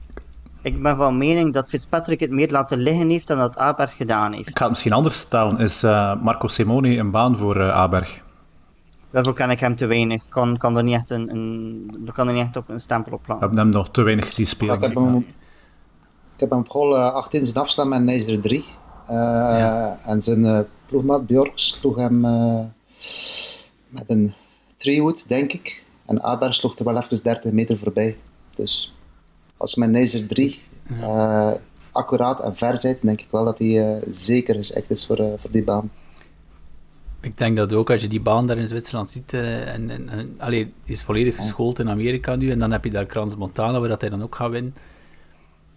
ik 0.62 0.82
ben 0.82 0.96
van 0.96 1.18
mening 1.18 1.52
dat 1.52 1.68
Fitzpatrick 1.68 2.20
het 2.20 2.30
meer 2.30 2.50
laten 2.50 2.78
liggen 2.78 3.10
heeft 3.10 3.26
dan 3.26 3.38
dat 3.38 3.56
Aberg 3.56 3.96
gedaan 3.96 4.32
heeft. 4.32 4.48
Ik 4.48 4.56
ga 4.56 4.62
het 4.62 4.70
misschien 4.70 4.92
anders 4.92 5.18
stellen. 5.18 5.58
Is 5.58 5.84
uh, 5.84 6.22
Marco 6.22 6.48
Simone 6.48 6.96
een 6.96 7.10
baan 7.10 7.36
voor 7.36 7.56
uh, 7.56 7.70
Aberg? 7.70 8.22
Daarvoor 9.10 9.34
ken 9.34 9.50
ik 9.50 9.60
hem 9.60 9.76
te 9.76 9.86
weinig. 9.86 10.24
Ik 10.24 10.30
kan, 10.30 10.56
kan 10.56 10.76
er 10.76 10.82
niet 10.82 10.94
echt, 10.94 11.10
een, 11.10 11.30
een, 11.30 12.10
kan 12.12 12.26
er 12.26 12.32
niet 12.34 12.42
echt 12.42 12.56
op 12.56 12.68
een 12.68 12.80
stempel 12.80 13.12
op 13.12 13.22
plaatsen. 13.22 13.48
We 13.48 13.54
hebben 13.54 13.72
hem 13.72 13.82
nog 13.82 13.90
te 13.90 14.02
weinig 14.02 14.26
gezien 14.26 14.46
spelen. 14.46 14.74
Ik 14.74 14.80
heb 14.80 14.94
hem, 14.94 15.16
ik 16.34 16.40
heb 16.40 16.50
hem 16.50 16.66
vooral 16.66 16.96
uh, 16.96 17.12
18 17.12 17.46
zijn 17.46 17.64
afslaan 17.64 17.88
met 17.88 18.02
Nizer 18.02 18.40
3. 18.40 18.64
Ja. 19.08 19.98
En 20.04 20.22
zijn 20.22 20.66
ploegmaat 20.86 21.26
Bjork 21.26 21.52
sloeg 21.54 21.96
hem 21.96 22.24
uh, 22.24 22.60
met 23.88 24.04
een 24.06 24.34
treewood, 24.76 25.28
denk 25.28 25.52
ik. 25.52 25.84
En 26.06 26.22
Aberg 26.22 26.54
sloeg 26.54 26.78
er 26.78 26.84
wel 26.84 26.96
even 26.96 27.22
30 27.22 27.52
meter 27.52 27.78
voorbij. 27.78 28.18
Dus 28.54 28.97
als 29.58 29.74
men 29.74 29.90
Nezer 29.90 30.26
3 30.26 30.60
uh, 30.90 31.52
accuraat 31.92 32.40
en 32.40 32.56
ver 32.56 32.78
zit, 32.78 32.98
denk 33.02 33.20
ik 33.20 33.30
wel 33.30 33.44
dat 33.44 33.58
hij 33.58 33.96
uh, 33.96 34.02
zeker 34.06 34.56
echt 34.56 34.90
is 34.90 35.06
voor, 35.06 35.16
voor 35.16 35.50
die 35.50 35.64
baan. 35.64 35.90
Ik 37.20 37.38
denk 37.38 37.56
dat 37.56 37.72
ook 37.72 37.90
als 37.90 38.00
je 38.00 38.08
die 38.08 38.20
baan 38.20 38.46
daar 38.46 38.58
in 38.58 38.68
Zwitserland 38.68 39.08
ziet, 39.08 39.32
en, 39.32 39.90
en, 39.90 40.08
en 40.08 40.34
allee, 40.38 40.72
is 40.84 41.02
volledig 41.02 41.36
geschoold 41.36 41.78
in 41.78 41.88
Amerika 41.88 42.36
nu, 42.36 42.50
en 42.50 42.58
dan 42.58 42.72
heb 42.72 42.84
je 42.84 42.90
daar 42.90 43.06
Krans 43.06 43.36
Montana, 43.36 43.80
waar 43.80 43.88
dat 43.88 44.00
hij 44.00 44.10
dan 44.10 44.22
ook 44.22 44.34
gaat 44.34 44.50
winnen. 44.50 44.74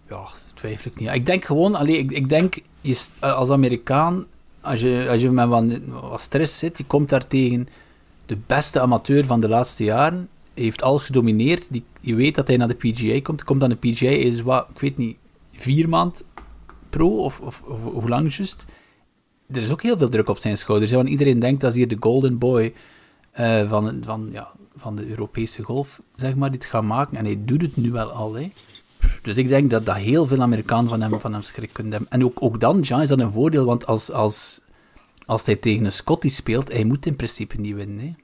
Ja, 0.08 0.26
twijfel 0.54 0.90
ik 0.90 1.00
niet. 1.00 1.08
Ik 1.08 1.26
denk 1.26 1.44
gewoon, 1.44 1.74
allee, 1.74 1.98
ik, 1.98 2.10
ik 2.10 2.28
denk, 2.28 2.54
je, 2.80 3.08
als 3.20 3.50
Amerikaan 3.50 4.26
als 4.62 4.80
je, 4.80 5.06
als 5.10 5.20
je 5.20 5.30
met 5.30 5.48
wat, 5.48 5.64
wat 5.86 6.20
stress 6.20 6.58
zit, 6.58 6.78
je 6.78 6.84
komt 6.84 7.08
daar 7.08 7.26
tegen 7.26 7.68
de 8.26 8.36
beste 8.46 8.80
amateur 8.80 9.24
van 9.26 9.40
de 9.40 9.48
laatste 9.48 9.84
jaren. 9.84 10.28
Heeft 10.54 10.82
alles 10.82 11.04
gedomineerd. 11.04 11.66
Die, 11.70 11.84
je 12.00 12.14
weet 12.14 12.34
dat 12.34 12.46
hij 12.46 12.56
naar 12.56 12.68
de 12.68 12.74
PGA 12.74 13.20
komt. 13.20 13.44
Komt 13.44 13.62
aan 13.62 13.68
de 13.68 13.74
PGA, 13.90 14.08
is 14.08 14.42
wat, 14.42 14.68
ik 14.70 14.78
weet 14.78 14.96
niet, 14.96 15.16
vier 15.52 15.88
maand 15.88 16.24
pro 16.90 17.16
of, 17.16 17.40
of, 17.40 17.62
hoe 17.82 18.08
lang 18.08 18.34
juist. 18.34 18.66
Er 19.50 19.62
is 19.62 19.70
ook 19.70 19.82
heel 19.82 19.98
veel 19.98 20.08
druk 20.08 20.28
op 20.28 20.38
zijn 20.38 20.56
schouders. 20.56 20.92
Want 20.92 21.08
iedereen 21.08 21.38
denkt 21.38 21.60
dat 21.60 21.70
hij 21.70 21.78
hier 21.80 21.88
de 21.88 21.96
golden 22.00 22.38
boy 22.38 22.74
uh, 23.40 23.68
van, 23.68 24.02
van, 24.04 24.28
ja, 24.32 24.50
van 24.76 24.96
de 24.96 25.08
Europese 25.08 25.62
golf, 25.62 26.00
zeg 26.14 26.34
maar, 26.34 26.50
dit 26.50 26.64
gaat 26.64 26.82
maken. 26.82 27.16
En 27.16 27.24
hij 27.24 27.38
doet 27.44 27.62
het 27.62 27.76
nu 27.76 27.90
wel 27.90 28.10
al, 28.10 28.34
hè. 28.34 28.50
Dus 29.22 29.36
ik 29.36 29.48
denk 29.48 29.70
dat, 29.70 29.86
dat 29.86 29.96
heel 29.96 30.26
veel 30.26 30.40
Amerikanen 30.40 30.88
van 30.90 31.00
hem, 31.00 31.20
van 31.20 31.32
hem 31.32 31.42
schrik 31.42 31.72
kunnen 31.72 31.92
hebben. 31.92 32.10
En 32.10 32.24
ook, 32.24 32.42
ook 32.42 32.60
dan, 32.60 32.80
Jean, 32.80 33.00
is 33.02 33.08
dat 33.08 33.20
een 33.20 33.32
voordeel, 33.32 33.64
want 33.64 33.86
als, 33.86 34.10
als, 34.10 34.60
als 35.26 35.46
hij 35.46 35.56
tegen 35.56 35.84
een 35.84 35.92
Scotty 35.92 36.28
speelt, 36.28 36.72
hij 36.72 36.84
moet 36.84 37.06
in 37.06 37.16
principe 37.16 37.60
niet 37.60 37.74
winnen. 37.74 37.98
Hè. 37.98 38.14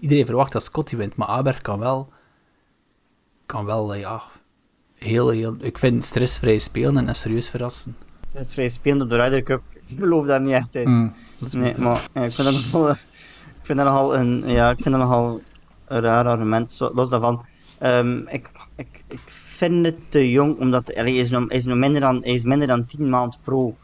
Iedereen 0.00 0.26
verwacht 0.26 0.52
dat 0.52 0.62
Scotty 0.62 0.96
wint, 0.96 1.16
maar 1.16 1.28
Aberg 1.28 1.60
kan 1.60 1.78
wel, 1.78 2.08
kan 3.46 3.64
wel 3.64 3.94
ja, 3.94 4.22
heel, 4.94 5.28
heel, 5.28 5.56
ik 5.60 5.78
vind 5.78 6.04
stressvrij 6.04 6.58
spelen 6.58 7.08
en 7.08 7.14
serieus 7.14 7.50
verrassen. 7.50 7.96
Stressvrij 8.28 8.68
spelen 8.68 9.02
op 9.02 9.10
de 9.10 9.16
Ryder 9.16 9.42
Cup, 9.42 9.62
ik 9.86 9.98
geloof 9.98 10.26
daar 10.26 10.40
niet 10.40 10.52
echt 10.52 10.74
in. 10.74 10.90
Mm, 10.90 11.14
nee, 11.52 11.74
maar 11.78 12.08
ik 12.12 12.32
vind 12.32 12.36
dat 12.36 12.52
nogal, 12.52 12.90
ik 12.90 13.62
vind 13.62 13.78
dat 13.78 13.86
nogal 13.86 14.16
een, 14.16 14.42
ja, 14.46 14.70
ik 14.70 14.82
vind 14.82 14.94
dat 14.94 15.04
nogal 15.04 15.40
een 15.86 16.00
raar 16.00 16.26
argument, 16.26 16.78
los 16.94 17.08
daarvan. 17.08 17.44
Um, 17.82 18.28
ik, 18.28 18.48
ik, 18.76 19.04
ik 19.08 19.20
vind 19.56 19.86
het 19.86 19.96
te 20.08 20.30
jong, 20.30 20.58
omdat 20.58 20.90
hij 20.94 21.14
is, 21.14 21.30
nog, 21.30 21.48
is 21.48 21.64
nog 21.64 21.76
minder 21.76 22.00
dan, 22.00 22.20
hij 22.22 22.34
is 22.34 22.44
minder 22.44 22.66
dan 22.66 22.86
10 22.86 23.08
maand 23.08 23.38
pro. 23.42 23.76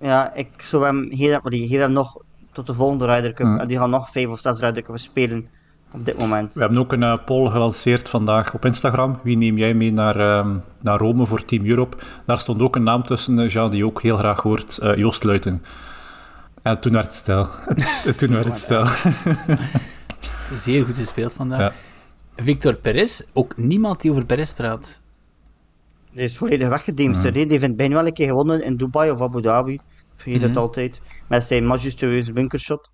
Ja, 0.00 0.34
ik 0.34 0.62
zou 0.62 0.84
hem, 0.84 1.10
hier 1.10 1.80
hem 1.80 1.92
nog 1.92 2.22
tot 2.52 2.66
de 2.66 2.74
volgende 2.74 3.06
Ryder 3.06 3.32
Cup. 3.32 3.58
En 3.58 3.68
die 3.68 3.78
gaan 3.78 3.90
nog 3.90 4.10
5 4.10 4.28
of 4.28 4.38
6 4.38 4.58
Ryder 4.58 4.82
Cup 4.82 4.98
spelen 4.98 5.48
op 5.92 6.04
dit 6.04 6.18
moment. 6.18 6.54
We 6.54 6.60
hebben 6.60 6.78
ook 6.78 6.92
een 6.92 7.02
uh, 7.02 7.14
poll 7.24 7.50
gelanceerd 7.50 8.08
vandaag 8.08 8.54
op 8.54 8.64
Instagram. 8.64 9.18
Wie 9.22 9.36
neem 9.36 9.58
jij 9.58 9.74
mee 9.74 9.92
naar, 9.92 10.20
uh, 10.20 10.56
naar 10.80 10.98
Rome 10.98 11.26
voor 11.26 11.44
Team 11.44 11.66
Europe? 11.66 11.96
Daar 12.26 12.40
stond 12.40 12.60
ook 12.60 12.76
een 12.76 12.82
naam 12.82 13.04
tussen, 13.04 13.38
uh, 13.38 13.50
Jean, 13.50 13.70
die 13.70 13.86
ook 13.86 14.02
heel 14.02 14.16
graag 14.16 14.40
hoort. 14.40 14.78
Uh, 14.82 14.96
Joost 14.96 15.24
Luiten. 15.24 15.62
En 16.62 16.80
toen 16.80 16.92
werd 16.92 17.06
het 17.06 17.14
stil. 17.14 17.48
toen 18.16 18.30
werd 18.30 18.44
het 18.44 18.56
stil. 18.56 18.86
Zeer 20.54 20.84
goed 20.84 20.98
gespeeld 20.98 21.32
vandaag. 21.32 21.60
Ja. 21.60 21.72
Victor 22.36 22.74
Perez, 22.74 23.22
ook 23.32 23.56
niemand 23.56 24.00
die 24.00 24.10
over 24.10 24.26
Perez 24.26 24.52
praat. 24.52 25.00
Hij 26.14 26.24
is 26.24 26.36
volledig 26.36 26.68
weggedemsterd. 26.68 27.36
Mm. 27.36 27.48
Die 27.48 27.58
heeft 27.58 27.76
bijna 27.76 27.94
wel 27.94 28.06
een 28.06 28.12
keer 28.12 28.28
gewonnen 28.28 28.64
in 28.64 28.76
Dubai 28.76 29.10
of 29.10 29.20
Abu 29.20 29.42
Dhabi. 29.42 29.78
Vergeet 30.14 30.36
mm 30.36 30.42
het 30.42 30.50
mhm. 30.50 30.60
altijd. 30.60 31.00
Met 31.28 31.44
zijn 31.44 31.66
majestueuze 31.66 32.32
bunkershot. 32.32 32.90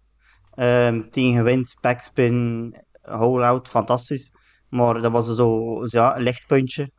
Um, 0.57 1.11
tegen 1.11 1.44
wind, 1.44 1.74
backspin, 1.81 2.74
hole-out, 3.02 3.68
fantastisch. 3.68 4.31
Maar 4.68 5.00
dat 5.00 5.12
was 5.12 5.35
zo 5.35 5.78
ja, 5.85 6.16
een 6.16 6.22
lichtpuntje. 6.22 6.90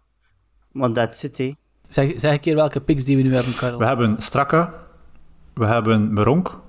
Maar 0.72 0.92
that's 0.92 1.24
it, 1.24 1.38
hè. 1.38 1.54
Zeg, 1.88 2.14
zeg 2.16 2.32
een 2.32 2.40
keer 2.40 2.56
welke 2.56 2.82
picks 2.82 3.04
die 3.04 3.16
we 3.16 3.22
nu 3.22 3.34
hebben, 3.34 3.56
Karel. 3.56 3.80
We 3.80 3.86
hebben 3.86 4.22
Straka. 4.22 4.74
We 5.54 5.66
hebben 5.66 6.14
Meronk. 6.14 6.60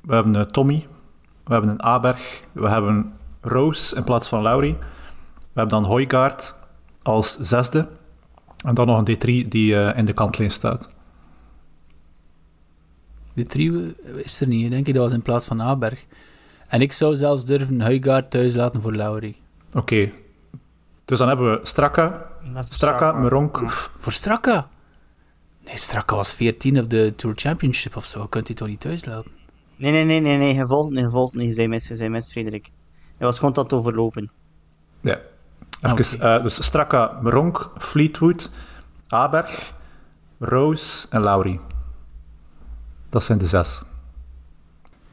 We 0.00 0.14
hebben 0.14 0.34
uh, 0.34 0.40
Tommy. 0.40 0.86
We 1.44 1.52
hebben 1.52 1.70
een 1.70 1.82
Aberg. 1.82 2.42
We 2.52 2.68
hebben 2.68 3.12
Roos 3.40 3.92
in 3.92 4.04
plaats 4.04 4.28
van 4.28 4.42
Laurie. 4.42 4.76
We 5.38 5.60
hebben 5.60 5.80
dan 5.80 5.90
Hoygaard 5.90 6.54
als 7.02 7.36
zesde. 7.36 7.88
En 8.64 8.74
dan 8.74 8.86
nog 8.86 9.02
een 9.04 9.16
D3 9.16 9.48
die 9.48 9.72
uh, 9.72 9.96
in 9.96 10.04
de 10.04 10.12
kantlijn 10.12 10.50
staat. 10.50 10.88
D3 13.38 13.60
is 14.16 14.40
er 14.40 14.46
niet, 14.46 14.70
denk 14.70 14.86
ik. 14.86 14.94
Dat 14.94 15.02
was 15.02 15.12
in 15.12 15.22
plaats 15.22 15.46
van 15.46 15.62
Aberg. 15.62 16.04
En 16.68 16.80
ik 16.80 16.92
zou 16.92 17.16
zelfs 17.16 17.44
durven 17.44 17.82
Huygaard 17.82 18.30
thuis 18.30 18.54
laten 18.54 18.82
voor 18.82 18.94
Laurie. 18.94 19.36
Oké. 19.68 19.78
Okay. 19.78 20.12
Dus 21.04 21.18
dan 21.18 21.28
hebben 21.28 21.50
we 21.50 21.66
Straka, 21.66 22.26
Straka, 22.58 23.12
Meronk. 23.12 23.70
Voor 23.98 24.12
Straka? 24.12 24.68
Nee, 25.64 25.76
Straka 25.76 26.16
was 26.16 26.34
14 26.34 26.78
op 26.78 26.90
de 26.90 27.12
Tour 27.16 27.36
Championship 27.36 27.96
of 27.96 28.04
zo. 28.04 28.26
Kunt 28.26 28.46
hij 28.46 28.56
toch 28.56 28.68
niet 28.68 28.80
thuis 28.80 29.04
laten? 29.04 29.30
Nee, 29.76 29.92
nee, 29.92 30.04
nee, 30.04 30.20
nee, 30.20 30.36
nee. 30.36 30.54
Je 30.54 30.66
volgt 30.66 30.90
niet, 30.90 31.00
je 31.00 31.10
volgt 31.10 31.34
niet. 31.34 31.46
Je 31.46 31.52
zei 31.52 31.68
mis, 31.68 31.88
je 31.88 31.94
zei 31.94 32.08
mis, 32.08 32.30
Frederik. 32.30 32.70
Hij 33.16 33.26
was 33.26 33.38
gewoon 33.38 33.54
tot 33.54 33.72
overlopen. 33.72 34.30
Ja. 35.00 35.20
Even, 35.82 36.16
okay. 36.16 36.36
uh, 36.36 36.42
dus 36.42 36.64
Straka, 36.64 37.18
Meronk, 37.22 37.70
Fleetwood, 37.78 38.50
Aberg, 39.08 39.74
Rose 40.38 41.06
en 41.10 41.22
Laurie. 41.22 41.60
Dat 43.08 43.24
zijn 43.24 43.38
de 43.38 43.46
zes. 43.46 43.82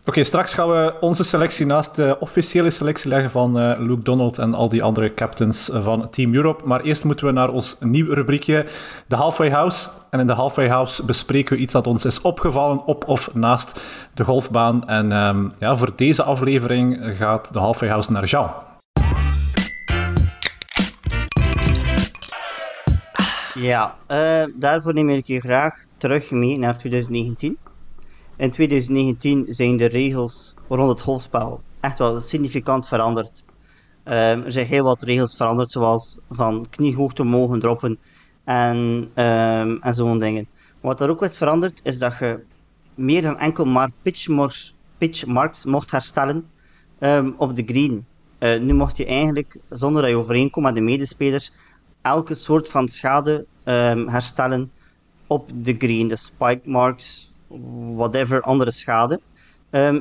Oké, 0.08 0.23
straks 0.23 0.53
gaan 0.53 0.69
we 0.69 0.93
onze 0.99 1.23
selectie 1.23 1.65
naast 1.65 1.95
de 1.95 2.17
officiële 2.19 2.69
selectie 2.69 3.10
leggen 3.10 3.31
van 3.31 3.60
uh, 3.60 3.71
Luke 3.77 4.01
Donald 4.01 4.38
en 4.38 4.53
al 4.53 4.70
die 4.70 4.84
andere 4.84 5.13
captains 5.13 5.70
van 5.74 6.09
Team 6.09 6.34
Europe. 6.34 6.67
Maar 6.67 6.82
eerst 6.82 7.03
moeten 7.03 7.26
we 7.26 7.32
naar 7.32 7.49
ons 7.49 7.76
nieuw 7.80 8.13
rubriekje, 8.13 8.65
de 9.07 9.15
Halfway 9.15 9.49
House. 9.49 9.89
En 10.09 10.20
in 10.20 10.28
de 10.28 10.34
Halfway 10.34 10.70
House 10.70 11.05
bespreken 11.05 11.55
we 11.55 11.61
iets 11.61 11.74
dat 11.74 11.88
ons 11.88 12.05
is 12.05 12.22
opgevallen 12.22 12.86
op 12.86 13.07
of 13.07 13.34
naast 13.34 13.82
de 14.13 14.24
golfbaan. 14.24 14.88
En 14.88 15.11
um, 15.11 15.53
ja, 15.59 15.78
voor 15.78 15.91
deze 15.95 16.24
aflevering 16.24 16.99
gaat 17.17 17.53
de 17.53 17.59
Halfway 17.59 17.89
House 17.89 18.11
naar 18.11 18.26
Jean. 18.26 18.49
Ja, 23.55 23.95
uh, 24.07 24.43
daarvoor 24.55 24.93
neem 24.93 25.09
ik 25.09 25.26
je 25.26 25.39
graag 25.39 25.86
terug 25.97 26.32
mee 26.32 26.57
naar 26.57 26.78
2019. 26.78 27.57
In 28.38 28.51
2019 28.51 29.45
zijn 29.49 29.77
de 29.77 29.86
regels 29.86 30.53
rond 30.67 30.89
het 30.89 31.01
golfspel 31.01 31.61
echt 31.79 31.99
wel 31.99 32.19
significant 32.19 32.88
veranderd. 32.88 33.43
Ehm, 34.03 34.41
er 34.41 34.51
zijn 34.51 34.67
heel 34.67 34.83
wat 34.83 35.01
regels 35.01 35.36
veranderd, 35.36 35.71
zoals 35.71 36.17
van 36.29 36.65
kniehoogte 36.69 37.23
mogen 37.23 37.59
droppen 37.59 37.99
en, 38.43 38.77
um, 39.15 39.81
en 39.81 39.93
zo'n 39.93 40.19
dingen. 40.19 40.47
Wat 40.81 41.01
er 41.01 41.09
ook 41.09 41.23
is 41.23 41.38
veranderd, 41.38 41.79
is 41.83 41.99
dat 41.99 42.17
je 42.19 42.43
meer 42.95 43.21
dan 43.21 43.39
enkel 43.39 43.65
maar 43.65 43.91
pitchmarks, 44.01 44.75
pitchmarks 44.97 45.65
mocht 45.65 45.91
herstellen 45.91 46.49
um, 46.99 47.36
op 47.38 47.55
de 47.55 47.63
green. 47.65 48.05
Uh, 48.39 48.59
nu 48.59 48.73
mocht 48.73 48.97
je 48.97 49.05
eigenlijk, 49.05 49.57
zonder 49.69 50.01
dat 50.01 50.11
je 50.11 50.17
overeenkomt 50.17 50.65
met 50.65 50.75
de 50.75 50.81
medespelers, 50.81 51.51
elke 52.01 52.33
soort 52.33 52.69
van 52.69 52.88
schade 52.88 53.45
herstellen 54.05 54.71
op 55.27 55.49
de 55.53 55.75
green. 55.77 56.07
De 56.07 56.15
spike 56.15 56.69
marks, 56.69 57.33
whatever, 57.96 58.41
andere 58.41 58.72
schade. 58.72 59.20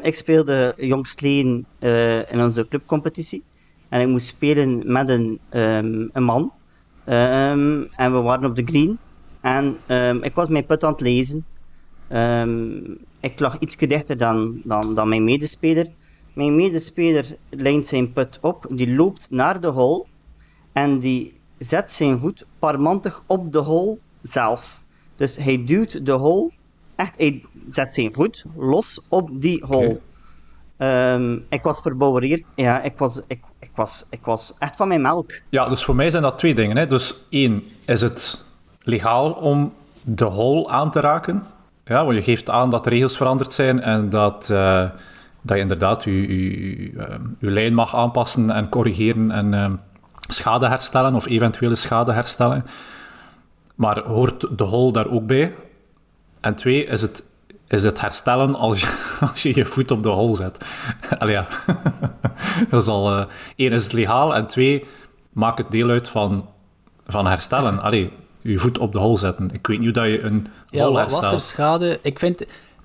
ik 0.03 0.15
speelde 0.15 0.75
jongstleden 0.77 1.67
uh, 1.81 2.33
in 2.33 2.41
onze 2.41 2.69
clubcompetitie. 2.69 3.43
En 3.89 4.01
ik 4.01 4.09
moest 4.09 4.27
spelen 4.27 4.93
met 4.93 5.09
een, 5.09 5.41
um, 5.51 6.11
een 6.13 6.23
man. 6.23 6.53
Um, 7.09 7.89
en 7.97 8.13
we 8.13 8.21
waren 8.21 8.51
op 8.51 8.57
de 8.57 8.65
green. 8.65 8.99
En 9.41 9.77
ik 10.23 10.35
was 10.35 10.49
mijn 10.49 10.67
put 10.67 10.85
aan 10.85 10.93
het 10.93 11.01
lezen. 11.01 11.45
ik 13.21 13.41
lag 13.41 13.59
iets 13.59 13.77
dichter 13.77 14.17
dan, 14.17 14.61
dan, 14.65 14.95
dan 14.95 15.09
mijn 15.09 15.25
medespeler. 15.25 15.87
Mijn 16.33 16.57
medespeler 16.57 17.37
lijnt 17.51 17.87
zijn 17.87 18.13
put 18.13 18.39
op, 18.41 18.67
die 18.71 18.95
loopt 18.95 19.31
naar 19.31 19.61
de 19.61 19.67
hole 19.67 20.05
en 20.73 20.99
die 20.99 21.41
zet 21.59 21.91
zijn 21.91 22.19
voet 22.19 22.47
parmantig 22.59 23.23
op 23.27 23.53
de 23.53 23.59
hole 23.59 23.99
zelf. 24.23 24.83
Dus 25.17 25.37
hij 25.37 25.65
duwt 25.65 26.07
de 26.07 26.13
hole, 26.13 26.51
echt, 26.97 27.15
hij 27.17 27.43
zet 27.71 27.95
zijn 27.95 28.15
voet 28.15 28.45
los 28.57 29.01
op 29.09 29.31
die 29.33 29.65
hole. 29.67 30.01
Um, 30.79 31.45
ik 31.49 31.63
was 31.63 31.81
verbouwereerd. 31.81 32.43
Ja, 32.55 32.83
ik 32.83 32.99
was, 32.99 33.21
ik, 33.27 33.41
ik, 33.59 33.71
was, 33.75 34.07
ik 34.11 34.21
was 34.25 34.55
echt 34.59 34.77
van 34.77 34.89
mijn 34.89 35.01
melk. 35.01 35.31
Ja, 35.49 35.69
dus 35.69 35.85
voor 35.85 35.95
mij 35.95 36.11
zijn 36.11 36.23
dat 36.23 36.39
twee 36.39 36.55
dingen. 36.55 36.77
Hè. 36.77 36.87
Dus 36.87 37.15
één, 37.31 37.63
is 37.85 38.01
het 38.01 38.45
legaal 38.83 39.33
om 39.33 39.73
de 40.03 40.25
hol 40.25 40.71
aan 40.71 40.91
te 40.91 41.01
raken? 41.01 41.43
Ja, 41.85 42.05
want 42.05 42.17
je 42.17 42.23
geeft 42.23 42.51
aan 42.51 42.71
dat 42.71 42.85
de 42.85 42.91
regels 42.91 43.17
veranderd 43.17 43.53
zijn 43.53 43.81
en 43.81 44.09
dat, 44.09 44.49
uh, 44.53 44.89
dat 45.41 45.57
je 45.57 45.63
inderdaad 45.63 46.05
je, 46.05 46.13
je, 46.13 46.93
je, 47.39 47.51
lijn 47.51 47.75
mag 47.75 47.97
aanpassen 47.97 48.51
en 48.51 48.69
corrigeren 48.69 49.31
en 49.31 49.53
uh, 49.53 49.73
schade 50.21 50.69
herstellen 50.69 51.15
of 51.15 51.27
eventuele 51.27 51.77
schade 51.77 52.13
herstellen. 52.13 52.67
Maar 53.75 54.03
hoort 54.03 54.59
de 54.59 54.65
hol 54.65 54.93
daar 54.93 55.11
ook 55.11 55.27
bij? 55.27 55.53
En 56.45 56.55
twee, 56.55 56.85
is 56.85 57.03
het 57.03 57.25
is 57.69 57.83
het 57.83 58.01
herstellen 58.01 58.55
als 58.55 58.81
je 58.81 59.17
als 59.31 59.43
je, 59.43 59.55
je 59.55 59.65
voet 59.65 59.91
op 59.91 60.03
de 60.03 60.09
hol 60.09 60.35
zet. 60.35 60.65
Allee, 61.19 61.35
ja. 61.35 61.47
dat 62.71 62.83
is 62.83 62.89
al... 62.89 63.13
Uh, 63.13 63.25
één, 63.57 63.73
is 63.73 63.83
het 63.83 63.93
legaal? 63.93 64.35
En 64.35 64.47
twee, 64.47 64.85
maak 65.33 65.59
het 65.59 65.71
deel 65.71 65.89
uit 65.91 66.09
van, 66.09 66.49
van 67.07 67.27
herstellen. 67.27 67.83
Allee, 67.83 68.13
je 68.41 68.59
voet 68.59 68.79
op 68.79 68.93
de 68.93 68.99
hol 68.99 69.17
zetten. 69.17 69.51
Ik 69.53 69.67
weet 69.67 69.79
niet 69.79 69.95
hoe 69.95 70.03
dat 70.03 70.13
je 70.13 70.23
een 70.23 70.47
ja, 70.71 70.85
hol 70.85 70.97
herstelt. 70.97 71.23
was 71.23 71.33
er 71.33 71.41
schade? 71.41 71.99
Ik 72.03 72.19
vind... 72.19 72.45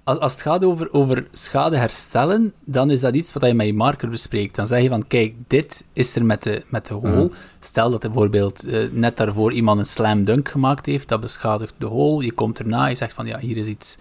Als, 0.10 0.20
als 0.20 0.32
het 0.32 0.42
gaat 0.42 0.66
over, 0.66 0.94
over 0.94 1.28
schade 1.32 1.78
herstellen, 1.78 2.54
dan 2.64 2.92
is 2.92 3.00
dat 3.00 3.16
iets 3.16 3.34
wat 3.34 3.46
je 3.46 3.54
met 3.54 3.66
je 3.66 3.74
marker 3.74 4.10
bespreekt. 4.10 4.56
Dan 4.56 4.68
zeg 4.68 4.82
je 4.82 4.90
van, 4.90 5.08
kijk, 5.08 5.34
dit 5.48 5.86
is 5.94 6.16
er 6.16 6.26
met 6.26 6.44
de, 6.44 6.64
met 6.68 6.88
de 6.88 6.94
hole. 6.94 7.26
Mhm. 7.26 7.28
Stel 7.60 7.92
dat 7.92 8.04
er 8.04 8.10
bijvoorbeeld 8.10 8.66
uh, 8.66 8.92
net 8.92 9.18
daarvoor 9.18 9.54
iemand 9.54 9.80
een 9.80 9.86
slam 9.86 10.24
dunk 10.24 10.50
gemaakt 10.50 10.86
heeft, 10.86 11.08
dat 11.08 11.20
beschadigt 11.20 11.74
de 11.78 11.86
hole. 11.86 12.24
Je 12.24 12.32
komt 12.32 12.60
erna, 12.60 12.86
je 12.86 12.96
zegt 12.96 13.14
van, 13.14 13.26
ja, 13.26 13.40
hier 13.40 13.58
is 13.58 13.68
iets 13.68 13.98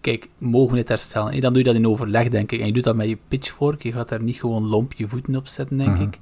kijk, 0.00 0.28
mogen 0.38 0.72
we 0.72 0.78
het 0.78 0.88
herstellen? 0.88 1.32
En 1.32 1.40
dan 1.40 1.52
doe 1.52 1.62
je 1.62 1.68
dat 1.68 1.74
in 1.74 1.88
overleg, 1.88 2.28
denk 2.28 2.52
ik. 2.52 2.60
En 2.60 2.66
je 2.66 2.72
doet 2.72 2.84
dat 2.84 2.96
met 2.96 3.08
je 3.08 3.18
pitchfork. 3.28 3.82
Je 3.82 3.92
gaat 3.92 4.08
daar 4.08 4.22
niet 4.22 4.40
gewoon 4.40 4.66
lomp 4.66 4.92
je 4.92 5.08
voeten 5.08 5.36
op 5.36 5.48
zetten, 5.48 5.76
denk 5.76 5.90
mhm. 5.90 6.02
ik. 6.02 6.18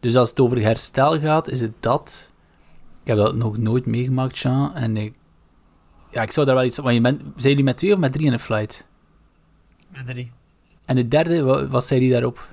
Dus 0.00 0.16
als 0.16 0.30
het 0.30 0.40
over 0.40 0.62
herstel 0.62 1.18
gaat, 1.20 1.48
is 1.48 1.60
het 1.60 1.74
dat. 1.80 2.30
Ik 3.02 3.06
heb 3.06 3.16
dat 3.16 3.34
nog 3.34 3.58
nooit 3.58 3.86
meegemaakt, 3.86 4.38
Jean. 4.38 4.74
En 4.74 4.96
ik, 4.96 5.14
ja, 6.10 6.22
ik 6.22 6.32
zou 6.32 6.46
daar 6.46 6.54
wel 6.54 6.64
iets... 6.64 6.76
Want 6.76 6.94
je 6.94 7.00
bent, 7.00 7.20
zijn 7.20 7.34
jullie 7.48 7.64
met 7.64 7.76
twee 7.76 7.92
of 7.92 7.98
met 7.98 8.12
drie 8.12 8.26
in 8.26 8.32
een 8.32 8.40
flight? 8.40 8.86
Met 9.88 10.06
drie. 10.06 10.32
En 10.84 10.96
de 10.96 11.08
derde, 11.08 11.42
wat, 11.42 11.68
wat 11.68 11.84
zei 11.84 12.00
die 12.00 12.10
daarop? 12.10 12.48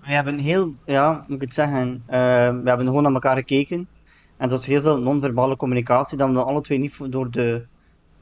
We 0.00 0.12
hebben 0.12 0.38
heel, 0.38 0.74
ja, 0.84 1.24
moet 1.28 1.36
ik 1.36 1.40
het 1.40 1.54
zeggen, 1.54 2.02
uh, 2.06 2.12
we 2.62 2.62
hebben 2.64 2.86
gewoon 2.86 3.02
naar 3.02 3.12
elkaar 3.12 3.36
gekeken. 3.36 3.88
En 4.36 4.48
dat 4.48 4.50
was 4.50 4.66
heel 4.66 4.82
veel 4.82 4.98
non-verbale 4.98 5.56
communicatie, 5.56 6.18
dat 6.18 6.30
we 6.30 6.42
alle 6.42 6.60
twee 6.60 6.78
niet 6.78 7.12
door 7.12 7.30
de 7.30 7.64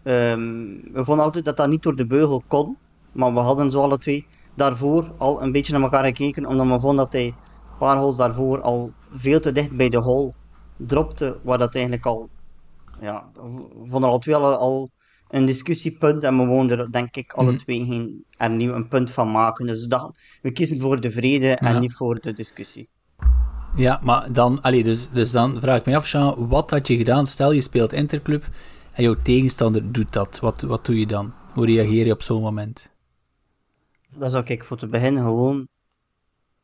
Um, 0.05 0.81
we 0.93 1.05
vonden 1.05 1.25
altijd 1.25 1.45
dat 1.45 1.57
dat 1.57 1.69
niet 1.69 1.83
door 1.83 1.97
de 1.97 2.07
beugel 2.07 2.43
kon, 2.47 2.77
maar 3.13 3.35
we 3.35 3.41
hadden 3.41 3.71
zo 3.71 3.81
alle 3.81 3.99
twee 3.99 4.27
daarvoor 4.55 5.13
al 5.17 5.43
een 5.43 5.53
beetje 5.53 5.73
naar 5.73 5.83
elkaar 5.83 6.05
gekeken, 6.05 6.47
omdat 6.47 6.67
we 6.67 6.81
vonden 6.81 7.05
dat 7.05 7.13
hij 7.13 7.27
een 7.27 7.35
paar 7.79 7.97
holes 7.97 8.17
daarvoor 8.17 8.61
al 8.61 8.93
veel 9.13 9.41
te 9.41 9.53
dicht 9.53 9.77
bij 9.77 9.89
de 9.89 9.97
hole 9.97 10.33
dropte, 10.77 11.39
waar 11.43 11.59
dat 11.59 11.75
eigenlijk 11.75 12.07
al, 12.07 12.29
ja, 13.03 13.31
we 13.33 13.85
vonden 13.87 14.11
alle 14.11 14.19
twee 14.19 14.35
al, 14.35 14.57
al 14.57 14.91
een 15.29 15.45
discussiepunt 15.45 16.25
en 16.25 16.39
we 16.39 16.47
woonden 16.47 16.79
er 16.79 16.93
denk 16.93 17.17
ik 17.17 17.33
alle 17.33 17.53
mhm. 17.53 17.59
twee 17.59 17.85
geen, 17.85 18.25
er 18.37 18.51
nieuw 18.51 18.75
een 18.75 18.89
punt 18.89 19.11
van 19.11 19.31
maken. 19.31 19.67
Dus 19.67 19.85
dat, 19.85 20.19
we 20.43 20.53
kiezen 20.53 20.81
voor 20.81 21.01
de 21.01 21.11
vrede 21.11 21.55
en 21.55 21.81
niet 21.81 21.95
voor 21.95 22.21
de 22.21 22.33
discussie. 22.33 22.89
Ja, 23.77 24.01
maar 24.03 24.33
dan, 24.33 24.61
allee, 24.63 24.85
dus, 24.85 25.11
dus 25.11 25.31
dan 25.31 25.61
vraag 25.61 25.79
ik 25.79 25.87
me 25.87 25.97
af, 25.97 26.09
Jean, 26.09 26.49
wat 26.49 26.71
had 26.71 26.87
je 26.87 26.97
gedaan? 26.97 27.27
Stel 27.27 27.53
je 27.53 27.61
speelt 27.61 27.93
Interclub 27.93 28.45
en 28.93 29.03
jouw 29.03 29.17
tegenstander 29.23 29.93
doet 29.93 30.13
dat. 30.13 30.41
Wat, 30.41 30.61
wat 30.61 30.87
doe 30.87 30.99
je 30.99 31.07
dan? 31.07 31.33
Hoe 31.53 31.67
reageer 31.67 32.07
je 32.07 32.13
op 32.13 32.23
zo'n 32.23 32.43
moment? 32.43 32.91
Dan 34.17 34.31
zou 34.31 34.45
ik 34.47 34.65
voor 34.65 34.77
te 34.77 34.87
beginnen 34.87 35.23
gewoon 35.23 35.69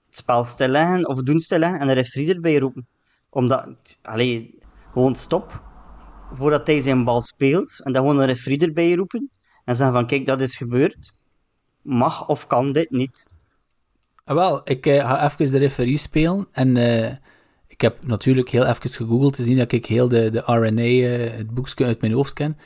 het 0.06 0.16
spel 0.16 0.44
stilleggen 0.44 1.08
of 1.08 1.22
doen 1.22 1.40
stilleggen 1.40 1.80
en 1.80 1.86
de 1.86 1.92
referee 1.92 2.34
erbij 2.34 2.58
roepen. 2.58 2.86
Omdat, 3.30 3.98
alleen 4.02 4.54
gewoon 4.92 5.14
stop 5.14 5.67
voordat 6.32 6.66
hij 6.66 6.80
zijn 6.80 7.04
bal 7.04 7.22
speelt 7.22 7.80
en 7.82 7.92
dan 7.92 8.02
gewoon 8.02 8.18
een 8.18 8.26
referee 8.26 8.58
erbij 8.58 8.94
roepen 8.94 9.30
en 9.64 9.76
zeggen 9.76 9.94
van 9.94 10.06
kijk, 10.06 10.26
dat 10.26 10.40
is 10.40 10.56
gebeurd. 10.56 11.12
Mag 11.82 12.28
of 12.28 12.46
kan 12.46 12.72
dit 12.72 12.90
niet? 12.90 13.26
Ah, 14.24 14.36
wel, 14.36 14.60
ik 14.64 14.86
uh, 14.86 15.00
ga 15.00 15.24
even 15.24 15.50
de 15.50 15.58
referee 15.58 15.96
spelen 15.96 16.48
en 16.52 16.76
uh, 16.76 17.06
ik 17.66 17.80
heb 17.80 18.06
natuurlijk 18.06 18.48
heel 18.48 18.66
even 18.66 18.90
gegoogeld 18.90 19.36
te 19.36 19.42
zien 19.42 19.56
dat 19.56 19.72
ik 19.72 19.86
heel 19.86 20.08
de, 20.08 20.30
de 20.30 20.42
RNA, 20.44 20.82
uh, 20.82 21.36
het 21.36 21.54
boekje 21.54 21.84
uit 21.84 22.00
mijn 22.00 22.12
hoofd 22.12 22.32
ken. 22.32 22.56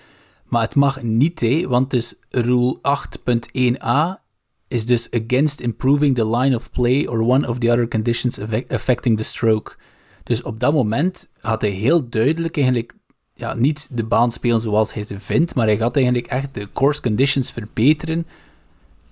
Maar 0.44 0.62
het 0.62 0.74
mag 0.74 1.02
niet, 1.02 1.64
want 1.66 1.90
dus 1.90 2.14
rule 2.30 2.78
8.1a 2.78 4.22
is 4.68 4.86
dus 4.86 5.10
against 5.10 5.60
improving 5.60 6.14
the 6.14 6.36
line 6.36 6.56
of 6.56 6.70
play 6.70 7.06
or 7.06 7.20
one 7.20 7.48
of 7.48 7.58
the 7.58 7.70
other 7.70 7.88
conditions 7.88 8.40
affecting 8.68 9.16
the 9.16 9.24
stroke. 9.24 9.76
Dus 10.22 10.42
op 10.42 10.60
dat 10.60 10.72
moment 10.72 11.30
had 11.40 11.60
hij 11.60 11.70
heel 11.70 12.08
duidelijk 12.08 12.56
eigenlijk 12.56 12.94
ja, 13.34 13.54
niet 13.54 13.96
de 13.96 14.04
baan 14.04 14.32
spelen 14.32 14.60
zoals 14.60 14.94
hij 14.94 15.02
ze 15.02 15.20
vindt, 15.20 15.54
maar 15.54 15.66
hij 15.66 15.76
gaat 15.76 15.96
eigenlijk 15.96 16.26
echt 16.26 16.54
de 16.54 16.68
course 16.72 17.00
conditions 17.00 17.50
verbeteren 17.50 18.26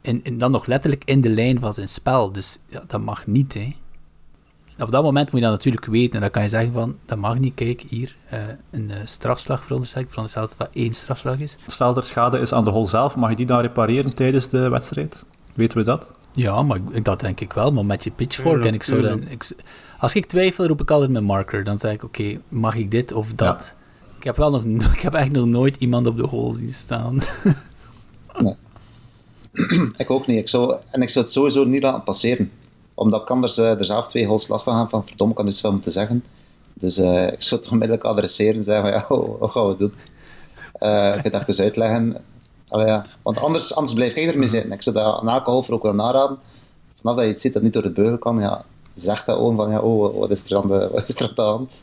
en, 0.01 0.25
en 0.25 0.39
dan 0.39 0.51
nog 0.51 0.67
letterlijk 0.67 1.03
in 1.05 1.21
de 1.21 1.31
lijn 1.31 1.61
van 1.61 1.73
zijn 1.73 1.89
spel. 1.89 2.33
Dus 2.33 2.59
ja, 2.67 2.83
dat 2.87 3.01
mag 3.01 3.27
niet, 3.27 3.55
hè 3.55 3.75
op 4.83 4.91
dat 4.91 5.03
moment 5.03 5.31
moet 5.31 5.41
je 5.41 5.47
dat 5.47 5.57
natuurlijk 5.57 5.87
weten. 5.87 6.15
En 6.15 6.21
dan 6.21 6.31
kan 6.31 6.43
je 6.43 6.49
zeggen 6.49 6.73
van, 6.73 6.97
dat 7.07 7.19
mag 7.19 7.39
niet, 7.39 7.55
kijk, 7.55 7.85
hier, 7.89 8.17
uh, 8.33 8.39
een 8.71 8.91
uh, 8.91 8.97
strafslag 9.05 9.63
veronderstel 9.63 10.01
ik. 10.01 10.09
veronderstel 10.09 10.49
dat 10.49 10.59
dat 10.59 10.69
één 10.73 10.95
strafslag 10.95 11.39
is. 11.39 11.57
Stel 11.67 11.97
er 11.97 12.05
schade 12.05 12.39
is 12.39 12.53
aan 12.53 12.65
de 12.65 12.71
hol 12.71 12.87
zelf, 12.87 13.17
mag 13.17 13.31
je 13.31 13.37
die 13.37 13.47
dan 13.47 13.61
repareren 13.61 14.15
tijdens 14.15 14.49
de 14.49 14.69
wedstrijd? 14.69 15.25
Weten 15.55 15.79
we 15.79 15.85
dat? 15.85 16.11
Ja, 16.33 16.63
maar 16.63 16.79
dat 17.03 17.21
denk 17.21 17.41
ik 17.41 17.53
wel, 17.53 17.73
maar 17.73 17.87
met 17.87 18.05
je 18.05 18.11
pitchfork. 18.11 18.65
en 18.65 18.75
ik 18.75 18.83
zou 18.83 19.03
dan, 19.03 19.29
ik, 19.29 19.51
als 19.99 20.15
ik 20.15 20.27
twijfel, 20.27 20.67
roep 20.67 20.81
ik 20.81 20.91
altijd 20.91 21.11
mijn 21.11 21.25
marker. 21.25 21.65
Dan 21.65 21.79
zeg 21.79 21.93
ik, 21.93 22.05
oké, 22.05 22.41
mag 22.49 22.75
ik 22.75 22.91
dit 22.91 23.13
of 23.13 23.33
dat? 23.33 23.77
Ik 24.21 24.27
heb, 24.27 24.37
wel 24.37 24.51
nog, 24.51 24.65
ik 24.97 25.01
heb 25.01 25.15
echt 25.15 25.33
nog 25.33 25.47
nooit 25.47 25.77
iemand 25.77 26.07
op 26.07 26.17
de 26.17 26.27
hol 26.27 26.53
zien 26.53 26.73
staan. 26.73 27.21
nee. 28.39 28.57
ik 29.97 30.11
ook 30.11 30.27
niet. 30.27 30.39
Ik 30.39 30.49
zou, 30.49 30.77
en 30.91 31.03
ik 31.03 31.09
zou 31.09 31.25
het 31.25 31.35
sowieso 31.35 31.65
niet 31.65 31.83
laten 31.83 32.03
passeren 32.03 32.51
omdat 33.01 33.21
ik 33.21 33.31
anders 33.31 33.59
uh, 33.59 33.79
er 33.79 33.85
zelf 33.85 34.09
twee 34.09 34.27
hols 34.27 34.49
last 34.49 34.65
van 34.65 34.75
gaan 34.75 34.89
van 34.89 35.07
verdomme, 35.07 35.35
kan 35.35 35.45
er 35.45 35.51
iets 35.51 35.61
van 35.61 35.81
te 35.81 35.91
zeggen. 35.91 36.25
Dus 36.75 36.99
uh, 36.99 37.33
ik 37.33 37.43
zou 37.43 37.61
het 37.61 37.71
onmiddellijk 37.71 38.07
adresseren 38.07 38.55
en 38.55 38.63
zeggen 38.63 38.85
van 38.85 38.93
ja, 38.93 39.37
wat 39.39 39.51
gaan 39.53 39.67
we 39.67 39.77
doen? 39.77 39.95
Uh, 40.81 41.15
ik 41.17 41.33
ga 41.33 41.39
het 41.39 41.49
even 41.49 41.65
uitleggen. 41.65 42.17
Allee, 42.69 42.87
ja. 42.87 43.07
Want 43.23 43.39
anders, 43.39 43.75
anders 43.75 43.95
blijf 43.95 44.15
ik 44.15 44.31
ermee 44.31 44.49
zitten. 44.49 44.73
Ik 44.73 44.83
zou 44.83 44.97
dat 44.97 45.21
aan 45.25 45.41
golfer 45.41 45.75
ook 45.75 45.83
wel 45.83 45.95
naraden. 45.95 46.39
Vanaf 47.01 47.17
dat 47.17 47.25
je 47.25 47.31
het 47.31 47.41
ziet 47.41 47.53
dat 47.53 47.63
niet 47.63 47.73
door 47.73 47.83
de 47.83 47.91
beugel 47.91 48.19
kan, 48.19 48.39
ja, 48.39 48.65
zeg 48.95 49.25
dat 49.25 49.37
gewoon 49.37 49.57
van 49.57 49.71
ja, 49.71 49.81
oh, 49.81 50.19
wat 50.19 50.31
is 50.31 50.43
er 50.45 50.57
aan 50.57 50.69
de, 50.69 50.89
wat 50.93 51.09
is 51.09 51.15
er 51.15 51.29
aan 51.29 51.35
de 51.35 51.43
hand? 51.43 51.83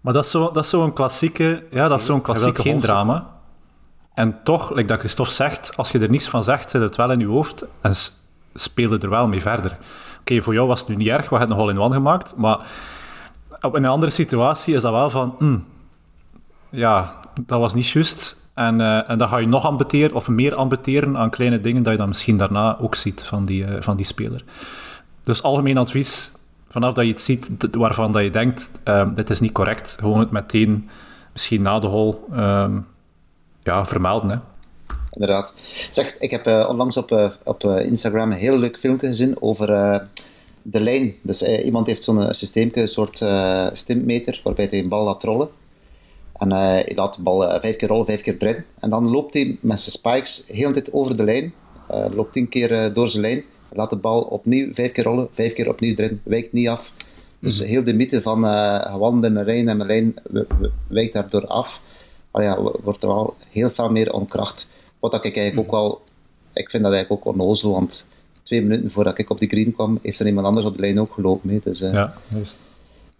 Maar 0.00 0.12
dat 0.12 0.24
is 0.24 0.30
zo'n 0.30 0.50
zo, 0.54 0.62
zo 0.62 0.92
klassieke, 0.92 1.64
ja, 1.70 1.88
dat 1.88 2.00
is 2.00 2.06
zo'n 2.06 2.20
klassiek 2.20 2.58
geen 2.58 2.80
drama. 2.80 3.26
En 4.14 4.38
toch, 4.44 4.74
like 4.74 4.88
dat 4.88 4.98
Christophe 4.98 5.32
zegt, 5.32 5.76
als 5.76 5.90
je 5.90 5.98
er 5.98 6.10
niets 6.10 6.28
van 6.28 6.44
zegt, 6.44 6.70
zit 6.70 6.82
het 6.82 6.96
wel 6.96 7.10
in 7.10 7.18
je 7.18 7.26
hoofd 7.26 7.64
en 7.80 7.94
speelde 8.54 8.98
er 8.98 9.10
wel 9.10 9.28
mee 9.28 9.42
verder. 9.42 9.76
Oké, 10.20 10.42
voor 10.42 10.54
jou 10.54 10.68
was 10.68 10.80
het 10.80 10.88
nu 10.88 10.96
niet 10.96 11.08
erg, 11.08 11.28
we 11.28 11.36
hebben 11.36 11.56
nog 11.56 11.66
al 11.66 11.72
in 11.72 11.80
one 11.80 11.94
gemaakt, 11.94 12.36
maar 12.36 12.58
in 13.60 13.84
een 13.84 13.86
andere 13.86 14.12
situatie 14.12 14.74
is 14.74 14.82
dat 14.82 14.92
wel 14.92 15.10
van, 15.10 15.34
hmm, 15.38 15.64
ja, 16.70 17.14
dat 17.46 17.60
was 17.60 17.74
niet 17.74 17.88
juist. 17.88 18.42
En, 18.54 18.80
uh, 18.80 19.10
en 19.10 19.18
dan 19.18 19.28
ga 19.28 19.36
je 19.36 19.46
nog 19.46 19.64
ambeteren, 19.64 20.16
of 20.16 20.28
meer 20.28 20.54
ambeteren 20.54 21.16
aan 21.16 21.30
kleine 21.30 21.58
dingen 21.58 21.82
dat 21.82 21.92
je 21.92 21.98
dan 21.98 22.08
misschien 22.08 22.36
daarna 22.36 22.78
ook 22.78 22.94
ziet 22.94 23.22
van 23.24 23.44
die, 23.44 23.66
uh, 23.66 23.76
van 23.80 23.96
die 23.96 24.06
speler. 24.06 24.44
Dus 25.22 25.42
algemeen 25.42 25.78
advies, 25.78 26.32
vanaf 26.74 26.92
dat 26.92 27.04
je 27.04 27.10
het 27.10 27.20
ziet 27.20 27.50
waarvan 27.70 28.12
dat 28.12 28.22
je 28.22 28.30
denkt, 28.30 28.70
um, 28.84 29.14
dit 29.14 29.30
is 29.30 29.40
niet 29.40 29.52
correct, 29.52 29.96
gewoon 29.98 30.18
het 30.18 30.30
meteen, 30.30 30.88
misschien 31.32 31.62
na 31.62 31.78
de 31.78 31.86
hol, 31.86 32.24
um, 32.32 32.86
ja, 33.62 33.86
vermelden. 33.86 34.42
Inderdaad. 35.10 35.54
Zeg, 35.90 36.16
ik 36.18 36.30
heb 36.30 36.46
uh, 36.46 36.66
onlangs 36.68 36.96
op, 36.96 37.10
uh, 37.10 37.30
op 37.44 37.64
uh, 37.64 37.86
Instagram 37.86 38.30
een 38.30 38.38
heel 38.38 38.58
leuk 38.58 38.78
filmpje 38.78 39.06
gezien 39.06 39.42
over 39.42 39.66
de 40.62 40.80
lijn. 40.80 41.14
Dus 41.22 41.42
iemand 41.42 41.86
heeft 41.86 42.02
zo'n 42.02 42.34
systeem, 42.34 42.70
een 42.72 42.88
soort 42.88 43.24
stimmeter, 43.72 44.40
waarbij 44.44 44.66
hij 44.70 44.78
een 44.78 44.88
bal 44.88 45.04
laat 45.04 45.22
rollen. 45.22 45.48
En 46.32 46.52
hij 46.52 46.92
laat 46.94 47.14
de 47.14 47.22
bal 47.22 47.60
vijf 47.60 47.76
keer 47.76 47.88
rollen, 47.88 48.06
vijf 48.06 48.20
keer 48.20 48.36
erin. 48.38 48.64
En 48.78 48.90
dan 48.90 49.10
loopt 49.10 49.34
hij 49.34 49.58
met 49.60 49.80
zijn 49.80 49.90
spikes 49.90 50.42
heel 50.46 50.72
de 50.72 50.74
tijd 50.74 50.92
over 50.92 51.16
de 51.16 51.24
lijn. 51.24 51.52
loopt 52.14 52.32
tien 52.32 52.48
keer 52.48 52.92
door 52.94 53.08
zijn 53.08 53.22
lijn 53.22 53.44
laat 53.70 53.90
de 53.90 53.96
bal 53.96 54.20
opnieuw 54.20 54.72
vijf 54.72 54.92
keer 54.92 55.04
rollen, 55.04 55.28
vijf 55.32 55.52
keer 55.52 55.68
opnieuw 55.68 55.94
erin, 55.96 56.20
wijkt 56.22 56.52
niet 56.52 56.68
af. 56.68 56.92
Dus 57.38 57.60
mhm. 57.60 57.68
heel 57.68 57.84
de 57.84 57.94
mythe 57.94 58.22
van 58.22 58.44
uh, 58.44 58.92
gewandeld 58.92 59.24
in 59.32 59.36
een 59.36 59.44
lijn 59.44 59.68
en 59.68 59.76
mijn 59.76 59.88
lijn 59.88 60.14
wijkt 60.88 61.12
daardoor 61.12 61.46
af. 61.46 61.80
Maar 62.30 62.42
ja, 62.42 62.60
wordt 62.82 63.02
er 63.02 63.08
wel 63.08 63.34
heel 63.50 63.70
veel 63.70 63.90
meer 63.90 64.12
onkracht. 64.12 64.68
Wat 64.98 65.14
ik 65.14 65.36
eigenlijk 65.36 65.58
ook 65.58 65.72
mhm. 65.72 65.74
wel, 65.74 66.02
ik 66.52 66.70
vind 66.70 66.82
dat 66.82 66.92
eigenlijk 66.92 67.26
ook 67.26 67.34
onnozel, 67.34 67.72
want 67.72 68.06
twee 68.42 68.62
minuten 68.62 68.90
voordat 68.90 69.18
ik 69.18 69.30
op 69.30 69.40
de 69.40 69.46
green 69.46 69.72
kwam, 69.72 69.98
heeft 70.02 70.20
er 70.20 70.26
iemand 70.26 70.46
anders 70.46 70.66
op 70.66 70.74
de 70.74 70.80
lijn 70.80 71.00
ook 71.00 71.12
gelopen. 71.12 71.48
Mee. 71.48 71.60
Dus, 71.64 71.82
uh, 71.82 71.92
ja, 71.92 72.14
juist. 72.28 72.58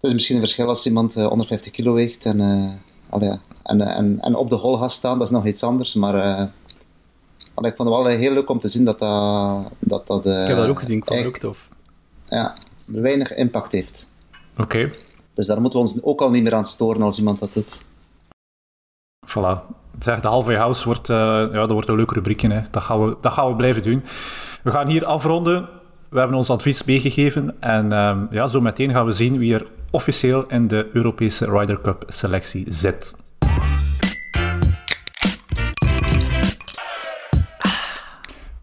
Het 0.01 0.13
is 0.13 0.13
misschien 0.13 0.37
een 0.37 0.43
verschil 0.43 0.69
als 0.69 0.87
iemand 0.87 1.17
uh, 1.17 1.31
onder 1.31 1.47
50 1.47 1.73
kilo 1.73 1.93
weegt 1.93 2.27
en, 2.27 2.39
ja. 3.21 3.41
en, 3.63 3.81
en, 3.81 4.21
en 4.21 4.35
op 4.35 4.49
de 4.49 4.57
hol 4.57 4.77
gaat 4.77 4.93
staan, 4.93 5.19
dat 5.19 5.27
is 5.27 5.33
nog 5.33 5.47
iets 5.47 5.63
anders, 5.63 5.95
maar 5.95 6.53
maar 7.55 7.71
ik 7.71 7.77
vond 7.77 7.89
het 7.89 7.99
wel 7.99 8.07
heel 8.07 8.33
leuk 8.33 8.51
om 8.51 8.59
te 8.59 8.69
zien 8.69 8.85
dat 8.85 8.99
dat... 8.99 9.63
dat, 9.79 10.07
dat 10.07 10.27
ik 10.27 10.47
heb 10.47 10.57
dat 10.57 10.69
ook 10.69 10.79
gezien, 10.79 10.97
ik 10.97 11.05
vond 11.05 11.19
het 11.19 11.29
ook 11.29 11.39
tof. 11.39 11.69
Ja, 12.27 12.55
weinig 12.85 13.35
impact 13.35 13.73
heeft. 13.73 14.09
Oké. 14.57 14.91
Dus 15.35 15.47
daar 15.47 15.61
moeten 15.61 15.81
we 15.81 15.87
ons 15.87 16.03
ook 16.03 16.21
al 16.21 16.31
niet 16.31 16.43
meer 16.43 16.55
aan 16.55 16.65
storen 16.65 17.03
als 17.03 17.19
iemand 17.19 17.41
dat 17.41 17.53
doet. 17.53 17.83
Voilà. 19.27 19.83
Zeg, 19.99 20.21
de 20.21 20.29
halfway 20.29 20.57
house 20.57 20.85
wordt, 20.85 21.09
uh, 21.09 21.17
ja, 21.17 21.47
dat 21.49 21.71
wordt 21.71 21.89
een 21.89 21.97
leuke 21.97 22.15
rubriekje. 22.15 22.51
Hè. 22.51 22.61
Dat, 22.71 22.83
gaan 22.83 23.05
we, 23.05 23.17
dat 23.21 23.33
gaan 23.33 23.49
we 23.49 23.57
blijven 23.57 23.83
doen. 23.83 24.05
We 24.63 24.71
gaan 24.71 24.89
hier 24.89 25.05
afronden. 25.05 25.69
We 26.09 26.19
hebben 26.19 26.37
ons 26.37 26.51
advies 26.51 26.85
meegegeven. 26.85 27.61
En 27.61 27.93
um, 27.93 28.29
ja, 28.31 28.49
zo 28.49 28.61
meteen 28.61 28.91
gaan 28.91 29.07
we 29.07 29.13
zien 29.13 29.39
wie 29.39 29.55
er 29.55 29.67
officieel 29.91 30.45
in 30.49 30.69
de 30.69 30.91
Europese 30.93 31.51
Ryder 31.51 31.81
Cup 31.81 32.05
selectie 32.07 32.67
zit. 32.69 33.17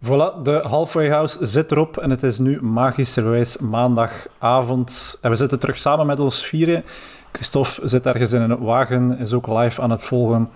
Voilà, 0.04 0.42
de 0.44 0.60
Halfway 0.68 1.10
House 1.10 1.46
zit 1.46 1.72
erop 1.72 1.98
en 1.98 2.10
het 2.10 2.24
is 2.24 2.38
nu 2.38 2.62
magischerwijs 2.62 3.58
maandagavond. 3.58 5.18
En 5.22 5.30
we 5.30 5.36
zitten 5.36 5.60
terug 5.60 5.78
samen 5.78 6.06
met 6.06 6.20
ons 6.20 6.46
vieren. 6.46 6.84
Christophe 7.32 7.88
zit 7.88 8.06
ergens 8.06 8.34
in 8.34 8.42
een 8.42 8.60
wagen, 8.60 9.18
is 9.18 9.34
ook 9.34 9.48
live 9.48 9.82
aan 9.82 9.92
het 9.92 10.04
volgen. 10.04 10.50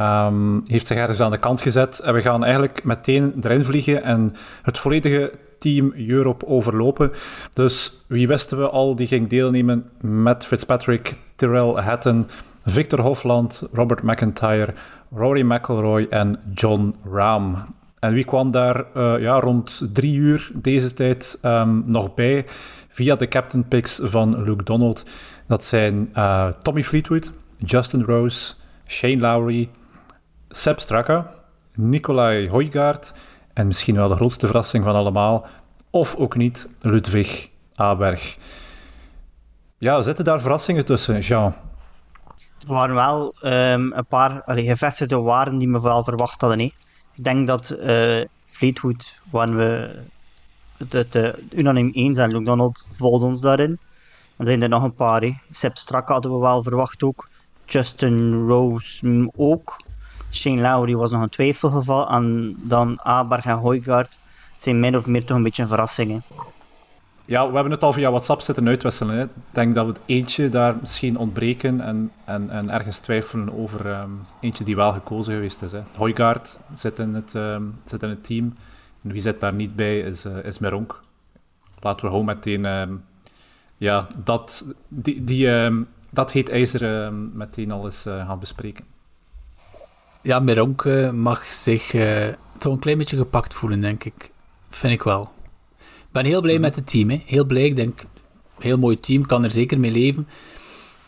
Um, 0.00 0.62
heeft 0.66 0.86
zich 0.86 0.96
ergens 0.96 1.20
aan 1.20 1.30
de 1.30 1.38
kant 1.38 1.60
gezet. 1.60 1.98
En 1.98 2.14
we 2.14 2.20
gaan 2.20 2.44
eigenlijk 2.44 2.84
meteen 2.84 3.34
erin 3.40 3.64
vliegen 3.64 4.02
en 4.02 4.36
het 4.62 4.78
volledige 4.78 5.32
team 5.58 5.92
Europe 6.08 6.46
overlopen. 6.46 7.12
Dus 7.52 7.92
wie 8.06 8.28
wisten 8.28 8.58
we 8.58 8.68
al, 8.68 8.96
die 8.96 9.06
ging 9.06 9.28
deelnemen 9.28 9.90
met 10.00 10.46
Fitzpatrick, 10.46 11.14
Tyrrell 11.36 11.82
Hatton, 11.82 12.28
Victor 12.64 13.00
Hofland, 13.00 13.62
Robert 13.72 14.02
McIntyre, 14.02 14.74
Rory 15.14 15.42
McIlroy 15.42 16.06
en 16.10 16.38
John 16.54 16.94
Rahm. 17.12 17.54
En 18.00 18.12
wie 18.12 18.24
kwam 18.24 18.50
daar 18.50 18.84
uh, 18.96 19.20
ja, 19.20 19.40
rond 19.40 19.88
drie 19.92 20.14
uur 20.14 20.50
deze 20.54 20.92
tijd 20.92 21.38
um, 21.42 21.82
nog 21.86 22.14
bij 22.14 22.46
via 22.88 23.14
de 23.14 23.28
captain 23.28 23.68
picks 23.68 24.00
van 24.02 24.42
Luke 24.42 24.64
Donald? 24.64 25.04
Dat 25.46 25.64
zijn 25.64 26.10
uh, 26.16 26.46
Tommy 26.46 26.84
Fleetwood, 26.84 27.32
Justin 27.56 28.02
Rose, 28.02 28.54
Shane 28.86 29.16
Lowry, 29.18 29.68
Seb 30.48 30.80
Straka, 30.80 31.34
Nicolai 31.74 32.48
Hoijgaard 32.48 33.14
en 33.52 33.66
misschien 33.66 33.94
wel 33.94 34.08
de 34.08 34.14
grootste 34.14 34.46
verrassing 34.46 34.84
van 34.84 34.94
allemaal, 34.94 35.46
of 35.90 36.16
ook 36.16 36.36
niet, 36.36 36.68
Ludwig 36.80 37.48
Aberg. 37.74 38.36
Ja, 39.78 40.00
zitten 40.00 40.24
daar 40.24 40.40
verrassingen 40.40 40.84
tussen, 40.84 41.18
Jean? 41.18 41.54
Er 42.66 42.74
waren 42.74 42.94
wel 42.94 43.34
um, 43.42 43.92
een 43.92 44.06
paar 44.08 44.42
allee, 44.42 44.64
gevestigde 44.64 45.16
waarden 45.16 45.58
die 45.58 45.72
we 45.72 45.80
wel 45.80 46.04
verwacht 46.04 46.40
hadden. 46.40 46.58
He. 46.58 46.72
Denk 47.22 47.46
dat 47.46 47.76
uh, 47.78 48.24
Fleetwood, 48.44 49.20
waar 49.30 49.56
we 49.56 49.98
het, 50.88 51.16
uh, 51.16 51.28
unaniem 51.50 51.90
eens 51.92 52.16
zijn, 52.16 52.30
Luke 52.30 52.44
Donald 52.44 52.86
volgt 52.92 53.24
ons 53.24 53.40
daarin. 53.40 53.78
Dan 54.36 54.46
zijn 54.46 54.62
er 54.62 54.68
nog 54.68 54.82
een 54.82 54.94
paar. 54.94 55.42
Seb 55.50 55.76
Strak 55.76 56.08
hadden 56.08 56.32
we 56.32 56.38
wel 56.38 56.62
verwacht 56.62 57.02
ook. 57.02 57.28
Justin 57.66 58.46
Rose 58.46 59.30
ook. 59.36 59.76
Shane 60.30 60.60
Lowry 60.60 60.94
was 60.94 61.10
nog 61.10 61.22
een 61.22 61.28
twijfelgeval. 61.28 62.10
En 62.10 62.56
dan 62.58 63.00
Aberg 63.02 63.44
en 63.44 63.56
Hoijgaard 63.56 64.18
zijn 64.56 64.80
min 64.80 64.96
of 64.96 65.06
meer 65.06 65.24
toch 65.24 65.36
een 65.36 65.42
beetje 65.42 65.62
een 65.62 65.68
verrassing. 65.68 66.22
Ja, 67.30 67.48
we 67.48 67.54
hebben 67.54 67.72
het 67.72 67.82
al 67.82 67.92
via 67.92 68.10
WhatsApp 68.10 68.40
zitten 68.40 68.68
uitwisselen. 68.68 69.16
Hè. 69.16 69.22
Ik 69.22 69.30
denk 69.50 69.74
dat 69.74 69.86
we 69.86 69.92
het 69.92 70.00
eentje 70.06 70.48
daar 70.48 70.76
misschien 70.80 71.16
ontbreken 71.16 71.80
en, 71.80 72.12
en, 72.24 72.50
en 72.50 72.70
ergens 72.70 72.98
twijfelen 72.98 73.58
over 73.58 73.86
um, 74.00 74.20
eentje 74.40 74.64
die 74.64 74.76
wel 74.76 74.92
gekozen 74.92 75.34
geweest 75.34 75.62
is. 75.62 75.72
Hè. 75.72 75.82
Hoijgaard 75.96 76.60
zit 76.74 76.98
in, 76.98 77.14
het, 77.14 77.34
um, 77.34 77.80
zit 77.84 78.02
in 78.02 78.08
het 78.08 78.24
team. 78.24 78.56
En 79.02 79.12
wie 79.12 79.20
zit 79.20 79.40
daar 79.40 79.54
niet 79.54 79.76
bij 79.76 80.00
is, 80.00 80.26
uh, 80.26 80.44
is 80.44 80.58
Meronk. 80.58 81.00
Laten 81.80 82.04
we 82.04 82.10
gewoon 82.10 82.24
meteen 82.24 82.64
um, 82.64 83.04
ja, 83.76 84.06
dat, 84.24 84.64
die, 84.88 85.24
die, 85.24 85.70
dat 86.10 86.32
heet 86.32 86.48
ijzer 86.48 87.12
meteen 87.12 87.70
al 87.70 87.84
eens 87.84 88.06
uh, 88.06 88.26
gaan 88.26 88.38
bespreken. 88.38 88.84
Ja, 90.22 90.38
Meronk 90.40 90.84
uh, 90.84 91.10
mag 91.10 91.44
zich 91.44 91.90
toch 92.58 92.72
een 92.72 92.78
klein 92.78 92.98
beetje 92.98 93.16
gepakt 93.16 93.54
voelen, 93.54 93.80
denk 93.80 94.04
ik. 94.04 94.32
Vind 94.68 94.92
ik 94.92 95.02
wel. 95.02 95.38
Ik 96.10 96.16
ben 96.16 96.24
heel 96.24 96.40
blij 96.40 96.54
mhm. 96.54 96.62
met 96.62 96.76
het 96.76 96.86
team. 96.86 97.10
Hè. 97.10 97.22
Heel 97.26 97.44
blij. 97.44 97.64
Ik 97.64 97.76
denk, 97.76 98.04
heel 98.58 98.78
mooi 98.78 99.00
team, 99.00 99.26
kan 99.26 99.44
er 99.44 99.50
zeker 99.50 99.80
mee 99.80 99.90
leven. 99.90 100.28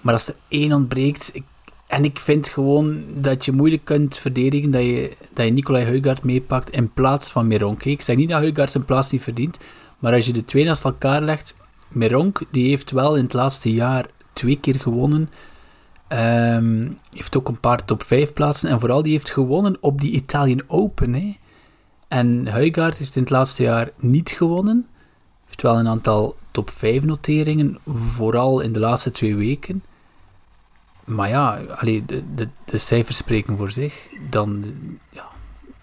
Maar 0.00 0.14
als 0.14 0.28
er 0.28 0.34
één 0.48 0.72
ontbreekt... 0.72 1.30
Ik, 1.32 1.44
en 1.86 2.04
ik 2.04 2.18
vind 2.18 2.48
gewoon 2.48 3.04
dat 3.14 3.44
je 3.44 3.52
moeilijk 3.52 3.84
kunt 3.84 4.18
verdedigen 4.18 4.70
dat 4.70 4.82
je, 4.82 5.16
dat 5.34 5.44
je 5.44 5.52
Nicolai 5.52 5.84
Huygaard 5.84 6.22
meepakt 6.22 6.70
in 6.70 6.92
plaats 6.92 7.30
van 7.30 7.46
Meronk. 7.46 7.84
Ik 7.84 8.02
zeg 8.02 8.16
niet 8.16 8.28
dat 8.28 8.40
Huygaard 8.40 8.70
zijn 8.70 8.84
plaats 8.84 9.10
niet 9.10 9.22
verdient, 9.22 9.58
maar 9.98 10.12
als 10.12 10.26
je 10.26 10.32
de 10.32 10.44
twee 10.44 10.64
naast 10.64 10.84
elkaar 10.84 11.22
legt... 11.22 11.54
Meronk, 11.88 12.42
die 12.50 12.68
heeft 12.68 12.90
wel 12.90 13.16
in 13.16 13.22
het 13.22 13.32
laatste 13.32 13.72
jaar 13.72 14.06
twee 14.32 14.56
keer 14.56 14.80
gewonnen. 14.80 15.30
Um, 16.08 16.98
heeft 17.10 17.36
ook 17.36 17.48
een 17.48 17.60
paar 17.60 17.84
top 17.84 18.02
5 18.02 18.32
plaatsen. 18.32 18.70
En 18.70 18.80
vooral 18.80 19.02
die 19.02 19.12
heeft 19.12 19.30
gewonnen 19.30 19.76
op 19.80 20.00
die 20.00 20.12
Italian 20.12 20.62
Open. 20.66 21.14
Hè. 21.14 21.36
En 22.08 22.54
Huygaard 22.54 22.98
heeft 22.98 23.16
in 23.16 23.22
het 23.22 23.30
laatste 23.30 23.62
jaar 23.62 23.90
niet 23.96 24.30
gewonnen 24.30 24.86
heeft 25.52 25.62
wel 25.62 25.78
een 25.78 25.88
aantal 25.88 26.36
top 26.50 26.70
5 26.70 27.04
noteringen, 27.04 27.78
vooral 28.14 28.60
in 28.60 28.72
de 28.72 28.78
laatste 28.78 29.10
twee 29.10 29.36
weken. 29.36 29.84
Maar 31.04 31.28
ja, 31.28 31.60
allee, 31.76 32.04
de, 32.04 32.34
de, 32.34 32.48
de 32.64 32.78
cijfers 32.78 33.16
spreken 33.16 33.56
voor 33.56 33.70
zich. 33.70 34.08
Dan 34.30 34.74
ja, 35.10 35.24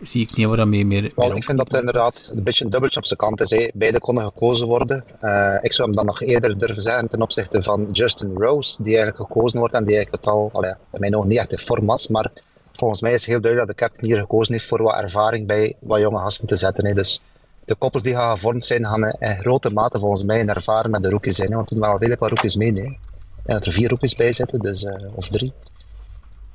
zie 0.02 0.22
ik 0.22 0.36
niet 0.36 0.48
waar 0.48 0.58
dat 0.58 0.68
mee 0.68 0.86
meer. 0.86 1.12
Wel, 1.16 1.36
ik 1.36 1.44
vind 1.44 1.58
dat 1.58 1.72
het 1.72 1.80
inderdaad 1.80 2.32
een 2.34 2.44
beetje 2.44 2.66
een 2.66 2.72
dubbeltje 2.72 3.00
op 3.00 3.06
zijn 3.06 3.20
kant 3.20 3.42
is. 3.42 3.72
Beide 3.74 4.00
konden 4.00 4.24
gekozen 4.24 4.68
worden. 4.68 5.04
Uh, 5.22 5.58
ik 5.62 5.74
zou 5.74 5.88
hem 5.88 5.98
dan 5.98 6.06
nog 6.06 6.22
eerder 6.22 6.58
durven 6.58 6.82
zeggen 6.82 7.08
ten 7.08 7.22
opzichte 7.22 7.64
van 7.64 7.88
Justin 7.92 8.34
Rose, 8.38 8.84
die 8.84 8.98
eigenlijk 8.98 9.32
gekozen 9.32 9.60
wordt 9.60 9.74
en 9.74 9.86
die 9.86 9.96
eigenlijk 9.96 10.24
totaal, 10.24 10.50
allee, 10.54 10.74
in 10.92 11.00
mijn 11.00 11.16
ogen 11.16 11.30
niet 11.30 11.38
echt 11.38 11.52
in 11.52 11.60
vorm 11.60 11.86
was. 11.86 12.08
Maar 12.08 12.32
volgens 12.74 13.02
mij 13.02 13.14
is 13.14 13.22
het 13.22 13.30
heel 13.30 13.42
duidelijk 13.42 13.72
dat 13.72 13.80
de 13.80 13.86
captain 13.86 14.12
hier 14.12 14.22
gekozen 14.22 14.54
heeft 14.54 14.66
voor 14.66 14.82
wat 14.84 14.96
ervaring 14.96 15.48
bij 15.48 15.76
wat 15.80 16.00
jonge 16.00 16.20
gasten 16.20 16.48
te 16.48 16.56
zetten. 16.56 16.96
Dus 16.96 17.22
de 17.70 17.76
koppels 17.76 18.04
die 18.04 18.14
gaan 18.14 18.32
gevormd 18.32 18.66
zijn, 18.66 18.86
gaan 18.86 19.04
in 19.04 19.38
grote 19.38 19.70
mate 19.70 20.00
volgens 20.00 20.24
mij 20.24 20.40
een 20.40 20.50
ervaren 20.50 20.92
met 20.92 21.04
de 21.04 21.10
rookies 21.10 21.36
zijn. 21.36 21.50
Want 21.50 21.70
we 21.70 21.76
doen 21.76 21.84
wel 21.84 21.94
redelijk 21.94 22.20
wat 22.20 22.30
rookies 22.30 22.56
mee. 22.56 22.72
Nee. 22.72 23.00
En 23.46 23.54
dat 23.54 23.66
er 23.66 23.72
vier 23.72 23.90
rookies 23.90 24.16
bij 24.16 24.34
zitten, 24.34 24.60
dus, 24.60 24.84
uh, 24.84 24.94
of 25.16 25.30
drie. 25.30 25.54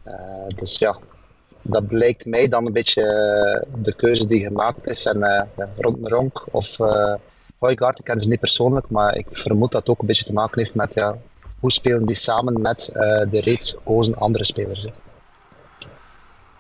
Uh, 0.07 0.15
dus 0.57 0.79
ja, 0.79 0.97
dat 1.63 1.85
lijkt 1.89 2.27
mij 2.27 2.49
dan 2.49 2.67
een 2.67 2.73
beetje 2.73 3.03
uh, 3.03 3.83
de 3.83 3.95
keuze 3.95 4.27
die 4.27 4.45
gemaakt 4.45 4.87
is. 4.87 5.07
En 5.07 5.19
ja, 5.19 5.49
rond 5.77 6.01
Meronk 6.01 6.45
of 6.51 6.79
uh, 6.79 7.15
Hoijgaard, 7.59 7.99
ik 7.99 8.05
ken 8.05 8.21
ze 8.21 8.29
niet 8.29 8.41
persoonlijk, 8.41 8.91
maar 8.91 9.17
ik 9.17 9.27
vermoed 9.31 9.73
dat 9.73 9.81
het 9.81 9.91
ook 9.91 10.01
een 10.01 10.07
beetje 10.07 10.25
te 10.25 10.33
maken 10.33 10.61
heeft 10.61 10.75
met 10.75 10.95
ja, 10.95 11.17
hoe 11.61 11.73
spelen 11.73 12.07
die 12.07 12.17
samen 12.17 12.61
met 12.61 12.91
de 13.31 13.41
reeds 13.41 13.71
gekozen 13.71 14.15
andere 14.15 14.45
spelers. 14.45 14.83
Hè. 14.83 14.91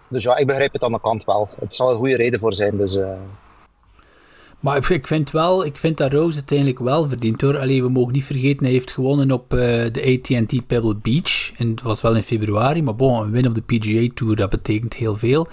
Dus 0.08 0.22
ja, 0.22 0.36
ik 0.36 0.46
begrijp 0.46 0.72
het 0.72 0.82
aan 0.82 0.92
de 0.92 1.00
kant 1.00 1.24
wel. 1.24 1.48
Het 1.60 1.74
zal 1.74 1.90
een 1.90 1.96
goede 1.96 2.16
reden 2.16 2.40
voor 2.40 2.54
zijn, 2.54 2.76
dus 2.76 2.98
maar 4.64 4.90
ik 4.90 5.06
vind 5.06 5.30
wel, 5.30 5.64
ik 5.64 5.76
vind 5.76 5.96
dat 5.96 6.12
Rose 6.12 6.36
uiteindelijk 6.36 6.78
wel 6.78 7.08
verdient 7.08 7.40
hoor. 7.40 7.58
Alleen 7.58 7.82
we 7.82 7.88
mogen 7.88 8.12
niet 8.12 8.24
vergeten, 8.24 8.64
hij 8.64 8.72
heeft 8.72 8.90
gewonnen 8.90 9.30
op 9.30 9.54
uh, 9.54 9.60
de 9.92 10.20
AT&T 10.20 10.66
Pebble 10.66 10.96
Beach. 10.96 11.52
En 11.56 11.70
het 11.70 11.82
was 11.82 12.00
wel 12.00 12.16
in 12.16 12.22
februari, 12.22 12.82
maar 12.82 12.96
bon, 12.96 13.22
een 13.22 13.30
win 13.30 13.46
op 13.46 13.54
de 13.54 13.60
PGA 13.60 14.08
Tour, 14.14 14.36
dat 14.36 14.50
betekent 14.50 14.94
heel 14.94 15.16
veel. 15.16 15.48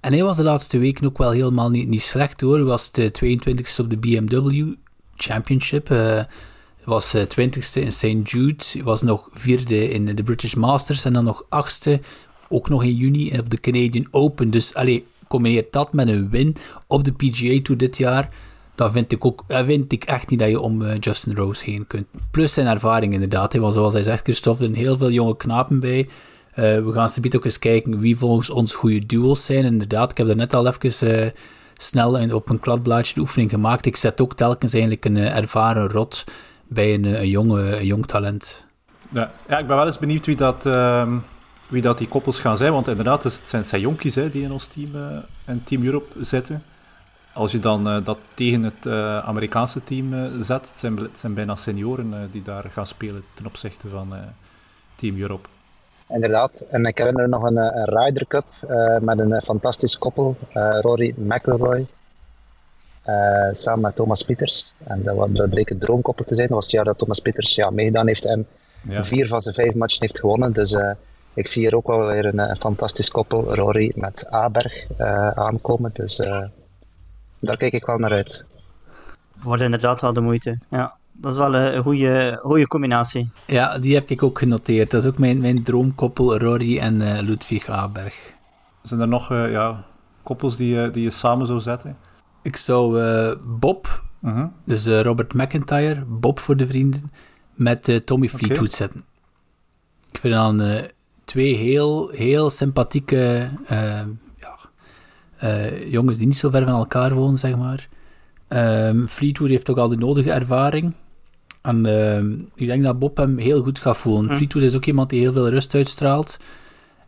En 0.00 0.12
hij 0.12 0.22
was 0.22 0.36
de 0.36 0.42
laatste 0.42 0.78
weken 0.78 1.06
ook 1.06 1.18
wel 1.18 1.30
helemaal 1.30 1.70
niet, 1.70 1.88
niet 1.88 2.02
slecht 2.02 2.40
hoor. 2.40 2.54
Hij 2.54 2.64
was 2.64 2.90
de 2.90 3.12
22e 3.24 3.80
op 3.80 3.90
de 3.90 3.96
BMW 3.96 4.72
Championship. 5.16 5.88
Hij 5.88 6.26
was 6.84 7.16
twintigste 7.28 7.80
in 7.80 7.92
St. 7.92 8.30
Jude, 8.30 8.64
was 8.82 9.02
nog 9.02 9.28
vierde 9.32 9.90
in 9.90 10.14
de 10.14 10.22
British 10.22 10.54
Masters 10.54 11.04
en 11.04 11.12
dan 11.12 11.24
nog 11.24 11.44
achtste, 11.48 12.00
ook 12.48 12.68
nog 12.68 12.84
in 12.84 12.94
juni 12.94 13.38
op 13.38 13.50
de 13.50 13.60
Canadian 13.60 14.08
Open. 14.10 14.50
Dus 14.50 14.74
allee, 14.74 15.06
combineer 15.28 15.66
dat 15.70 15.92
met 15.92 16.08
een 16.08 16.30
win 16.30 16.56
op 16.86 17.04
de 17.04 17.12
PGA 17.12 17.62
Tour 17.62 17.78
dit 17.78 17.96
jaar 17.96 18.48
dan 18.80 18.92
vind 18.92 19.12
ik, 19.12 19.24
ook, 19.24 19.44
vind 19.48 19.92
ik 19.92 20.04
echt 20.04 20.30
niet 20.30 20.38
dat 20.38 20.48
je 20.48 20.60
om 20.60 20.92
Justin 20.92 21.36
Rose 21.36 21.64
heen 21.64 21.86
kunt. 21.86 22.06
Plus 22.30 22.54
zijn 22.54 22.66
ervaring 22.66 23.12
inderdaad. 23.12 23.54
Want 23.54 23.74
zoals 23.74 23.92
hij 23.92 24.02
zegt, 24.02 24.22
Christophe, 24.22 24.64
er 24.64 24.70
zijn 24.70 24.84
heel 24.84 24.96
veel 24.96 25.10
jonge 25.10 25.36
knapen 25.36 25.80
bij. 25.80 25.98
Uh, 25.98 26.06
we 26.56 26.92
gaan 26.92 27.08
ze 27.08 27.20
ook 27.36 27.44
eens 27.44 27.58
kijken 27.58 27.98
wie 27.98 28.16
volgens 28.16 28.50
ons 28.50 28.74
goede 28.74 29.06
duels 29.06 29.44
zijn. 29.44 29.64
Inderdaad, 29.64 30.10
ik 30.10 30.16
heb 30.16 30.28
er 30.28 30.36
net 30.36 30.54
al 30.54 30.66
even 30.66 31.24
uh, 31.24 31.30
snel 31.74 32.34
op 32.34 32.48
een 32.48 32.60
kladblaadje 32.60 33.14
de 33.14 33.20
oefening 33.20 33.50
gemaakt. 33.50 33.86
Ik 33.86 33.96
zet 33.96 34.20
ook 34.20 34.34
telkens 34.34 34.72
eigenlijk 34.72 35.04
een 35.04 35.16
ervaren 35.16 35.88
rot 35.88 36.24
bij 36.68 36.94
een, 36.94 37.04
een, 37.04 37.28
jonge, 37.28 37.86
jong 37.86 38.06
talent. 38.06 38.66
Ja, 39.08 39.32
ik 39.58 39.66
ben 39.66 39.76
wel 39.76 39.86
eens 39.86 39.98
benieuwd 39.98 40.26
wie 40.26 40.36
dat, 40.36 40.66
ehm, 40.66 41.16
wie 41.68 41.82
dat 41.82 41.98
die 41.98 42.08
koppels 42.08 42.38
gaan 42.38 42.56
zijn. 42.56 42.72
Want 42.72 42.88
inderdaad, 42.88 43.22
het 43.22 43.40
zijn, 43.44 43.60
het 43.60 43.70
zijn 43.70 43.80
jonkies 43.80 44.14
hè, 44.14 44.30
die 44.30 44.42
in 44.42 44.52
ons 44.52 44.66
team, 44.66 44.90
in 45.46 45.62
Team 45.64 45.84
Europe 45.84 46.24
zitten. 46.24 46.62
Als 47.32 47.52
je 47.52 47.58
dan 47.58 48.02
dat 48.04 48.18
tegen 48.34 48.62
het 48.62 48.86
Amerikaanse 49.24 49.82
team 49.82 50.42
zet, 50.42 50.68
het 50.68 50.78
zijn, 50.78 50.96
het 50.96 51.18
zijn 51.18 51.34
bijna 51.34 51.56
senioren 51.56 52.28
die 52.32 52.42
daar 52.42 52.64
gaan 52.72 52.86
spelen 52.86 53.24
ten 53.34 53.46
opzichte 53.46 53.88
van 53.88 54.14
Team 54.94 55.20
Europe. 55.20 55.48
Inderdaad, 56.08 56.66
en 56.70 56.84
ik 56.84 56.98
herinner 56.98 57.22
me 57.22 57.28
nog 57.28 57.42
een, 57.42 57.56
een 57.56 57.84
Ryder 57.84 58.26
Cup 58.26 58.44
met 59.00 59.18
een 59.18 59.42
fantastisch 59.42 59.98
koppel, 59.98 60.36
Rory 60.80 61.14
McIlroy, 61.16 61.86
samen 63.52 63.80
met 63.80 63.96
Thomas 63.96 64.22
Pieters. 64.22 64.72
En 64.84 65.02
dat, 65.02 65.36
dat 65.36 65.50
bleek 65.50 65.70
een 65.70 65.78
droomkoppel 65.78 66.24
te 66.24 66.34
zijn. 66.34 66.46
Dat 66.46 66.56
was 66.56 66.64
het 66.64 66.74
jaar 66.74 66.84
dat 66.84 66.98
Thomas 66.98 67.20
Pieters 67.20 67.54
ja, 67.54 67.70
meegedaan 67.70 68.06
heeft 68.06 68.26
en 68.26 68.46
ja. 68.88 69.04
vier 69.04 69.28
van 69.28 69.40
zijn 69.40 69.54
vijf 69.54 69.74
matchen 69.74 70.00
heeft 70.00 70.18
gewonnen. 70.18 70.52
Dus 70.52 70.76
ik 71.34 71.46
zie 71.46 71.62
hier 71.62 71.76
ook 71.76 71.86
wel 71.86 72.06
weer 72.06 72.24
een, 72.24 72.38
een 72.38 72.56
fantastisch 72.56 73.10
koppel, 73.10 73.54
Rory 73.54 73.92
met 73.94 74.26
Aberg, 74.28 74.98
aankomen. 75.34 75.90
Dus 75.92 76.22
daar 77.40 77.56
kijk 77.56 77.72
ik 77.72 77.86
wel 77.86 77.98
naar 77.98 78.12
uit. 78.12 78.46
Wordt 79.42 79.62
inderdaad 79.62 80.00
wel 80.00 80.12
de 80.12 80.20
moeite, 80.20 80.58
ja 80.70 80.98
dat 81.20 81.32
is 81.32 81.38
wel 81.38 81.54
een 81.54 81.82
goede, 81.82 82.38
goede 82.42 82.66
combinatie. 82.66 83.30
Ja, 83.46 83.78
die 83.78 83.94
heb 83.94 84.10
ik 84.10 84.22
ook 84.22 84.38
genoteerd. 84.38 84.90
Dat 84.90 85.02
is 85.02 85.08
ook 85.08 85.18
mijn, 85.18 85.40
mijn 85.40 85.62
droomkoppel, 85.62 86.38
Rory 86.38 86.78
en 86.78 87.00
uh, 87.00 87.18
Ludwig 87.20 87.68
Aberg. 87.68 88.34
Zijn 88.82 89.00
er 89.00 89.08
nog 89.08 89.32
uh, 89.32 89.50
ja, 89.50 89.84
koppels 90.22 90.56
die, 90.56 90.74
uh, 90.74 90.92
die 90.92 91.02
je 91.02 91.10
samen 91.10 91.46
zou 91.46 91.60
zetten? 91.60 91.96
Ik 92.42 92.56
zou 92.56 93.02
Bob, 93.58 94.02
-huh. 94.20 94.34
Mhm. 94.34 94.46
dus 94.64 94.86
Robert 94.86 95.34
McIntyre, 95.34 96.04
Bob 96.06 96.38
voor 96.38 96.56
de 96.56 96.66
vrienden, 96.66 97.12
met 97.54 98.02
Tommy 98.04 98.28
Fleetwood 98.28 98.58
okay. 98.58 98.70
zetten. 98.70 99.04
Ik 100.10 100.18
vind 100.18 100.34
dan 100.34 100.62
twee 101.24 101.54
heel, 101.54 102.08
heel 102.08 102.50
sympathieke 102.50 103.48
ja, 105.40 105.70
jongens 105.86 106.16
die 106.16 106.26
niet 106.26 106.36
zo 106.36 106.50
ver 106.50 106.64
van 106.64 106.74
elkaar 106.74 107.14
wonen, 107.14 107.38
zeg 107.38 107.56
maar. 107.56 107.88
Um, 108.48 109.08
Fleetwood 109.08 109.48
heeft 109.48 109.70
ook 109.70 109.76
al 109.76 109.88
de 109.88 109.96
nodige 109.96 110.32
ervaring. 110.32 110.92
En 111.62 111.86
uh, 111.86 112.18
ik 112.54 112.66
denk 112.66 112.82
dat 112.82 112.98
Bob 112.98 113.16
hem 113.16 113.38
heel 113.38 113.62
goed 113.62 113.78
gaat 113.78 113.96
voelen. 113.96 114.28
Hm. 114.28 114.34
Fleetwood 114.34 114.62
is 114.62 114.76
ook 114.76 114.84
iemand 114.84 115.10
die 115.10 115.20
heel 115.20 115.32
veel 115.32 115.48
rust 115.48 115.74
uitstraalt. 115.74 116.38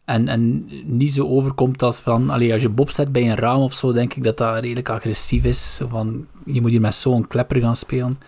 En, 0.05 0.29
en 0.29 0.71
niet 0.85 1.13
zo 1.13 1.27
overkomt 1.27 1.83
als 1.83 2.01
van... 2.01 2.31
Allee, 2.31 2.53
als 2.53 2.63
je 2.63 2.69
Bob 2.69 2.91
zet 2.91 3.13
bij 3.13 3.31
een 3.31 3.37
raam 3.37 3.61
of 3.61 3.73
zo, 3.73 3.93
denk 3.93 4.15
ik 4.15 4.25
dat 4.25 4.37
dat 4.37 4.63
redelijk 4.63 4.89
agressief 4.89 5.45
is. 5.45 5.81
Van, 5.89 6.27
je 6.45 6.61
moet 6.61 6.71
hier 6.71 6.81
met 6.81 6.95
zo'n 6.95 7.27
klepper 7.27 7.61
gaan 7.61 7.77
spelen. 7.77 8.19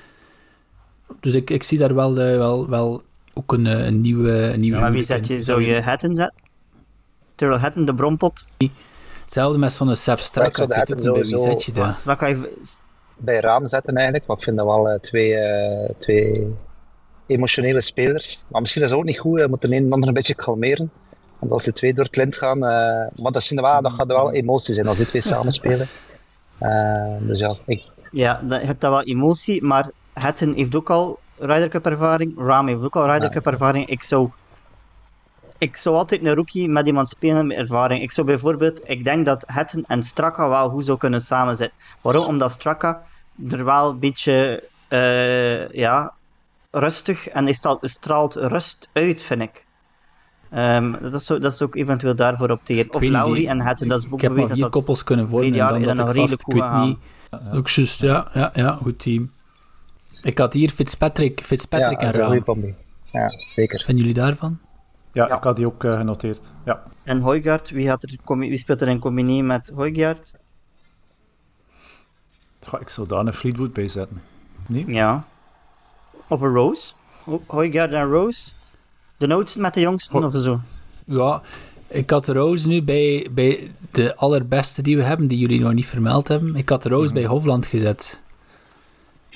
Dus 1.21 1.35
ik, 1.35 1.51
ik 1.51 1.63
zie 1.63 1.79
daar 1.79 1.95
wel, 1.95 2.11
uh, 2.11 2.17
wel, 2.17 2.69
wel 2.69 3.03
ook 3.35 3.53
een, 3.53 3.67
eh, 3.67 3.87
een 3.87 4.01
nieuwe... 4.01 4.53
Een 4.53 4.61
nieuwe 4.61 4.77
ja, 4.77 4.83
maar 4.83 4.93
wie 4.93 5.03
zet 5.03 5.27
je? 5.27 5.43
Zou 5.43 5.63
je 5.63 5.81
Hatton 5.81 6.17
zetten? 6.17 6.43
Terwijl 7.35 7.61
Hatton 7.61 7.85
de 7.85 7.95
brompot? 7.95 8.45
Hetzelfde 9.25 9.59
met 9.59 9.72
zo'n 9.72 9.97
Sepp 9.97 10.18
Strak. 10.18 10.47
Ik 10.47 10.66
weet 10.68 10.93
ook 10.93 10.99
niet 10.99 11.12
bij 11.12 11.22
wie 11.22 11.39
zet 11.39 11.64
je 11.64 11.72
dat. 11.72 12.05
bij 13.16 13.41
raam 13.41 13.66
zetten 13.66 13.95
eigenlijk. 13.95 14.27
Maar 14.27 14.37
ik 14.37 14.43
vind 14.43 14.57
dat 14.57 14.66
wel 14.66 14.89
uh, 14.89 14.99
twee, 14.99 15.33
uh, 15.33 15.89
twee 15.99 16.55
emotionele 17.27 17.81
spelers. 17.81 18.45
Maar 18.49 18.61
misschien 18.61 18.83
is 18.83 18.89
dat 18.89 18.99
ook 18.99 19.05
niet 19.05 19.18
goed. 19.18 19.41
Je 19.41 19.49
moet 19.49 19.62
de 19.62 19.68
een 19.68 19.85
en 19.85 19.93
ander 19.93 20.09
een 20.09 20.14
beetje 20.14 20.35
kalmeren. 20.35 20.91
Want 21.39 21.53
als 21.53 21.64
die 21.64 21.72
twee 21.72 21.95
door 21.95 22.05
het 22.05 22.16
lint 22.16 22.37
gaan... 22.37 22.57
Uh, 22.57 23.22
maar 23.22 23.33
dat, 23.33 23.49
wel, 23.49 23.83
dat 23.83 23.93
gaat 23.93 24.07
wel 24.07 24.33
emotie 24.33 24.75
zijn 24.75 24.87
als 24.87 24.97
die 24.97 25.07
twee 25.07 25.22
samen 25.22 25.53
spelen. 25.53 25.89
dus 27.20 27.39
ja, 27.39 27.57
ik... 27.66 27.83
Ja, 28.11 28.41
je 28.49 28.55
hebt 28.55 28.81
dat 28.81 28.91
wel 28.91 29.03
emotie, 29.03 29.62
maar 29.62 29.91
Hatton 30.12 30.55
heeft 30.55 30.75
ook 30.75 30.91
al 30.91 31.18
Ryder 31.39 31.68
Cup 31.68 31.87
ervaring. 31.87 32.35
Ram 32.37 32.68
heeft 32.68 32.85
ook 32.85 32.97
al 32.97 33.11
Ryder 33.11 33.31
Cup 33.31 33.47
ervaring. 33.47 33.87
Ik 33.87 34.03
zou 34.03 34.31
ik 35.65 35.77
zou 35.77 35.97
altijd 35.97 36.25
een 36.25 36.35
rookie 36.35 36.69
met 36.69 36.87
iemand 36.87 37.09
spelen 37.09 37.47
met 37.47 37.57
ervaring. 37.57 38.03
Ik 38.03 38.12
zou 38.12 38.27
bijvoorbeeld, 38.27 38.81
ik 38.85 39.05
denk 39.05 39.27
dat 39.27 39.45
Hatton 39.47 39.85
en 39.87 40.03
Straka 40.03 40.49
wel 40.49 40.69
goed 40.69 40.85
zou 40.85 40.99
kunnen 40.99 41.21
samenzitten. 41.21 41.77
Waarom? 42.01 42.27
Omdat 42.27 42.51
Straka 42.51 43.03
er 43.49 43.65
wel 43.65 43.91
een 43.91 43.99
beetje, 43.99 44.69
uh, 44.89 45.69
ja, 45.69 46.12
rustig 46.71 47.29
en 47.29 47.49
is 47.49 47.62
straalt 47.81 48.35
rust 48.35 48.89
uit, 48.93 49.23
vind 49.23 49.43
ik. 49.43 49.65
Um, 50.55 50.97
dat, 51.01 51.15
is, 51.15 51.27
dat 51.27 51.53
is 51.53 51.62
ook 51.62 51.75
eventueel 51.75 52.15
daarvoor 52.15 52.51
opteren. 52.51 52.95
Of 52.95 53.03
Laurie 53.03 53.49
en 53.49 53.61
Hatton, 53.61 53.89
dat 53.89 53.99
is 53.99 54.07
ook 54.07 54.12
Ik 54.12 54.21
heb 54.21 54.37
maar 54.37 54.47
vier 54.47 54.69
koppels 54.69 55.05
kunnen 55.05 55.29
vormen 55.29 55.53
en 55.53 55.69
dan 55.69 55.83
dat 55.83 55.95
nog 55.95 56.12
redelijk 56.12 56.43
goed 56.43 56.55
ik 56.55 56.73
niet. 56.73 56.99
Ja, 57.31 57.41
ook 57.53 57.69
juist, 57.69 58.01
ja, 58.01 58.29
ja, 58.33 58.51
ja, 58.55 58.79
goed 58.83 58.99
team. 58.99 59.33
Ik 60.23 60.39
had 60.39 60.53
hier 60.53 60.71
Fitzpatrick, 60.71 61.41
Fitzpatrick 61.41 62.01
ja, 62.01 62.07
en 62.07 62.43
Raam. 62.43 62.75
Ja, 63.12 63.31
zeker. 63.49 63.83
Vinden 63.85 64.05
jullie 64.05 64.21
daarvan? 64.21 64.59
Ja, 65.15 65.37
ik 65.37 65.43
had 65.43 65.57
die 65.57 65.67
ook 65.67 65.85
uh, 65.85 65.99
genoteerd. 65.99 66.53
Ja. 66.65 66.83
En 67.03 67.21
Hoijgaard, 67.21 67.71
wie, 67.71 67.89
er, 67.89 68.19
wie 68.25 68.57
speelt 68.57 68.81
er 68.81 68.89
in 68.89 68.99
combinatie 68.99 69.43
met 69.43 69.71
Hoijgaard? 69.75 70.33
Ik 72.81 72.89
zou 72.89 73.07
daar 73.07 73.27
een 73.27 73.33
Fleetwood 73.33 73.73
bij 73.73 73.89
zetten. 73.89 74.23
Nee? 74.67 74.85
Ja. 74.87 75.25
Of 76.29 76.41
een 76.41 76.55
Rose. 76.55 76.93
Hoijgaard 77.47 77.93
en 77.93 78.11
Rose. 78.11 78.53
De 79.17 79.35
oudste 79.35 79.61
met 79.61 79.75
de 79.75 79.81
jongsten 79.81 80.21
Ho 80.21 80.27
of 80.27 80.35
zo. 80.35 80.61
Ja, 81.05 81.43
ik 81.87 82.11
had 82.11 82.29
Rose 82.29 82.69
nu 82.69 82.83
bij, 82.83 83.29
bij 83.31 83.73
de 83.91 84.17
allerbeste 84.17 84.83
die 84.83 84.97
we 84.97 85.03
hebben, 85.03 85.29
die 85.29 85.39
jullie 85.39 85.61
nog 85.61 85.73
niet 85.73 85.87
vermeld 85.87 86.29
hebben. 86.29 86.57
Ik 86.57 86.69
had 86.69 86.85
Rose 86.85 87.09
mm 87.09 87.15
bij 87.15 87.25
Hofland 87.25 87.67
gezet. 87.67 88.23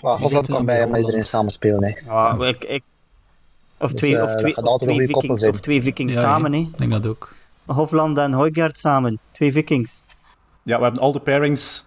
Well, 0.00 0.16
Hofland 0.16 0.46
kan 0.46 0.64
bij 0.64 0.78
hem 0.78 0.94
iedereen 0.94 1.24
samen 1.24 1.50
spelen. 1.50 1.84
Hè. 1.84 2.00
Ja, 2.06 2.44
ik, 2.44 2.64
ik, 2.64 2.82
of 3.78 3.90
dus, 3.90 4.00
twee, 4.00 4.12
uh, 4.12 4.22
of 4.22 4.34
twee, 4.34 4.56
of 4.56 4.78
twee, 4.78 5.06
vikings, 5.06 5.46
of 5.46 5.60
twee 5.60 5.82
vikings 5.82 6.14
ja, 6.14 6.20
samen. 6.20 6.54
Ik 6.54 6.78
denk 6.78 6.90
dat 6.90 7.06
ook. 7.06 7.34
Hofland 7.64 8.18
en 8.18 8.32
Hoijgaard 8.32 8.78
samen. 8.78 9.18
Twee 9.30 9.52
vikings. 9.52 10.02
Ja, 10.62 10.76
we 10.76 10.82
hebben 10.82 11.02
al 11.02 11.12
de 11.12 11.20
pairings 11.20 11.84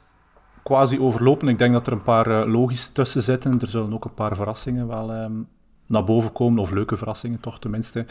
quasi 0.63 0.99
overlopen. 0.99 1.47
Ik 1.47 1.57
denk 1.57 1.73
dat 1.73 1.87
er 1.87 1.93
een 1.93 2.03
paar 2.03 2.27
uh, 2.27 2.53
logische 2.53 2.91
tussen 2.91 3.23
zitten. 3.23 3.59
Er 3.59 3.67
zullen 3.67 3.93
ook 3.93 4.05
een 4.05 4.13
paar 4.13 4.35
verrassingen 4.35 4.87
wel 4.87 5.13
um, 5.13 5.47
naar 5.87 6.03
boven 6.03 6.31
komen. 6.31 6.59
Of 6.59 6.71
leuke 6.71 6.97
verrassingen 6.97 7.39
toch, 7.39 7.59
tenminste. 7.59 8.05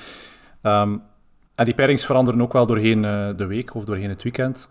Um, 0.63 1.03
en 1.55 1.65
die 1.65 1.75
pairings 1.75 2.07
veranderen 2.07 2.43
ook 2.43 2.53
wel 2.53 2.67
doorheen 2.67 3.05
uh, 3.05 3.29
de 3.37 3.47
week 3.47 3.75
of 3.75 3.85
doorheen 3.85 4.09
het 4.09 4.23
weekend. 4.23 4.71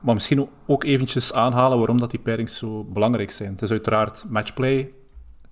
Maar 0.00 0.14
misschien 0.14 0.48
ook 0.66 0.84
eventjes 0.84 1.32
aanhalen 1.32 1.78
waarom 1.78 1.98
dat 1.98 2.10
die 2.10 2.20
pairings 2.20 2.56
zo 2.56 2.84
belangrijk 2.84 3.30
zijn. 3.30 3.50
Het 3.52 3.62
is 3.62 3.70
uiteraard 3.70 4.24
matchplay, 4.28 4.92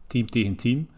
team 0.06 0.30
tegen 0.30 0.56
team. 0.56 0.88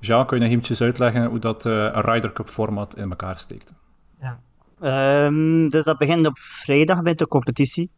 Jean, 0.00 0.26
kun 0.26 0.36
je 0.36 0.42
nog 0.42 0.52
eventjes 0.52 0.80
uitleggen 0.80 1.24
hoe 1.24 1.38
dat 1.38 1.64
uh, 1.64 1.72
een 1.72 2.00
Ryder 2.00 2.32
Cup 2.32 2.48
format 2.48 2.96
in 2.96 3.10
elkaar 3.10 3.38
steekt? 3.38 3.72
Ja. 4.20 4.40
Um, 5.26 5.70
dus 5.70 5.84
dat 5.84 5.98
begint 5.98 6.26
op 6.26 6.38
vrijdag 6.38 7.02
bij 7.02 7.14
de 7.14 7.28
competitie. 7.28 7.90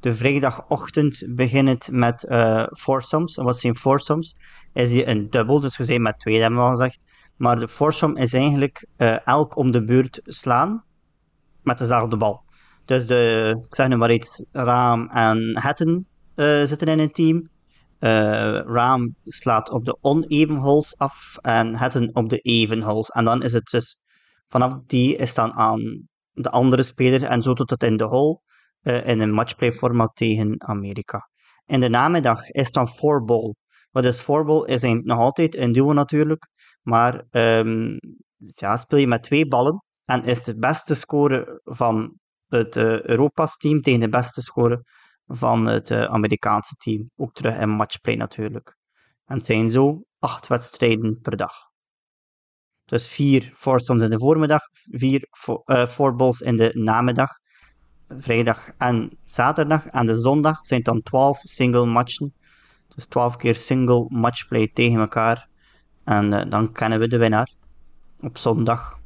De 0.00 0.14
vrijdagochtend 0.14 1.24
begint 1.28 1.68
het 1.68 1.88
met 1.92 2.26
uh, 2.28 2.66
foursomes. 2.70 3.36
En 3.36 3.44
wat 3.44 3.58
zijn 3.58 3.74
foursomes? 3.74 4.36
Is 4.72 4.90
die 4.90 5.06
een 5.06 5.30
dubbel, 5.30 5.60
dus 5.60 5.76
je 5.76 6.00
met 6.00 6.18
twee, 6.18 6.40
hebben 6.40 6.58
we 6.58 6.64
al 6.64 6.70
gezegd. 6.70 7.00
Maar 7.36 7.58
de 7.58 7.68
foursome 7.68 8.20
is 8.20 8.34
eigenlijk 8.34 8.86
uh, 8.98 9.26
elk 9.26 9.56
om 9.56 9.70
de 9.70 9.84
beurt 9.84 10.20
slaan 10.24 10.84
met 11.62 11.78
dezelfde 11.78 12.16
bal. 12.16 12.42
Dus 12.84 13.06
de, 13.06 13.62
ik 13.64 13.74
zeg 13.74 13.88
nu 13.88 13.96
maar 13.96 14.12
iets, 14.12 14.44
Raam 14.52 15.08
en 15.08 15.58
Hatton 15.60 16.06
uh, 16.36 16.64
zitten 16.64 16.88
in 16.88 16.98
een 16.98 17.12
team. 17.12 17.48
Uh, 18.02 18.60
Raam 18.66 19.14
slaat 19.24 19.70
op 19.70 19.84
de 19.84 19.98
oneven 20.00 20.56
holes 20.56 20.96
af 20.96 21.36
en 21.36 21.74
Hatton 21.74 22.10
op 22.14 22.28
de 22.28 22.38
even 22.38 22.80
holes. 22.80 23.08
En 23.08 23.24
dan 23.24 23.42
is 23.42 23.52
het 23.52 23.68
dus 23.70 23.98
vanaf 24.48 24.74
die 24.86 25.16
is 25.16 25.34
dan 25.34 25.52
aan 25.52 26.08
de 26.32 26.50
andere 26.50 26.82
speler 26.82 27.24
en 27.24 27.42
zo 27.42 27.52
tot 27.52 27.70
het 27.70 27.82
in 27.82 27.96
de 27.96 28.04
hole 28.04 28.40
uh, 28.82 29.06
in 29.06 29.20
een 29.20 29.32
matchplay 29.32 29.72
format 29.72 30.10
tegen 30.16 30.62
Amerika. 30.66 31.28
In 31.66 31.80
de 31.80 31.88
namiddag 31.88 32.48
is 32.48 32.70
dan 32.70 32.88
ball. 33.24 33.54
Wat 33.90 34.04
is 34.04 34.26
ball? 34.26 34.64
Is 34.64 34.82
nog 34.82 35.18
altijd 35.18 35.56
een 35.56 35.72
duo 35.72 35.92
natuurlijk, 35.92 36.48
maar 36.80 37.24
um, 37.30 37.98
ja, 38.36 38.76
speel 38.76 38.98
je 38.98 39.06
met 39.06 39.22
twee 39.22 39.48
ballen 39.48 39.84
en 40.04 40.24
is 40.24 40.44
de 40.44 40.58
beste 40.58 40.94
score 40.94 41.60
van 41.64 42.14
het 42.46 42.76
uh, 42.76 43.02
Europa's 43.02 43.56
team 43.56 43.80
tegen 43.80 44.00
de 44.00 44.08
beste 44.08 44.42
score 44.42 44.82
van 45.34 45.66
het 45.66 45.90
uh, 45.90 46.04
Amerikaanse 46.04 46.74
team. 46.74 47.10
Ook 47.16 47.32
terug 47.32 47.58
in 47.58 47.68
matchplay 47.68 48.14
natuurlijk. 48.14 48.76
En 49.26 49.36
het 49.36 49.46
zijn 49.46 49.70
zo 49.70 50.02
acht 50.18 50.46
wedstrijden 50.46 51.20
per 51.20 51.36
dag. 51.36 51.52
Dus 52.84 53.08
vier 53.08 53.50
foursomes 53.54 54.02
in 54.02 54.10
de 54.10 54.18
voormiddag, 54.18 54.60
vier 54.90 55.26
fourballs 55.88 56.40
in 56.40 56.56
de 56.56 56.70
namiddag, 56.74 57.30
vrijdag 58.08 58.68
en 58.78 59.18
zaterdag. 59.24 59.86
En 59.86 60.06
de 60.06 60.20
zondag 60.20 60.58
zijn 60.66 60.80
het 60.80 60.88
dan 60.88 61.02
twaalf 61.02 61.38
single 61.38 61.86
matchen. 61.86 62.34
Dus 62.94 63.06
twaalf 63.06 63.36
keer 63.36 63.56
single 63.56 64.06
matchplay 64.08 64.70
tegen 64.72 65.00
elkaar. 65.00 65.48
En 66.04 66.32
uh, 66.32 66.42
dan 66.48 66.72
kennen 66.72 66.98
we 66.98 67.08
de 67.08 67.18
winnaar 67.18 67.52
op 68.20 68.38
zondag. 68.38 68.98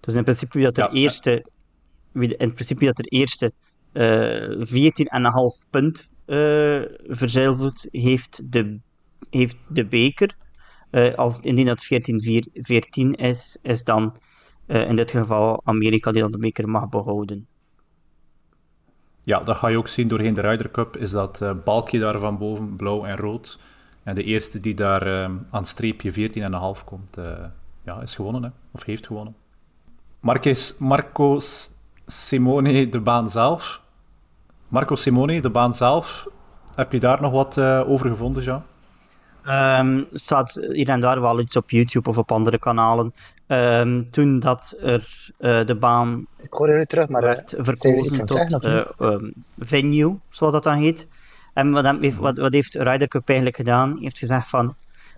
Dus 0.00 0.14
in 0.14 0.24
principe 0.24 0.58
wie 0.58 0.66
dat 0.66 0.78
er 0.78 0.84
ja. 0.84 1.00
eerste, 1.00 1.50
wie, 2.12 2.36
in 2.36 2.52
principe 2.52 2.84
dat 2.84 2.98
er 2.98 3.04
eerste 3.04 3.52
14,5 3.92 5.70
punt 5.70 6.10
uh, 6.26 6.82
verzilverd 7.06 7.88
heeft 7.90 8.52
de, 8.52 8.78
heeft 9.30 9.56
de 9.68 9.86
beker. 9.86 10.36
Uh, 10.90 11.14
als, 11.14 11.40
indien 11.40 11.66
dat 11.66 11.84
14-14 11.84 11.88
is, 13.10 13.58
is 13.62 13.84
dan 13.84 14.16
in 14.66 14.96
dit 14.96 15.10
geval 15.10 15.60
Amerika 15.64 16.12
die 16.12 16.22
dan 16.22 16.30
de 16.30 16.38
beker 16.38 16.68
mag 16.68 16.88
behouden. 16.88 17.46
Ja, 19.22 19.40
dat 19.40 19.56
ga 19.56 19.68
je 19.68 19.76
ook 19.76 19.88
zien 19.88 20.08
doorheen 20.08 20.34
de 20.34 20.40
Ryder 20.40 20.70
Cup, 20.70 20.96
is 20.96 21.10
dat 21.10 21.64
balkje 21.64 21.98
daar 21.98 22.18
van 22.18 22.38
boven, 22.38 22.76
blauw 22.76 23.04
en 23.04 23.16
rood. 23.16 23.58
En 24.02 24.14
de 24.14 24.22
eerste 24.22 24.60
die 24.60 24.74
daar 24.74 25.30
aan 25.50 25.66
streepje 25.66 26.30
14,5 26.78 26.84
komt, 26.84 27.16
ja, 27.84 28.00
is 28.00 28.14
gewonnen, 28.14 28.42
hè? 28.42 28.48
of 28.70 28.84
heeft 28.84 29.06
gewonnen. 29.06 29.34
Marcus, 30.20 30.78
Marco 30.78 31.40
Simone, 32.12 32.88
de 32.88 33.00
baan 33.00 33.30
zelf. 33.30 33.80
Marco 34.68 34.94
Simone, 34.94 35.40
de 35.40 35.50
baan 35.50 35.74
zelf. 35.74 36.28
Heb 36.74 36.92
je 36.92 37.00
daar 37.00 37.20
nog 37.20 37.32
wat 37.32 37.58
over 37.58 38.08
gevonden, 38.08 38.42
Jean? 38.42 38.62
Um, 39.46 40.06
staat 40.12 40.66
hier 40.72 40.88
en 40.88 41.00
daar 41.00 41.20
wel 41.20 41.40
iets 41.40 41.56
op 41.56 41.70
YouTube 41.70 42.08
of 42.08 42.18
op 42.18 42.32
andere 42.32 42.58
kanalen. 42.58 43.12
Um, 43.46 44.10
toen 44.10 44.38
dat 44.38 44.76
er 44.80 45.30
uh, 45.38 45.64
de 45.64 45.76
baan 45.76 46.26
Ik 46.38 46.52
hoor 46.52 46.68
jullie 46.68 46.86
terug, 46.86 47.08
maar 47.08 47.22
werd 47.22 47.54
verkozen 47.58 48.26
tot 48.26 48.64
uh, 48.64 48.84
um, 48.98 49.32
venue, 49.58 50.18
zoals 50.30 50.52
dat 50.52 50.62
dan 50.62 50.76
heet. 50.76 51.08
En 51.54 51.70
wat, 51.70 51.96
heeft, 52.00 52.16
wat, 52.16 52.38
wat 52.38 52.52
heeft 52.52 52.74
Ryder 52.74 53.08
Cup 53.08 53.28
eigenlijk 53.28 53.58
gedaan? 53.58 53.90
Hij 53.90 54.02
heeft 54.02 54.18
gezegd 54.18 54.48
van, 54.48 54.66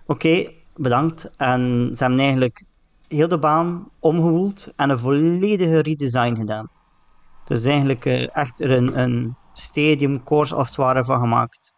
oké, 0.05 0.27
okay, 0.27 0.55
bedankt. 0.75 1.31
En 1.37 1.89
ze 1.93 2.03
hebben 2.03 2.19
eigenlijk 2.19 2.63
heel 3.07 3.27
de 3.27 3.37
baan 3.37 3.89
omgewoeld 3.99 4.73
en 4.75 4.89
een 4.89 4.99
volledige 4.99 5.79
redesign 5.79 6.35
gedaan. 6.35 6.69
Dus 7.45 7.65
eigenlijk 7.65 8.05
uh, 8.05 8.35
echt 8.35 8.61
er 8.61 8.71
een, 8.71 8.99
een 8.99 9.35
stadium 9.53 10.23
course 10.23 10.55
als 10.55 10.67
het 10.67 10.77
ware 10.77 11.03
van 11.03 11.19
gemaakt. 11.19 11.73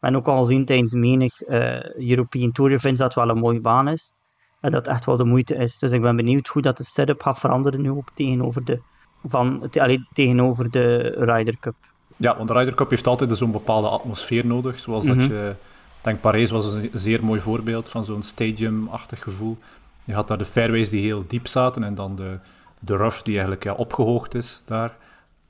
Hebben 0.00 0.20
ook 0.20 0.28
al 0.28 0.38
gezien 0.38 0.64
tijdens 0.64 0.92
menig 0.92 1.48
uh, 1.48 1.82
European 2.08 2.52
Tour 2.52 2.72
events 2.72 3.00
dat 3.00 3.14
wel 3.14 3.28
een 3.28 3.38
mooie 3.38 3.60
baan 3.60 3.88
is. 3.88 4.14
En 4.60 4.70
dat 4.70 4.86
echt 4.86 5.04
wel 5.04 5.16
de 5.16 5.24
moeite 5.24 5.54
is. 5.54 5.78
Dus 5.78 5.90
ik 5.90 6.00
ben 6.00 6.16
benieuwd 6.16 6.46
hoe 6.46 6.62
dat 6.62 6.76
de 6.76 6.84
setup 6.84 7.22
gaat 7.22 7.38
veranderen 7.38 7.80
nu 7.80 7.90
ook 7.90 8.10
tegenover 8.14 8.64
de, 8.64 8.80
van, 9.24 9.68
allee, 9.80 10.06
tegenover 10.12 10.70
de 10.70 11.14
Ryder 11.18 11.56
Cup. 11.60 11.74
Ja, 12.16 12.36
want 12.36 12.48
de 12.48 12.54
Ryder 12.54 12.74
Cup 12.74 12.90
heeft 12.90 13.06
altijd 13.06 13.36
zo'n 13.36 13.50
bepaalde 13.50 13.88
atmosfeer 13.88 14.46
nodig. 14.46 14.80
Zoals 14.80 15.06
dat 15.06 15.16
mhm. 15.16 15.32
je... 15.32 15.54
Ik 15.98 16.08
denk 16.08 16.20
Parijs 16.20 16.50
was 16.50 16.72
een 16.72 16.90
zeer 16.92 17.24
mooi 17.24 17.40
voorbeeld 17.40 17.88
van 17.88 18.04
zo'n 18.04 18.22
stadium-achtig 18.22 19.22
gevoel. 19.22 19.58
Je 20.04 20.14
had 20.14 20.28
daar 20.28 20.38
de 20.38 20.44
fairways 20.44 20.90
die 20.90 21.02
heel 21.02 21.24
diep 21.26 21.46
zaten 21.46 21.84
en 21.84 21.94
dan 21.94 22.16
de, 22.16 22.38
de 22.78 22.96
rough 22.96 23.22
die 23.22 23.32
eigenlijk 23.32 23.64
ja, 23.64 23.72
opgehoogd 23.72 24.34
is 24.34 24.62
daar. 24.66 24.96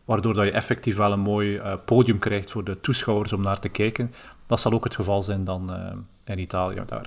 Waardoor 0.05 0.35
dat 0.35 0.45
je 0.45 0.51
effectief 0.51 0.97
wel 0.97 1.13
een 1.13 1.21
mooi 1.21 1.57
uh, 1.57 1.73
podium 1.85 2.19
krijgt 2.19 2.51
voor 2.51 2.65
de 2.65 2.81
toeschouwers 2.81 3.33
om 3.33 3.43
naar 3.43 3.59
te 3.59 3.69
kijken. 3.69 4.15
Dat 4.47 4.61
zal 4.61 4.73
ook 4.73 4.85
het 4.85 4.95
geval 4.95 5.23
zijn 5.23 5.45
dan 5.45 5.71
uh, 5.71 5.93
in 6.25 6.39
Italië 6.39 6.83
daar. 6.87 7.07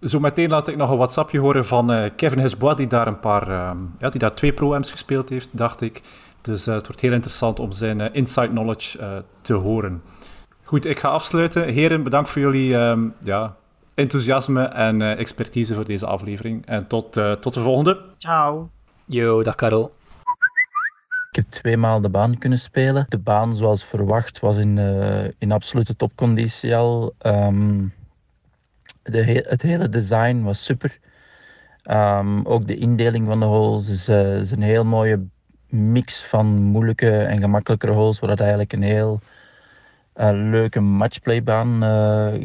Zo 0.00 0.20
meteen 0.20 0.50
laat 0.50 0.68
ik 0.68 0.76
nog 0.76 0.90
een 0.90 0.96
WhatsAppje 0.96 1.38
horen 1.38 1.66
van 1.66 1.92
uh, 1.92 2.04
Kevin 2.16 2.38
Hesbois, 2.38 2.76
die 2.76 2.86
daar 2.86 3.06
een 3.06 3.18
paar, 3.18 3.48
uh, 3.48 3.70
ja, 3.98 4.08
die 4.08 4.20
daar 4.20 4.34
twee 4.34 4.52
pro-ams 4.52 4.90
gespeeld 4.90 5.28
heeft, 5.28 5.48
dacht 5.52 5.80
ik. 5.80 6.02
Dus 6.40 6.66
het 6.66 6.86
wordt 6.86 7.00
heel 7.00 7.12
interessant 7.12 7.58
om 7.58 7.72
zijn 7.72 8.14
inside 8.14 8.48
knowledge 8.48 9.24
te 9.40 9.52
horen. 9.52 10.02
Goed, 10.62 10.84
ik 10.84 10.98
ga 10.98 11.08
afsluiten. 11.08 11.64
Heren, 11.64 12.02
bedankt 12.02 12.28
voor 12.28 12.42
jullie 12.42 12.74
um, 12.74 13.14
ja, 13.22 13.56
enthousiasme 13.94 14.62
en 14.62 15.02
expertise 15.02 15.74
voor 15.74 15.84
deze 15.84 16.06
aflevering. 16.06 16.66
En 16.66 16.86
tot, 16.86 17.12
tot 17.40 17.54
de 17.54 17.60
volgende. 17.60 18.00
Ciao. 18.16 18.70
Yo, 19.04 19.42
dag 19.42 19.54
Karel. 19.54 19.98
Ik 21.30 21.36
heb 21.36 21.50
twee 21.50 21.76
maal 21.76 22.00
de 22.00 22.08
baan 22.08 22.38
kunnen 22.38 22.58
spelen. 22.58 23.06
De 23.08 23.18
baan, 23.18 23.56
zoals 23.56 23.84
verwacht, 23.84 24.40
was 24.40 24.56
in, 24.56 24.76
uh, 24.76 25.24
in 25.38 25.52
absolute 25.52 25.96
topconditie 25.96 26.76
al. 26.76 27.14
Um, 27.26 27.92
de 29.02 29.22
he 29.22 29.44
het 29.48 29.62
hele 29.62 29.88
design 29.88 30.42
was 30.42 30.64
super. 30.64 30.98
Um, 31.90 32.46
ook 32.46 32.66
de 32.66 32.76
indeling 32.76 33.26
van 33.26 33.40
de 33.40 33.46
holes 33.46 33.88
is, 33.88 34.08
uh, 34.08 34.38
is, 34.38 34.50
een 34.50 34.62
heel 34.62 34.84
mooie 34.84 35.26
mix 35.68 36.22
van 36.24 36.46
moeilijke 36.62 37.18
en 37.18 37.40
gemakkelijkere 37.40 37.92
holes, 37.92 38.18
waar 38.18 38.30
het 38.30 38.40
eigenlijk 38.40 38.72
een 38.72 38.82
heel 38.82 39.20
uh, 40.16 40.30
leuke 40.32 40.80
matchplaybaan 40.80 41.82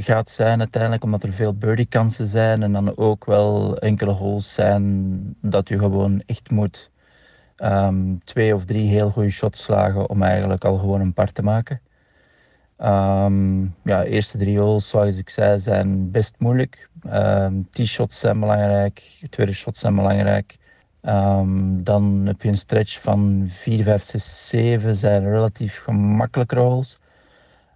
gaat 0.01 0.29
zijn 0.29 0.59
uiteindelijk, 0.59 1.03
omdat 1.03 1.23
er 1.23 1.33
veel 1.33 1.53
birdie 1.53 1.85
kansen 1.87 2.27
zijn 2.27 2.63
en 2.63 2.71
dan 2.71 2.97
ook 2.97 3.25
wel 3.25 3.77
enkele 3.77 4.11
holes 4.11 4.53
zijn 4.53 5.35
dat 5.41 5.69
je 5.69 5.77
gewoon 5.77 6.21
echt 6.25 6.51
moet 6.51 6.93
um, 7.57 8.23
twee 8.23 8.55
of 8.55 8.65
drie 8.65 8.89
heel 8.89 9.09
goede 9.09 9.29
shots 9.29 9.63
slagen 9.63 10.09
om 10.09 10.23
eigenlijk 10.23 10.65
al 10.65 10.77
gewoon 10.77 11.01
een 11.01 11.13
par 11.13 11.31
te 11.31 11.43
maken. 11.43 11.81
Um, 12.77 13.75
ja, 13.83 14.03
eerste 14.03 14.37
drie 14.37 14.59
holes, 14.59 14.89
zoals 14.89 15.17
ik 15.17 15.29
zei, 15.29 15.59
zijn 15.59 16.11
best 16.11 16.35
moeilijk. 16.37 16.89
Um, 17.13 17.67
T-shots 17.69 18.19
zijn 18.19 18.39
belangrijk, 18.39 19.25
tweede 19.29 19.53
shots 19.53 19.79
zijn 19.79 19.95
belangrijk. 19.95 20.57
Dan 21.83 22.21
heb 22.25 22.41
je 22.41 22.47
een 22.47 22.57
stretch 22.57 23.01
van 23.01 23.45
4, 23.49 23.83
5, 23.83 24.03
6, 24.03 24.49
7 24.49 24.95
zijn 24.95 25.29
relatief 25.29 25.79
gemakkelijke 25.83 26.59
holes. 26.59 26.99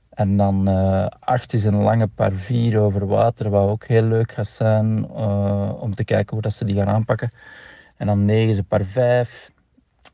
En 0.10 0.38
dan 0.38 0.70
uh, 0.70 1.06
8 1.20 1.54
is 1.54 1.64
een 1.64 1.82
lange 1.82 2.08
par 2.08 2.32
4 2.32 2.80
over 2.80 3.08
water, 3.08 3.50
wat 3.50 3.70
ook 3.70 3.88
heel 3.88 4.02
leuk 4.02 4.32
gaat 4.32 4.48
zijn 4.48 5.06
uh, 5.16 5.82
om 5.82 5.92
te 5.92 6.04
kijken 6.04 6.34
hoe 6.34 6.42
dat 6.42 6.54
ze 6.54 6.66
die 6.66 6.76
gaan 6.76 6.90
aanpakken. 6.90 7.32
En 7.98 8.08
dan 8.08 8.26
9 8.26 8.50
is 8.50 8.58
een 8.58 8.66
par 8.66 8.86
5 8.86 9.52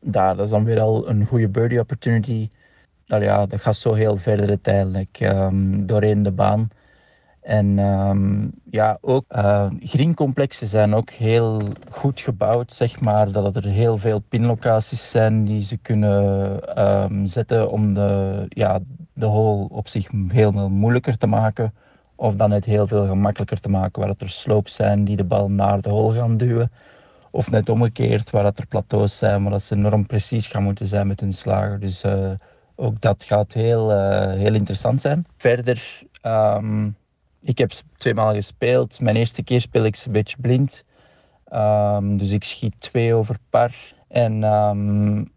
daar, 0.01 0.35
dat 0.35 0.45
is 0.45 0.51
dan 0.51 0.63
weer 0.63 0.81
al 0.81 1.09
een 1.09 1.25
goede 1.25 1.47
birdie 1.47 1.79
opportunity. 1.79 2.49
Dat, 3.05 3.21
ja, 3.21 3.45
dat 3.45 3.61
gaat 3.61 3.75
zo 3.75 3.93
heel 3.93 4.17
verder 4.17 4.47
uiteindelijk 4.47 5.19
um, 5.19 5.85
doorheen 5.85 6.23
de 6.23 6.31
baan. 6.31 6.69
En 7.41 7.79
um, 7.79 8.51
ja, 8.69 8.97
ook 9.01 9.25
uh, 9.35 9.65
greencomplexen 9.79 10.67
zijn 10.67 10.93
ook 10.93 11.09
heel 11.09 11.61
goed 11.89 12.19
gebouwd, 12.19 12.73
zeg 12.73 12.99
maar. 12.99 13.31
Dat 13.31 13.55
er 13.55 13.65
heel 13.65 13.97
veel 13.97 14.19
pinlocaties 14.19 15.09
zijn 15.11 15.45
die 15.45 15.63
ze 15.63 15.77
kunnen 15.77 16.59
um, 16.83 17.25
zetten 17.25 17.71
om 17.71 17.93
de, 17.93 18.45
ja, 18.49 18.79
de 19.13 19.25
hole 19.25 19.69
op 19.69 19.87
zich 19.87 20.07
heel 20.27 20.51
veel 20.51 20.69
moeilijker 20.69 21.17
te 21.17 21.27
maken. 21.27 21.73
Of 22.15 22.35
dan 22.35 22.49
net 22.49 22.65
heel 22.65 22.87
veel 22.87 23.07
gemakkelijker 23.07 23.59
te 23.59 23.69
maken, 23.69 24.01
waar 24.01 24.13
er 24.17 24.29
slopes 24.29 24.73
zijn 24.73 25.03
die 25.03 25.15
de 25.15 25.23
bal 25.23 25.49
naar 25.49 25.81
de 25.81 25.89
hole 25.89 26.13
gaan 26.17 26.37
duwen. 26.37 26.71
Of 27.36 27.51
net 27.51 27.69
omgekeerd, 27.69 28.29
waar 28.29 28.43
dat 28.43 28.59
er 28.59 28.67
plateaus 28.67 29.17
zijn, 29.17 29.41
maar 29.41 29.51
dat 29.51 29.61
ze 29.61 29.75
enorm 29.75 30.05
precies 30.05 30.47
gaan 30.47 30.63
moeten 30.63 30.88
zijn 30.88 31.07
met 31.07 31.19
hun 31.19 31.33
slagen. 31.33 31.79
Dus 31.79 32.03
uh, 32.03 32.31
ook 32.75 33.01
dat 33.01 33.23
gaat 33.23 33.53
heel, 33.53 33.91
uh, 33.91 34.33
heel 34.33 34.53
interessant 34.53 35.01
zijn. 35.01 35.25
Verder, 35.38 36.03
um, 36.23 36.95
ik 37.41 37.57
heb 37.57 37.71
twee 37.97 38.13
maal 38.13 38.33
gespeeld. 38.33 38.99
Mijn 38.99 39.15
eerste 39.15 39.43
keer 39.43 39.61
speel 39.61 39.83
ik 39.83 39.95
ze 39.95 40.07
een 40.07 40.13
beetje 40.13 40.38
blind. 40.41 40.83
Um, 41.53 42.17
dus 42.17 42.31
ik 42.31 42.43
schiet 42.43 42.81
twee 42.81 43.13
over 43.13 43.38
par. 43.49 43.75
En, 44.07 44.43
um, 44.43 45.31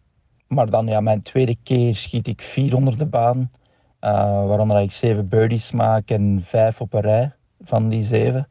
maar 0.46 0.70
dan, 0.70 0.86
ja, 0.86 1.00
mijn 1.00 1.20
tweede 1.20 1.56
keer 1.62 1.96
schiet 1.96 2.26
ik 2.26 2.42
vier 2.42 2.76
onder 2.76 2.96
de 2.96 3.06
baan. 3.06 3.50
Uh, 4.00 4.10
waaronder 4.46 4.80
ik 4.80 4.92
zeven 4.92 5.28
birdies 5.28 5.70
maak 5.70 6.10
en 6.10 6.40
vijf 6.44 6.80
op 6.80 6.94
een 6.94 7.00
rij 7.00 7.32
van 7.64 7.88
die 7.88 8.02
zeven. 8.02 8.48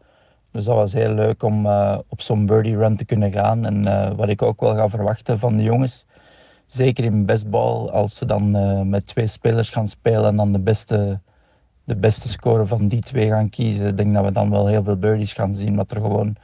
Dus 0.52 0.66
dat 0.66 0.76
was 0.76 0.94
heel 0.94 1.14
leuk 1.14 1.44
om 1.44 1.66
uh, 1.66 1.98
op 2.08 2.22
zo'n 2.22 2.46
birdie 2.46 2.78
run 2.78 2.96
te 2.96 3.06
kunnen 3.06 3.32
gaan. 3.32 3.66
En 3.66 3.86
uh, 3.86 4.12
wat 4.16 4.30
ik 4.30 4.42
ook 4.42 4.60
wel 4.60 4.76
ga 4.76 4.90
verwachten 4.90 5.40
van 5.40 5.58
de 5.58 5.64
jongens, 5.64 6.06
zeker 6.66 7.04
in 7.04 7.26
baseball, 7.26 7.90
als 7.90 8.16
ze 8.16 8.26
dan 8.26 8.58
uh, 8.58 8.82
met 8.82 9.08
twee 9.08 9.28
spelers 9.28 9.70
gaan 9.70 9.88
spelen 9.88 10.26
en 10.26 10.36
dan 10.36 10.52
de 10.52 10.60
beste, 10.60 11.20
de 11.84 11.96
beste 11.96 12.28
score 12.28 12.66
van 12.66 12.88
die 12.88 13.02
twee 13.02 13.28
gaan 13.28 13.50
kiezen, 13.50 13.96
denk 13.96 14.14
dat 14.14 14.26
we 14.26 14.32
dan 14.32 14.50
wel 14.50 14.68
heel 14.68 14.84
veel 14.84 14.98
birdies 14.98 15.34
gaan 15.34 15.56
zien, 15.56 15.76
dat 15.76 15.92
er 15.92 16.02
gewoon 16.02 16.36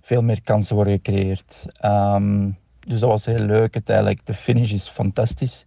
veel 0.00 0.22
meer 0.22 0.42
kansen 0.42 0.74
worden 0.74 0.94
gecreëerd. 0.94 1.66
Um, 1.84 2.58
dus 2.80 3.00
dat 3.00 3.08
was 3.08 3.24
heel 3.24 3.44
leuk 3.44 3.74
uiteindelijk. 3.74 4.26
De 4.26 4.34
finish 4.34 4.72
is 4.72 4.88
fantastisch. 4.88 5.66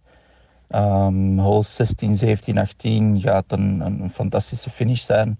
Um, 0.68 1.38
hole 1.38 1.62
16, 1.62 2.14
17, 2.14 2.58
18 2.58 3.20
gaat 3.20 3.52
een, 3.52 3.80
een 3.80 4.10
fantastische 4.10 4.70
finish 4.70 5.02
zijn 5.02 5.38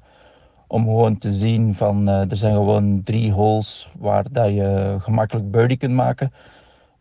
om 0.69 0.85
gewoon 0.85 1.19
te 1.19 1.31
zien 1.31 1.75
van 1.75 2.09
uh, 2.09 2.31
er 2.31 2.37
zijn 2.37 2.55
gewoon 2.55 3.03
drie 3.05 3.33
holes 3.33 3.91
waar 3.99 4.25
dat 4.31 4.49
je 4.49 4.97
gemakkelijk 4.99 5.51
birdie 5.51 5.77
kunt 5.77 5.95
maken. 5.95 6.33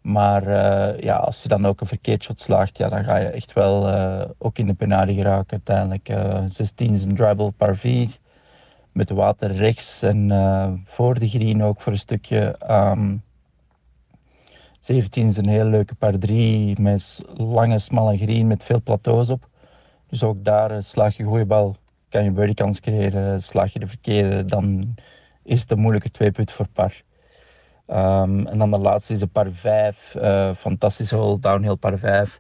Maar 0.02 0.44
uh, 0.44 1.02
ja, 1.02 1.16
als 1.16 1.44
je 1.44 1.48
dan 1.48 1.68
ook 1.68 1.82
een 1.82 1.88
verkeerd 1.88 2.24
shot 2.24 2.40
slaagt, 2.40 2.78
ja, 2.78 2.90
dan 2.90 3.04
ga 3.04 3.18
je 3.18 3.28
echt 3.28 3.54
wel 3.54 3.88
uh, 3.90 4.22
ook 4.38 4.58
in 4.58 4.66
de 4.66 4.74
penalty 4.74 5.14
geraken 5.14 5.62
uiteindelijk. 5.66 6.12
16 6.50 6.94
is 6.94 7.04
een 7.04 7.16
dribble 7.16 7.52
par 7.52 7.76
4 7.76 8.18
met 8.92 9.10
water 9.10 9.52
rechts 9.52 10.02
en 10.02 10.32
voor 10.86 11.20
de 11.20 11.28
green 11.28 11.64
ook 11.64 11.82
voor 11.82 11.92
een 11.92 11.98
stukje. 11.98 12.56
17 14.80 15.28
is 15.28 15.38
een 15.38 15.48
heel 15.48 15.66
leuke 15.66 15.96
par 15.96 16.18
3 16.18 16.82
met 16.82 17.22
lange, 17.38 17.80
smalle 17.80 18.18
green 18.18 18.48
met 18.48 18.64
veel 18.64 18.82
plateaus 18.82 19.30
op. 19.30 19.48
Dus 20.10 20.24
ook 20.24 20.44
daar 20.44 20.84
slaag 20.84 21.18
je 21.18 21.24
goede 21.24 21.46
bal, 21.46 21.76
kan 22.10 22.24
je 22.24 22.32
birdie 22.32 22.56
kans 22.56 22.80
creëren. 22.80 23.42
Slaag 23.42 23.74
je 23.74 23.80
de 23.80 23.88
verkeerde, 23.88 24.46
dan 24.46 24.96
is 25.44 25.62
het 25.62 25.72
een 25.72 25.80
moeilijke 25.80 26.12
twee 26.12 26.32
put 26.32 26.52
voor 26.52 26.68
par. 26.68 26.94
Um, 27.90 28.48
en 28.48 28.58
dan 28.58 28.72
de 28.72 28.80
laatste 28.80 29.14
is 29.14 29.20
de 29.20 29.28
par 29.28 29.52
5. 29.52 30.16
Uh, 30.18 30.54
fantastische 30.54 31.16
hole, 31.16 31.40
downhill 31.40 31.76
par 31.76 31.98
5. 31.98 32.40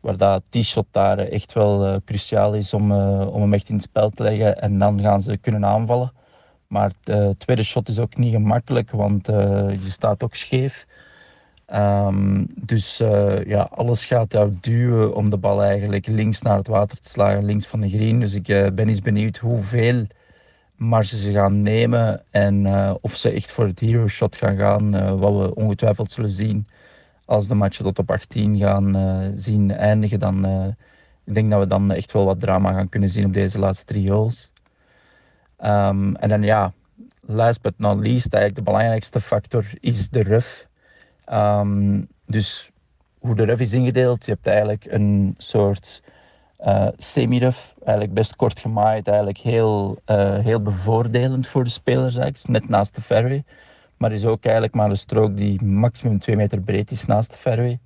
Waar 0.00 0.16
dat 0.16 0.42
t-shot 0.48 0.86
daar 0.90 1.18
echt 1.18 1.52
wel 1.52 1.86
uh, 1.86 1.96
cruciaal 2.04 2.54
is 2.54 2.74
om, 2.74 2.92
uh, 2.92 3.34
om 3.34 3.40
hem 3.40 3.54
echt 3.54 3.68
in 3.68 3.74
het 3.74 3.84
spel 3.84 4.10
te 4.10 4.22
leggen. 4.22 4.60
En 4.60 4.78
dan 4.78 5.00
gaan 5.00 5.22
ze 5.22 5.36
kunnen 5.36 5.64
aanvallen. 5.64 6.12
Maar 6.66 6.92
het 7.04 7.38
tweede 7.38 7.62
shot 7.62 7.88
is 7.88 7.98
ook 7.98 8.16
niet 8.16 8.32
gemakkelijk, 8.32 8.90
want 8.90 9.26
je 9.26 9.88
staat 9.88 10.22
ook 10.22 10.34
scheef. 10.34 10.86
Um, 11.74 12.46
dus 12.54 12.96
ja, 13.44 13.60
alles 13.70 14.06
gaat 14.06 14.32
jou 14.32 14.52
duwen 14.60 15.14
om 15.14 15.30
de 15.30 15.36
bal 15.36 15.62
eigenlijk 15.62 16.06
links 16.06 16.42
naar 16.42 16.56
het 16.56 16.66
water 16.66 17.00
te 17.00 17.08
slagen, 17.08 17.44
links 17.44 17.66
van 17.66 17.80
de 17.80 17.88
green. 17.88 18.20
Dus 18.20 18.34
ik 18.34 18.44
ben 18.74 18.88
eens 18.88 19.00
benieuwd 19.00 19.36
hoeveel 19.36 20.06
marge 20.76 21.16
ze 21.16 21.32
gaan 21.32 21.62
nemen 21.62 22.22
en 22.30 22.64
uh, 22.64 22.94
of 23.00 23.16
ze 23.16 23.30
echt 23.30 23.52
voor 23.52 23.66
het 23.66 23.78
hero 23.78 24.08
shot 24.08 24.36
gaan 24.36 24.56
gaan, 24.56 25.18
wat 25.18 25.32
we 25.32 25.54
ongetwijfeld 25.54 26.12
zullen 26.12 26.30
zien 26.30 26.66
als 27.24 27.48
de 27.48 27.54
matchen 27.54 27.84
tot 27.84 27.98
op 27.98 28.10
18 28.10 28.56
gaan 28.56 28.96
zien 29.34 29.70
eindigen. 29.70 30.18
Dan, 30.18 30.46
ik 31.24 31.34
denk 31.34 31.50
dat 31.50 31.60
we 31.60 31.66
dan 31.66 31.92
echt 31.92 32.12
wel 32.12 32.24
wat 32.24 32.40
drama 32.40 32.72
gaan 32.72 32.88
kunnen 32.88 33.08
zien 33.08 33.24
op 33.24 33.32
deze 33.32 33.58
laatste 33.58 33.84
drie 33.84 34.10
holes. 34.10 34.52
Um, 35.64 36.16
en 36.16 36.28
dan 36.28 36.42
ja, 36.42 36.72
last 37.20 37.62
but 37.62 37.74
not 37.76 37.96
least, 37.96 38.34
eigenlijk 38.34 38.54
de 38.54 38.70
belangrijkste 38.72 39.20
factor 39.20 39.64
is 39.80 40.08
de 40.08 40.22
ruf. 40.22 40.66
Um, 41.32 42.08
dus 42.26 42.70
hoe 43.18 43.34
de 43.34 43.44
ruf 43.44 43.60
is 43.60 43.72
ingedeeld, 43.72 44.24
je 44.24 44.32
hebt 44.32 44.46
eigenlijk 44.46 44.86
een 44.90 45.34
soort 45.38 46.02
uh, 46.66 46.88
semi-rough, 46.96 47.60
eigenlijk 47.84 48.14
best 48.14 48.36
kort 48.36 48.60
gemaaid, 48.60 49.08
eigenlijk 49.08 49.38
heel, 49.38 49.98
uh, 50.06 50.38
heel 50.38 50.62
bevoordelend 50.62 51.46
voor 51.46 51.64
de 51.64 51.70
spelers 51.70 52.16
eigenlijk, 52.16 52.60
net 52.60 52.68
naast 52.68 52.94
de 52.94 53.00
fairway. 53.00 53.44
Maar 53.96 54.12
is 54.12 54.24
ook 54.24 54.44
eigenlijk 54.44 54.74
maar 54.74 54.90
een 54.90 54.98
strook 54.98 55.36
die 55.36 55.64
maximum 55.64 56.18
2 56.18 56.36
meter 56.36 56.60
breed 56.60 56.90
is 56.90 57.06
naast 57.06 57.30
de 57.30 57.36
fairway. 57.36 57.78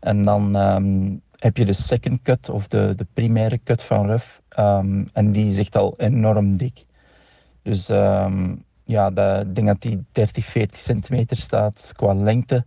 En 0.00 0.22
dan 0.22 0.56
um, 0.56 1.20
heb 1.36 1.56
je 1.56 1.64
de 1.64 1.72
second 1.72 2.22
cut 2.22 2.48
of 2.48 2.68
de, 2.68 2.92
de 2.96 3.06
primaire 3.14 3.60
cut 3.64 3.82
van 3.82 4.06
rough 4.06 4.38
um, 4.58 5.08
en 5.12 5.32
die 5.32 5.50
is 5.50 5.58
echt 5.58 5.76
al 5.76 5.94
enorm 5.96 6.56
dik. 6.56 6.84
Dus 7.62 7.88
ja, 8.90 9.10
de, 9.10 9.44
ik 9.48 9.54
denk 9.54 9.66
dat 9.66 9.80
die 9.80 10.04
30, 10.12 10.44
40 10.44 10.78
centimeter 10.78 11.36
staat 11.36 11.92
qua 11.96 12.14
lengte 12.14 12.64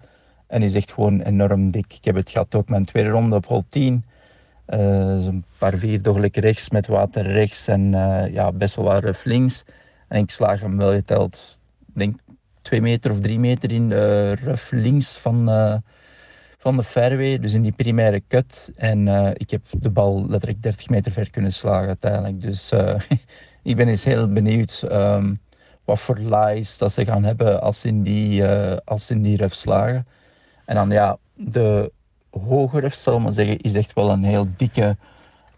en 0.48 0.62
is 0.62 0.74
echt 0.74 0.92
gewoon 0.92 1.22
enorm 1.22 1.72
dik. 1.72 1.94
Ik 1.94 2.06
heb 2.06 2.16
het 2.16 2.30
gehad 2.30 2.56
ook 2.56 2.70
mijn 2.70 2.86
tweede 2.86 3.10
ronde 3.10 3.36
op 3.36 3.46
hole 3.46 3.64
10 3.68 4.04
uh, 4.68 5.26
een 5.26 5.46
paar 5.58 5.78
vier 5.78 6.02
dogelijk 6.02 6.38
rechts 6.38 6.70
met 6.70 6.88
water 6.88 7.28
rechts 7.28 7.68
en 7.68 7.94
uh, 7.94 8.34
ja, 8.34 8.52
best 8.52 8.76
wel 8.76 8.86
wat 8.86 9.04
ruf 9.04 9.26
links. 9.26 9.64
En 10.08 10.22
ik 10.22 10.32
slaag 10.32 10.60
hem 10.60 10.78
wel 10.78 10.92
geteld, 10.92 11.58
denk 11.94 12.20
twee 12.62 12.82
meter 12.82 13.12
of 13.12 13.20
drie 13.20 13.40
meter 13.40 13.72
in 13.72 13.90
de 13.90 14.32
ruf 14.32 14.72
links 14.72 15.18
van, 15.18 15.50
uh, 15.50 15.76
van 16.58 16.78
de 16.78 16.84
fairway, 16.84 17.40
dus 17.40 17.54
in 17.54 17.62
die 17.62 17.72
primaire 17.72 18.24
cut. 18.28 18.72
En 18.76 19.08
ik 19.38 19.50
heb 19.50 19.62
de 19.72 19.90
bal 19.90 20.26
letterlijk 20.30 20.64
30 20.64 20.90
meter 20.90 21.12
ver 21.12 21.30
kunnen 21.30 21.54
slagen 21.54 21.88
uiteindelijk. 21.88 22.40
Dus 22.42 22.72
ik 23.64 23.76
ben 23.76 23.88
eens 23.88 24.04
heel 24.04 24.34
benieuwd 24.34 24.84
um, 24.92 25.40
wat 25.86 26.00
voor 26.00 26.18
lies 26.18 26.78
dat 26.78 26.92
ze 26.92 27.06
gaan 27.06 27.24
hebben 27.24 27.62
als 27.62 27.80
ze 27.80 27.88
in 27.88 28.04
die, 28.04 28.46
als 28.86 29.06
ze 29.06 29.14
in 29.14 29.22
die 29.22 29.50
slagen. 29.50 30.08
En 30.66 30.76
dan 30.76 30.90
ja, 30.90 31.18
de 31.34 31.92
hoger 32.30 32.92
zal 32.92 33.20
maar 33.20 33.32
zeggen, 33.32 33.60
is 33.60 33.76
echt 33.76 33.94
wel 33.94 34.10
een 34.10 34.24
heel 34.24 34.48
dikke, 34.58 34.98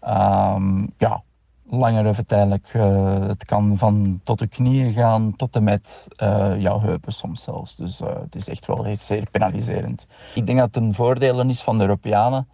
um, 0.08 0.92
ja, 0.98 1.22
lange 1.70 2.02
ruf 2.02 2.16
uiteindelijk. 2.16 2.74
Uh, 2.74 3.26
het 3.26 3.44
kan 3.44 3.78
van 3.78 4.20
tot 4.24 4.38
de 4.38 4.46
knieën 4.46 4.92
gaan 4.92 5.36
tot 5.36 5.56
en 5.56 5.64
met 5.64 6.06
uh, 6.22 6.60
jouw 6.60 6.80
heupen 6.80 7.12
soms 7.12 7.42
zelfs. 7.42 7.76
Dus 7.76 8.00
uh, 8.00 8.08
het 8.08 8.34
is 8.34 8.48
echt 8.48 8.66
wel 8.66 8.84
heel, 8.84 8.96
zeer 8.96 9.30
penaliserend. 9.30 10.06
Ik 10.34 10.46
denk 10.46 10.58
dat 10.58 10.74
het 10.74 10.84
een 10.84 10.94
voordeel 10.94 11.40
is 11.40 11.62
van 11.62 11.76
de 11.76 11.82
Europeanen 11.82 12.48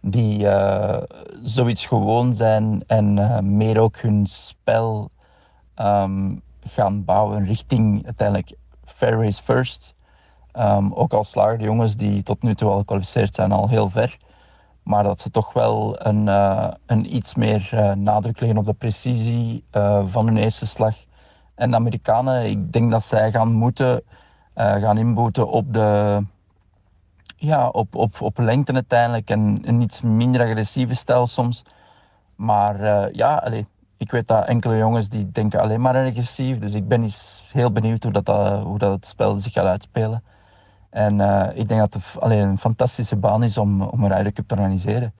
die 0.00 0.46
zoiets 1.42 1.86
gewoon 1.86 2.34
zijn 2.34 2.82
en 2.86 3.56
meer 3.56 3.78
ook 3.78 3.98
hun 3.98 4.26
spel 4.26 5.10
um, 5.76 6.42
gaan 6.64 7.04
bouwen 7.04 7.46
richting 7.46 8.04
uiteindelijk 8.04 8.56
fairways 8.84 9.38
first. 9.38 9.94
Um, 10.58 10.92
ook 10.92 11.12
al 11.12 11.24
slagen 11.24 11.58
de 11.58 11.64
jongens 11.64 11.96
die 11.96 12.22
tot 12.22 12.42
nu 12.42 12.54
toe 12.54 12.70
al 12.70 12.78
gekwalificeerd 12.78 13.34
zijn 13.34 13.52
al 13.52 13.68
heel 13.68 13.90
ver. 13.90 14.16
Maar 14.82 15.02
dat 15.02 15.20
ze 15.20 15.30
toch 15.30 15.52
wel 15.52 16.06
een, 16.06 16.26
uh, 16.26 16.70
een 16.86 17.14
iets 17.16 17.34
meer 17.34 17.70
uh, 17.74 17.92
nadruk 17.92 18.40
leggen 18.40 18.58
op 18.58 18.66
de 18.66 18.72
precisie 18.72 19.64
uh, 19.72 20.02
van 20.06 20.26
hun 20.26 20.36
eerste 20.36 20.66
slag. 20.66 20.96
En 21.54 21.70
de 21.70 21.76
Amerikanen, 21.76 22.44
ik 22.44 22.72
denk 22.72 22.90
dat 22.90 23.04
zij 23.04 23.30
gaan 23.30 23.52
moeten 23.52 24.02
gaan 24.54 24.98
inboeten 24.98 25.48
op 25.48 25.72
de 25.72 26.20
ja, 27.36 27.68
op, 27.68 27.94
op, 27.94 28.20
op 28.20 28.38
lengte 28.38 28.72
uiteindelijk 28.72 29.30
en 29.30 29.62
een 29.62 29.80
iets 29.80 30.00
minder 30.00 30.40
agressieve 30.40 30.94
stijl 30.94 31.26
soms. 31.26 31.64
Maar 32.36 33.12
ja, 33.14 33.34
allez, 33.34 33.64
ik 34.04 34.10
weet 34.10 34.28
dat 34.28 34.46
enkele 34.46 34.76
jongens 34.76 35.08
die 35.08 35.30
denken 35.30 35.60
alleen 35.60 35.80
maar 35.80 36.06
agressief. 36.06 36.58
Dus 36.58 36.74
ik 36.74 36.88
ben 36.88 37.02
eens 37.02 37.44
heel 37.52 37.72
benieuwd 37.72 38.02
hoe 38.02 38.12
dat, 38.12 38.28
hoe 38.62 38.78
dat 38.78 38.92
het 38.92 39.06
spel 39.06 39.36
zich 39.36 39.52
gaat 39.52 39.66
uitspelen. 39.66 40.22
En 40.90 41.18
uh, 41.18 41.46
ik 41.54 41.68
denk 41.68 41.80
dat 41.80 41.94
het 41.94 42.20
alleen 42.20 42.48
een 42.48 42.58
fantastische 42.58 43.16
baan 43.16 43.42
is 43.42 43.58
om, 43.58 43.82
om 43.82 44.04
een 44.04 44.16
Ryder 44.16 44.32
Cup 44.32 44.48
te 44.48 44.54
organiseren. 44.54 45.12